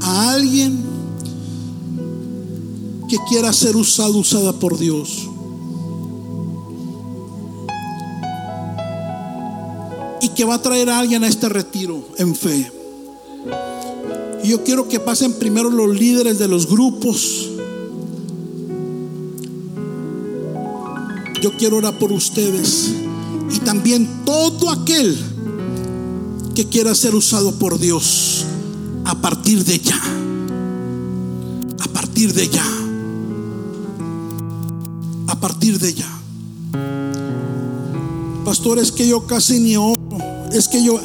a 0.00 0.32
alguien 0.32 0.82
que 3.08 3.18
quiera 3.28 3.52
ser 3.52 3.76
usado, 3.76 4.18
usada 4.18 4.52
por 4.52 4.78
Dios. 4.78 5.29
Que 10.40 10.46
va 10.46 10.54
a 10.54 10.62
traer 10.62 10.88
a 10.88 10.98
alguien 10.98 11.22
a 11.22 11.28
este 11.28 11.50
retiro 11.50 12.02
en 12.16 12.34
fe. 12.34 12.72
Y 14.42 14.48
yo 14.48 14.64
quiero 14.64 14.88
que 14.88 14.98
pasen 14.98 15.34
primero 15.34 15.68
los 15.68 15.94
líderes 15.94 16.38
de 16.38 16.48
los 16.48 16.66
grupos. 16.66 17.50
Yo 21.42 21.54
quiero 21.58 21.76
orar 21.76 21.98
por 21.98 22.10
ustedes. 22.10 22.90
Y 23.54 23.58
también 23.58 24.08
todo 24.24 24.70
aquel 24.70 25.14
que 26.54 26.64
quiera 26.64 26.94
ser 26.94 27.14
usado 27.14 27.58
por 27.58 27.78
Dios 27.78 28.46
a 29.04 29.20
partir 29.20 29.62
de 29.62 29.78
ya. 29.78 30.00
A 31.80 31.88
partir 31.92 32.32
de 32.32 32.48
ya. 32.48 32.64
A 35.26 35.38
partir 35.38 35.78
de 35.78 35.92
ya. 35.92 36.18
Pastor, 38.46 38.78
es 38.78 38.90
que 38.90 39.06
yo 39.06 39.26
casi 39.26 39.60
ni 39.60 39.76
oro. 39.76 39.99
Es 40.52 40.66
que 40.66 40.82
yo 40.82 41.00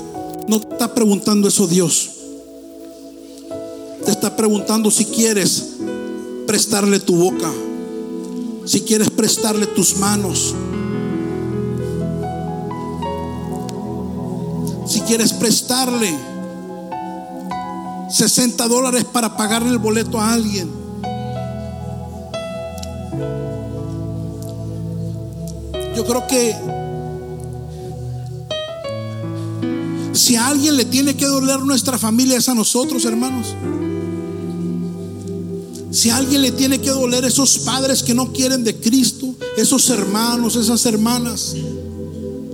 no 0.48 0.60
te 0.60 0.74
está 0.74 0.94
preguntando 0.94 1.48
eso 1.48 1.68
Dios. 1.68 2.10
Te 4.04 4.12
está 4.12 4.36
preguntando 4.36 4.90
si 4.92 5.06
quieres 5.06 5.76
prestarle 6.48 7.00
tu 7.00 7.16
boca, 7.16 7.52
si 8.66 8.82
quieres 8.82 9.10
prestarle 9.10 9.68
tus 9.68 9.98
manos, 9.98 10.54
si 14.88 15.02
quieres 15.02 15.34
prestarle 15.34 16.14
60 18.10 18.68
dólares 18.68 19.06
para 19.06 19.36
pagarle 19.36 19.70
el 19.70 19.80
boleto 19.80 20.20
a 20.20 20.34
alguien. 20.34 20.70
Yo 25.96 26.06
creo 26.06 26.28
que 26.28 26.85
si 30.16 30.36
a 30.36 30.48
alguien 30.48 30.78
le 30.78 30.86
tiene 30.86 31.16
que 31.16 31.26
doler 31.26 31.60
nuestra 31.62 31.98
familia 31.98 32.38
es 32.38 32.48
a 32.50 32.56
nosotros, 32.56 33.04
hermanos. 33.06 33.54
Si 35.92 36.10
a 36.10 36.18
alguien 36.18 36.42
le 36.42 36.52
tiene 36.52 36.80
que 36.80 36.90
doler 36.90 37.26
esos 37.26 37.60
padres 37.60 38.04
que 38.04 38.14
no 38.14 38.32
quieren 38.32 38.64
de 38.64 38.76
Cristo, 38.76 39.36
esos 39.58 39.90
hermanos, 39.90 40.56
esas 40.56 40.86
hermanas, 40.86 41.56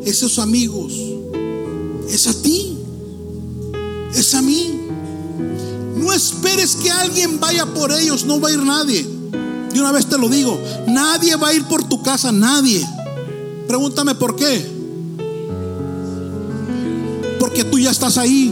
esos 0.05 0.39
amigos, 0.39 0.93
es 2.09 2.27
a 2.27 2.33
ti, 2.33 2.77
es 4.15 4.33
a 4.33 4.41
mí. 4.41 4.79
No 5.97 6.13
esperes 6.13 6.75
que 6.75 6.89
alguien 6.89 7.39
vaya 7.39 7.65
por 7.65 7.91
ellos, 7.91 8.25
no 8.25 8.39
va 8.39 8.49
a 8.49 8.53
ir 8.53 8.63
nadie. 8.63 9.07
De 9.73 9.79
una 9.79 9.91
vez 9.91 10.07
te 10.07 10.17
lo 10.17 10.29
digo, 10.29 10.59
nadie 10.87 11.35
va 11.35 11.49
a 11.49 11.53
ir 11.53 11.63
por 11.65 11.87
tu 11.87 12.01
casa, 12.01 12.31
nadie. 12.31 12.85
Pregúntame 13.67 14.15
por 14.15 14.35
qué. 14.35 14.80
Porque 17.51 17.65
tú 17.65 17.77
ya 17.79 17.91
estás 17.91 18.17
ahí. 18.17 18.49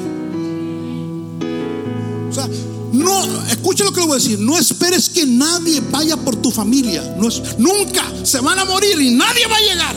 O 2.29 2.33
sea, 2.33 2.49
no, 2.91 3.45
escucha 3.47 3.85
lo 3.85 3.93
que 3.93 4.01
le 4.01 4.07
voy 4.07 4.17
a 4.17 4.19
decir. 4.19 4.37
No 4.39 4.57
esperes 4.57 5.07
que 5.07 5.25
nadie 5.25 5.81
vaya 5.89 6.17
por 6.17 6.35
tu 6.35 6.51
familia. 6.51 7.15
No 7.17 7.29
es, 7.29 7.41
nunca 7.57 8.03
se 8.23 8.41
van 8.41 8.59
a 8.59 8.65
morir 8.65 8.99
y 8.99 9.11
nadie 9.11 9.47
va 9.47 9.55
a 9.55 9.61
llegar. 9.61 9.95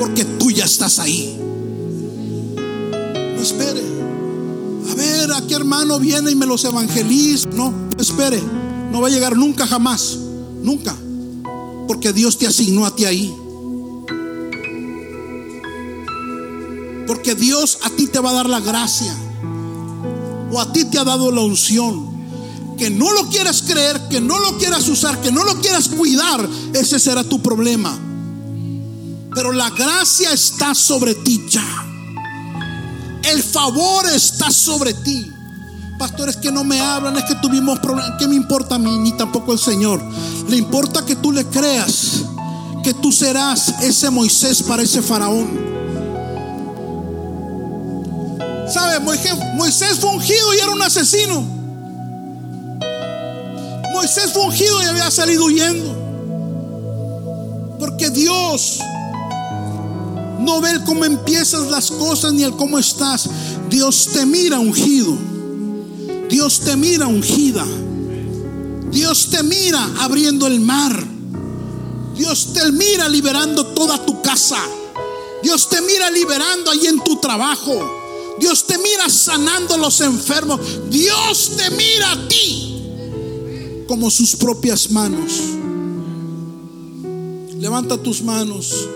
Porque 0.00 0.24
tú 0.24 0.50
ya 0.50 0.64
estás 0.64 0.98
ahí. 0.98 1.38
No 3.36 3.40
espere. 3.40 3.82
A 4.90 4.94
ver, 4.96 5.32
a 5.32 5.46
qué 5.46 5.54
hermano 5.54 6.00
viene 6.00 6.32
y 6.32 6.34
me 6.34 6.44
los 6.44 6.64
evangeliza. 6.64 7.50
No, 7.50 7.70
no 7.70 8.02
espere. 8.02 8.42
No 8.90 9.00
va 9.00 9.06
a 9.06 9.10
llegar 9.12 9.36
nunca, 9.36 9.64
jamás. 9.64 10.18
Nunca. 10.60 10.96
Porque 11.86 12.12
Dios 12.12 12.36
te 12.36 12.48
asignó 12.48 12.84
a 12.84 12.96
ti 12.96 13.04
ahí. 13.04 13.32
Porque 17.06 17.34
Dios 17.34 17.78
a 17.82 17.90
ti 17.90 18.06
te 18.06 18.20
va 18.20 18.30
a 18.30 18.34
dar 18.34 18.48
la 18.48 18.60
gracia 18.60 19.14
o 20.52 20.60
a 20.60 20.72
ti 20.72 20.84
te 20.84 20.98
ha 20.98 21.04
dado 21.04 21.32
la 21.32 21.40
unción, 21.40 22.76
que 22.76 22.90
no 22.90 23.10
lo 23.12 23.28
quieras 23.28 23.62
creer, 23.62 24.08
que 24.08 24.20
no 24.20 24.38
lo 24.38 24.58
quieras 24.58 24.86
usar, 24.88 25.20
que 25.20 25.32
no 25.32 25.44
lo 25.44 25.54
quieras 25.60 25.88
cuidar, 25.88 26.46
ese 26.74 26.98
será 26.98 27.24
tu 27.24 27.40
problema. 27.40 27.98
Pero 29.34 29.52
la 29.52 29.70
gracia 29.70 30.30
está 30.32 30.74
sobre 30.74 31.14
ti 31.14 31.42
ya. 31.48 31.64
El 33.22 33.42
favor 33.42 34.06
está 34.14 34.50
sobre 34.50 34.92
ti. 34.92 35.26
Pastores 35.98 36.36
que 36.36 36.52
no 36.52 36.64
me 36.64 36.80
hablan, 36.80 37.16
es 37.16 37.24
que 37.24 37.36
tuvimos 37.36 37.78
problemas. 37.78 38.18
¿Qué 38.18 38.26
me 38.26 38.34
importa 38.34 38.74
a 38.74 38.78
mí? 38.78 38.98
Ni 38.98 39.12
tampoco 39.12 39.52
el 39.52 39.58
Señor. 39.58 40.02
Le 40.48 40.56
importa 40.56 41.06
que 41.06 41.16
tú 41.16 41.32
le 41.32 41.46
creas 41.46 42.24
que 42.82 42.92
tú 42.92 43.12
serás 43.12 43.68
ese 43.80 44.10
Moisés 44.10 44.62
para 44.62 44.82
ese 44.82 45.00
faraón. 45.00 45.71
¿Sabe? 48.72 49.00
Moisés 49.00 49.98
fue 50.00 50.10
ungido 50.10 50.54
y 50.54 50.58
era 50.58 50.70
un 50.70 50.82
asesino. 50.82 51.44
Moisés 53.92 54.32
fue 54.32 54.42
ungido 54.44 54.82
y 54.82 54.86
había 54.86 55.10
salido 55.10 55.44
huyendo. 55.44 55.94
Porque 57.78 58.08
Dios 58.08 58.78
no 60.40 60.60
ve 60.62 60.70
el 60.70 60.84
cómo 60.84 61.04
empiezas 61.04 61.70
las 61.70 61.90
cosas 61.90 62.32
ni 62.32 62.44
el 62.44 62.56
cómo 62.56 62.78
estás. 62.78 63.28
Dios 63.68 64.08
te 64.12 64.24
mira 64.24 64.58
ungido. 64.58 65.18
Dios 66.30 66.60
te 66.60 66.74
mira 66.74 67.06
ungida. 67.06 67.66
Dios 68.90 69.28
te 69.30 69.42
mira 69.42 69.86
abriendo 70.00 70.46
el 70.46 70.60
mar. 70.60 71.04
Dios 72.16 72.54
te 72.54 72.72
mira 72.72 73.06
liberando 73.08 73.66
toda 73.66 74.04
tu 74.04 74.22
casa. 74.22 74.58
Dios 75.42 75.68
te 75.68 75.82
mira 75.82 76.10
liberando 76.10 76.70
ahí 76.70 76.86
en 76.86 77.04
tu 77.04 77.16
trabajo. 77.16 78.01
Dios 78.38 78.66
te 78.66 78.78
mira 78.78 79.08
sanando 79.08 79.76
los 79.76 80.00
enfermos. 80.00 80.60
Dios 80.90 81.52
te 81.56 81.70
mira 81.70 82.12
a 82.12 82.28
ti 82.28 83.84
como 83.86 84.10
sus 84.10 84.36
propias 84.36 84.90
manos. 84.90 85.32
Levanta 87.58 87.96
tus 87.96 88.22
manos. 88.22 88.88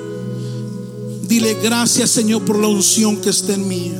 Dile 1.28 1.54
gracias 1.54 2.10
Señor 2.10 2.44
por 2.44 2.58
la 2.58 2.68
unción 2.68 3.16
que 3.16 3.30
está 3.30 3.54
en 3.54 3.68
mí. 3.68 3.92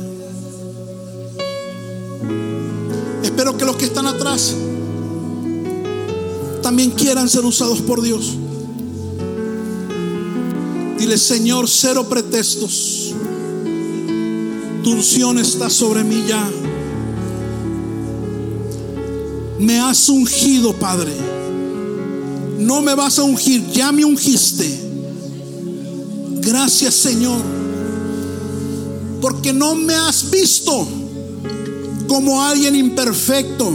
Espero 3.23 3.57
que 3.57 3.65
los 3.65 3.75
que 3.75 3.85
están 3.85 4.07
atrás 4.07 4.55
también 6.61 6.91
quieran 6.91 7.29
ser 7.29 7.45
usados 7.45 7.81
por 7.81 8.01
Dios. 8.01 8.33
Dile 10.97 11.17
Señor, 11.17 11.69
cero 11.69 12.07
pretextos. 12.09 13.13
Tu 14.87 14.93
unción 14.93 15.37
está 15.37 15.69
sobre 15.69 16.01
mí 16.05 16.23
ya. 16.29 16.49
Me 19.59 19.81
has 19.81 20.07
ungido, 20.07 20.71
Padre. 20.71 21.11
No 22.57 22.81
me 22.81 22.95
vas 22.95 23.19
a 23.19 23.23
ungir, 23.23 23.69
ya 23.73 23.91
me 23.91 24.05
ungiste. 24.05 24.79
Gracias, 26.39 26.93
Señor. 26.93 27.41
Porque 29.19 29.51
no 29.51 29.75
me 29.75 29.93
has 29.93 30.31
visto 30.31 30.87
como 32.07 32.41
alguien 32.41 32.73
imperfecto, 32.73 33.69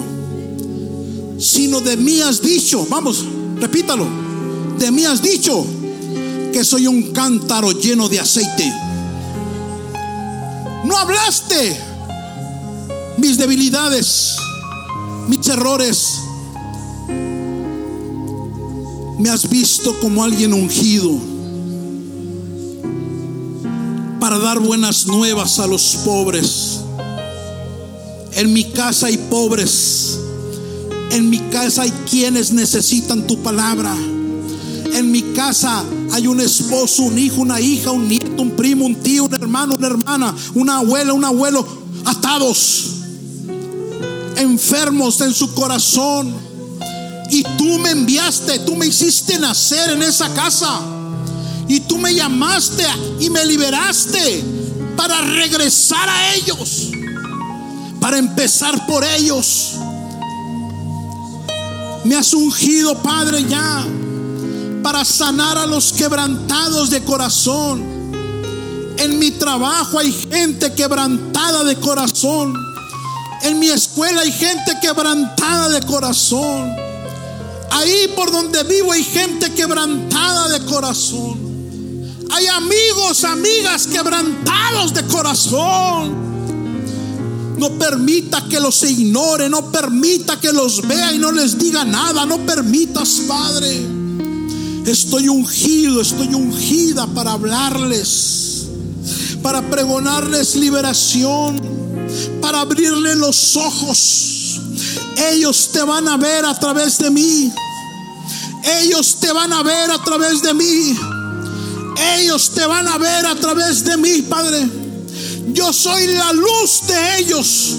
sino 1.39 1.83
de 1.83 1.99
mí 1.99 2.23
has 2.23 2.41
dicho, 2.41 2.87
vamos, 2.89 3.23
repítalo, 3.61 4.07
de 4.79 4.91
mí 4.91 5.05
has 5.05 5.21
dicho 5.21 5.63
que 6.55 6.65
soy 6.65 6.87
un 6.87 7.13
cántaro 7.13 7.71
lleno 7.73 8.09
de 8.09 8.19
aceite. 8.19 8.92
No 10.85 10.97
hablaste 10.97 11.81
mis 13.19 13.39
debilidades, 13.39 14.37
mis 15.29 15.47
errores. 15.49 16.21
Me 19.19 19.31
has 19.31 19.49
visto 19.49 19.99
como 20.01 20.25
alguien 20.25 20.53
ungido 20.53 21.21
para 24.19 24.39
dar 24.39 24.59
buenas 24.59 25.07
nuevas 25.07 25.61
a 25.61 25.67
los 25.67 25.97
pobres. 26.05 26.81
En 28.35 28.53
mi 28.53 28.65
casa 28.65 29.07
hay 29.07 29.19
pobres. 29.19 30.19
En 31.11 31.29
mi 31.29 31.39
casa 31.51 31.83
hay 31.83 31.93
quienes 32.11 32.53
necesitan 32.53 33.27
tu 33.27 33.41
palabra. 33.43 33.95
En 34.95 35.11
mi 35.11 35.23
casa 35.35 35.85
hay 36.13 36.27
un 36.27 36.41
esposo, 36.41 37.05
un 37.05 37.19
hijo, 37.19 37.41
una 37.41 37.61
hija, 37.61 37.91
un 37.91 38.09
nieto, 38.09 38.43
un 38.43 38.51
primo, 38.51 38.85
un 38.85 38.97
tío, 38.97 39.25
un 39.25 39.31
hermano, 39.53 39.75
una 39.75 39.87
hermana, 39.87 40.35
una 40.55 40.79
abuela, 40.79 41.13
un 41.13 41.25
abuelo, 41.25 41.67
atados, 42.07 42.85
enfermos 44.37 45.21
en 45.21 45.35
su 45.35 45.53
corazón. 45.53 46.35
Y 47.31 47.43
tú 47.59 47.79
me 47.79 47.91
enviaste, 47.91 48.61
tú 48.61 48.77
me 48.77 48.87
hiciste 48.87 49.39
nacer 49.39 49.91
en 49.91 50.03
esa 50.03 50.33
casa. 50.35 50.81
Y 51.69 51.81
tú 51.81 51.99
me 51.99 52.15
llamaste 52.15 52.85
y 53.21 53.31
me 53.31 53.45
liberaste 53.45 54.45
para 54.97 55.21
regresar 55.21 56.09
a 56.09 56.35
ellos, 56.35 56.91
para 58.01 58.19
empezar 58.19 58.87
por 58.87 59.05
ellos. 59.05 59.75
Me 62.05 62.17
has 62.17 62.33
ungido, 62.35 63.01
Padre, 63.03 63.45
ya 63.49 63.87
para 64.83 65.05
sanar 65.05 65.57
a 65.59 65.67
los 65.67 65.93
quebrantados 65.93 66.91
de 66.91 67.05
corazón. 67.05 67.92
En 69.03 69.19
mi 69.19 69.33
trabajo 69.33 69.99
hay 69.99 70.13
gente 70.13 70.73
quebrantada 70.75 71.65
de 71.65 71.75
corazón. 71.75 72.55
En 73.43 73.59
mi 73.59 73.69
escuela 73.69 74.21
hay 74.21 74.31
gente 74.31 74.79
quebrantada 74.81 75.71
de 75.71 75.85
corazón. 75.85 76.73
Ahí 77.73 78.13
por 78.15 78.31
donde 78.31 78.63
vivo 78.63 78.93
hay 78.93 79.03
gente 79.03 79.53
quebrantada 79.55 80.51
de 80.51 80.65
corazón. 80.67 81.37
Hay 82.31 82.47
amigos, 82.47 83.25
amigas 83.25 83.89
quebrantados 83.89 84.95
de 84.95 85.05
corazón. 85.07 86.15
No 87.59 87.71
permita 87.71 88.47
que 88.49 88.61
los 88.61 88.85
ignore, 88.85 89.49
no 89.49 89.73
permita 89.73 90.39
que 90.39 90.53
los 90.53 90.81
vea 90.87 91.13
y 91.13 91.19
no 91.19 91.33
les 91.33 91.59
diga 91.59 91.85
nada. 91.85 92.25
No 92.25 92.39
permitas, 92.47 93.23
Padre. 93.27 93.85
Estoy 94.87 95.29
ungido, 95.29 96.01
estoy 96.01 96.33
ungida 96.35 97.09
para 97.09 97.33
hablarles. 97.33 98.52
Para 99.43 99.63
pregonarles 99.63 100.55
liberación, 100.55 101.61
para 102.41 102.61
abrirle 102.61 103.17
los 103.17 103.57
ojos. 103.57 104.61
Ellos 105.33 105.71
te 105.73 105.83
van 105.83 106.09
a 106.09 106.17
ver 106.17 106.45
a 106.45 106.59
través 106.59 106.99
de 106.99 107.11
mí. 107.11 107.53
Ellos 108.81 109.17
te 109.21 109.33
van 109.33 109.53
a 109.53 109.63
ver 109.63 109.91
a 109.91 109.99
través 110.03 110.43
de 110.43 110.55
mí. 110.55 110.97
Ellos 112.17 112.51
te 112.55 112.65
van 112.67 112.87
a 112.87 112.99
ver 112.99 113.27
a 113.27 113.35
través 113.35 113.85
de 113.85 113.97
mí, 113.97 114.23
Padre. 114.23 114.69
Yo 115.53 115.73
soy 115.73 116.07
la 116.07 116.33
luz 116.33 116.87
de 116.87 117.19
ellos. 117.19 117.77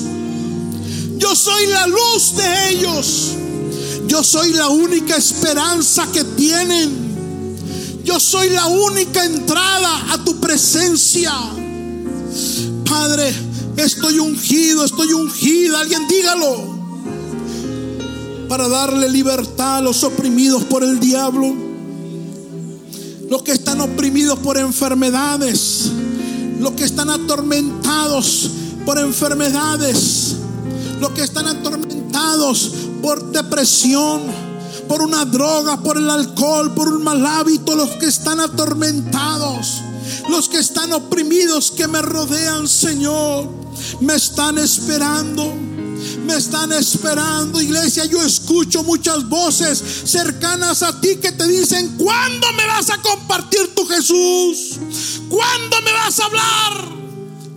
Yo 1.18 1.36
soy 1.36 1.68
la 1.68 1.88
luz 1.88 2.36
de 2.36 2.70
ellos. 2.70 3.32
Yo 4.08 4.24
soy 4.24 4.54
la 4.54 4.68
única 4.68 5.16
esperanza 5.16 6.08
que 6.12 6.24
tienen. 6.24 7.13
Yo 8.14 8.20
soy 8.20 8.52
la 8.52 8.68
única 8.68 9.26
entrada 9.26 10.14
a 10.14 10.24
tu 10.24 10.40
presencia. 10.40 11.34
Padre, 12.88 13.34
estoy 13.76 14.20
ungido, 14.20 14.86
estoy 14.86 15.14
ungida. 15.14 15.80
Alguien 15.80 16.08
dígalo. 16.08 16.76
Para 18.48 18.68
darle 18.68 19.10
libertad 19.10 19.78
a 19.78 19.82
los 19.82 20.04
oprimidos 20.04 20.64
por 20.66 20.84
el 20.84 21.00
diablo. 21.00 21.56
Los 23.32 23.42
que 23.42 23.52
están 23.52 23.82
oprimidos 23.82 24.38
por 24.38 24.60
enfermedades. 24.60 25.90
Los 26.60 26.74
que 26.74 26.84
están 26.84 27.10
atormentados 27.10 28.52
por 28.86 29.00
enfermedades. 29.00 30.36
Los 31.00 31.10
que 31.14 31.24
están 31.24 31.48
atormentados 31.48 32.74
por 33.02 33.32
depresión 33.32 34.43
por 34.88 35.02
una 35.02 35.26
droga, 35.26 35.82
por 35.82 35.98
el 35.98 36.10
alcohol, 36.10 36.74
por 36.74 36.90
un 36.90 37.04
mal 37.04 37.26
hábito, 37.26 37.76
los 37.76 37.92
que 37.92 38.08
están 38.08 38.40
atormentados, 38.40 39.82
los 40.30 40.50
que 40.50 40.60
están 40.60 40.94
oprimidos, 40.94 41.72
que 41.72 41.88
me 41.88 42.02
rodean, 42.02 42.68
Señor, 42.68 43.50
me 44.00 44.16
están 44.16 44.58
esperando. 44.58 45.54
Me 46.26 46.36
están 46.36 46.72
esperando, 46.74 47.62
iglesia. 47.62 48.06
Yo 48.06 48.22
escucho 48.22 48.84
muchas 48.84 49.28
voces 49.28 49.82
cercanas 50.06 50.84
a 50.84 51.00
ti 51.00 51.18
que 51.18 51.32
te 51.32 51.48
dicen, 51.48 51.96
¿cuándo 51.98 52.48
me 52.54 52.66
vas 52.66 52.90
a 52.90 53.02
compartir 53.02 53.74
tu 53.74 53.86
Jesús? 53.86 54.80
¿Cuándo 55.30 55.82
me 55.82 55.92
vas 55.94 56.20
a 56.20 56.26
hablar 56.26 56.88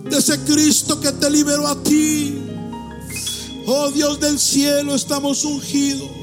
de 0.09 0.17
ese 0.17 0.39
Cristo 0.41 0.99
que 0.99 1.11
te 1.11 1.29
liberó 1.29 1.67
a 1.67 1.81
ti? 1.83 2.41
Oh 3.65 3.91
Dios 3.91 4.19
del 4.19 4.39
cielo, 4.39 4.95
estamos 4.95 5.43
ungidos 5.43 6.16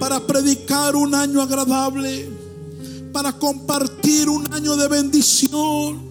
para 0.00 0.18
predicar 0.26 0.96
un 0.96 1.14
año 1.14 1.42
agradable, 1.42 2.28
para 3.12 3.34
compartir 3.34 4.30
un 4.30 4.50
año 4.52 4.74
de 4.74 4.88
bendición. 4.88 6.10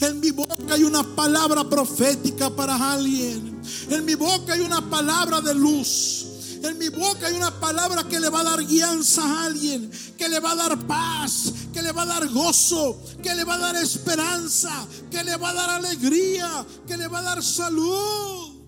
En 0.00 0.18
mi 0.18 0.30
boca 0.30 0.72
hay 0.72 0.84
una 0.84 1.02
palabra 1.02 1.68
profética 1.68 2.48
para 2.48 2.92
alguien. 2.92 3.60
En 3.90 4.04
mi 4.06 4.14
boca 4.14 4.54
hay 4.54 4.60
una 4.60 4.88
palabra 4.88 5.42
de 5.42 5.54
luz. 5.54 6.26
En 6.62 6.78
mi 6.78 6.88
boca 6.88 7.26
hay 7.26 7.36
una 7.36 7.60
palabra 7.60 8.04
que 8.04 8.18
le 8.18 8.30
va 8.30 8.40
a 8.40 8.44
dar 8.44 8.64
guianza 8.64 9.22
a 9.22 9.44
alguien, 9.44 9.90
que 10.16 10.28
le 10.28 10.40
va 10.40 10.52
a 10.52 10.56
dar 10.56 10.78
paz, 10.86 11.52
que 11.74 11.82
le 11.82 11.92
va 11.92 12.02
a 12.02 12.06
dar 12.06 12.26
gozo, 12.28 13.02
que 13.22 13.34
le 13.34 13.44
va 13.44 13.54
a 13.54 13.58
dar 13.58 13.76
esperanza, 13.76 14.86
que 15.10 15.22
le 15.22 15.36
va 15.36 15.50
a 15.50 15.54
dar 15.54 15.70
alegría, 15.70 16.66
que 16.86 16.96
le 16.96 17.06
va 17.06 17.18
a 17.18 17.22
dar 17.22 17.42
salud. 17.42 18.62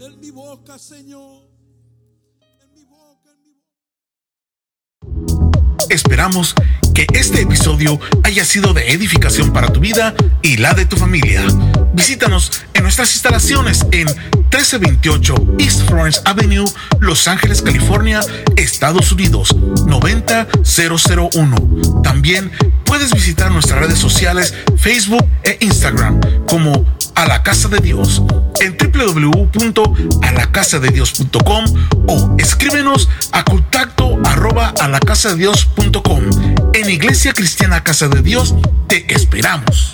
En 0.00 0.18
mi 0.20 0.30
boca, 0.30 0.78
Señor. 0.78 1.47
Esperamos 5.88 6.54
que 6.98 7.06
este 7.16 7.42
episodio 7.42 8.00
haya 8.24 8.44
sido 8.44 8.74
de 8.74 8.90
edificación 8.90 9.52
para 9.52 9.72
tu 9.72 9.78
vida 9.78 10.16
y 10.42 10.56
la 10.56 10.74
de 10.74 10.84
tu 10.84 10.96
familia. 10.96 11.44
Visítanos 11.94 12.50
en 12.74 12.82
nuestras 12.82 13.12
instalaciones 13.12 13.86
en 13.92 14.06
1328 14.06 15.36
East 15.60 15.86
Florence 15.86 16.20
Avenue, 16.24 16.64
Los 16.98 17.28
Ángeles, 17.28 17.62
California, 17.62 18.20
Estados 18.56 19.12
Unidos 19.12 19.54
90001. 19.86 22.02
También 22.02 22.50
puedes 22.84 23.12
visitar 23.12 23.52
nuestras 23.52 23.78
redes 23.78 24.00
sociales 24.00 24.52
Facebook 24.76 25.24
e 25.44 25.56
Instagram 25.60 26.18
como 26.48 26.84
a 27.14 27.26
la 27.26 27.44
casa 27.44 27.68
de 27.68 27.78
Dios 27.78 28.24
en 28.60 28.76
www.alacasadedios.com 28.76 31.64
o 32.08 32.34
escríbenos 32.38 33.08
a 33.32 33.44
contacto 33.44 34.18
arroba 34.24 34.74
a 34.80 34.88
la 34.88 35.00
casa 35.00 35.30
de 35.30 35.36
Dios.com 35.36 36.24
en 36.88 36.94
Iglesia 36.94 37.34
Cristiana 37.34 37.84
Casa 37.84 38.08
de 38.08 38.22
Dios 38.22 38.54
te 38.86 39.04
esperamos. 39.12 39.90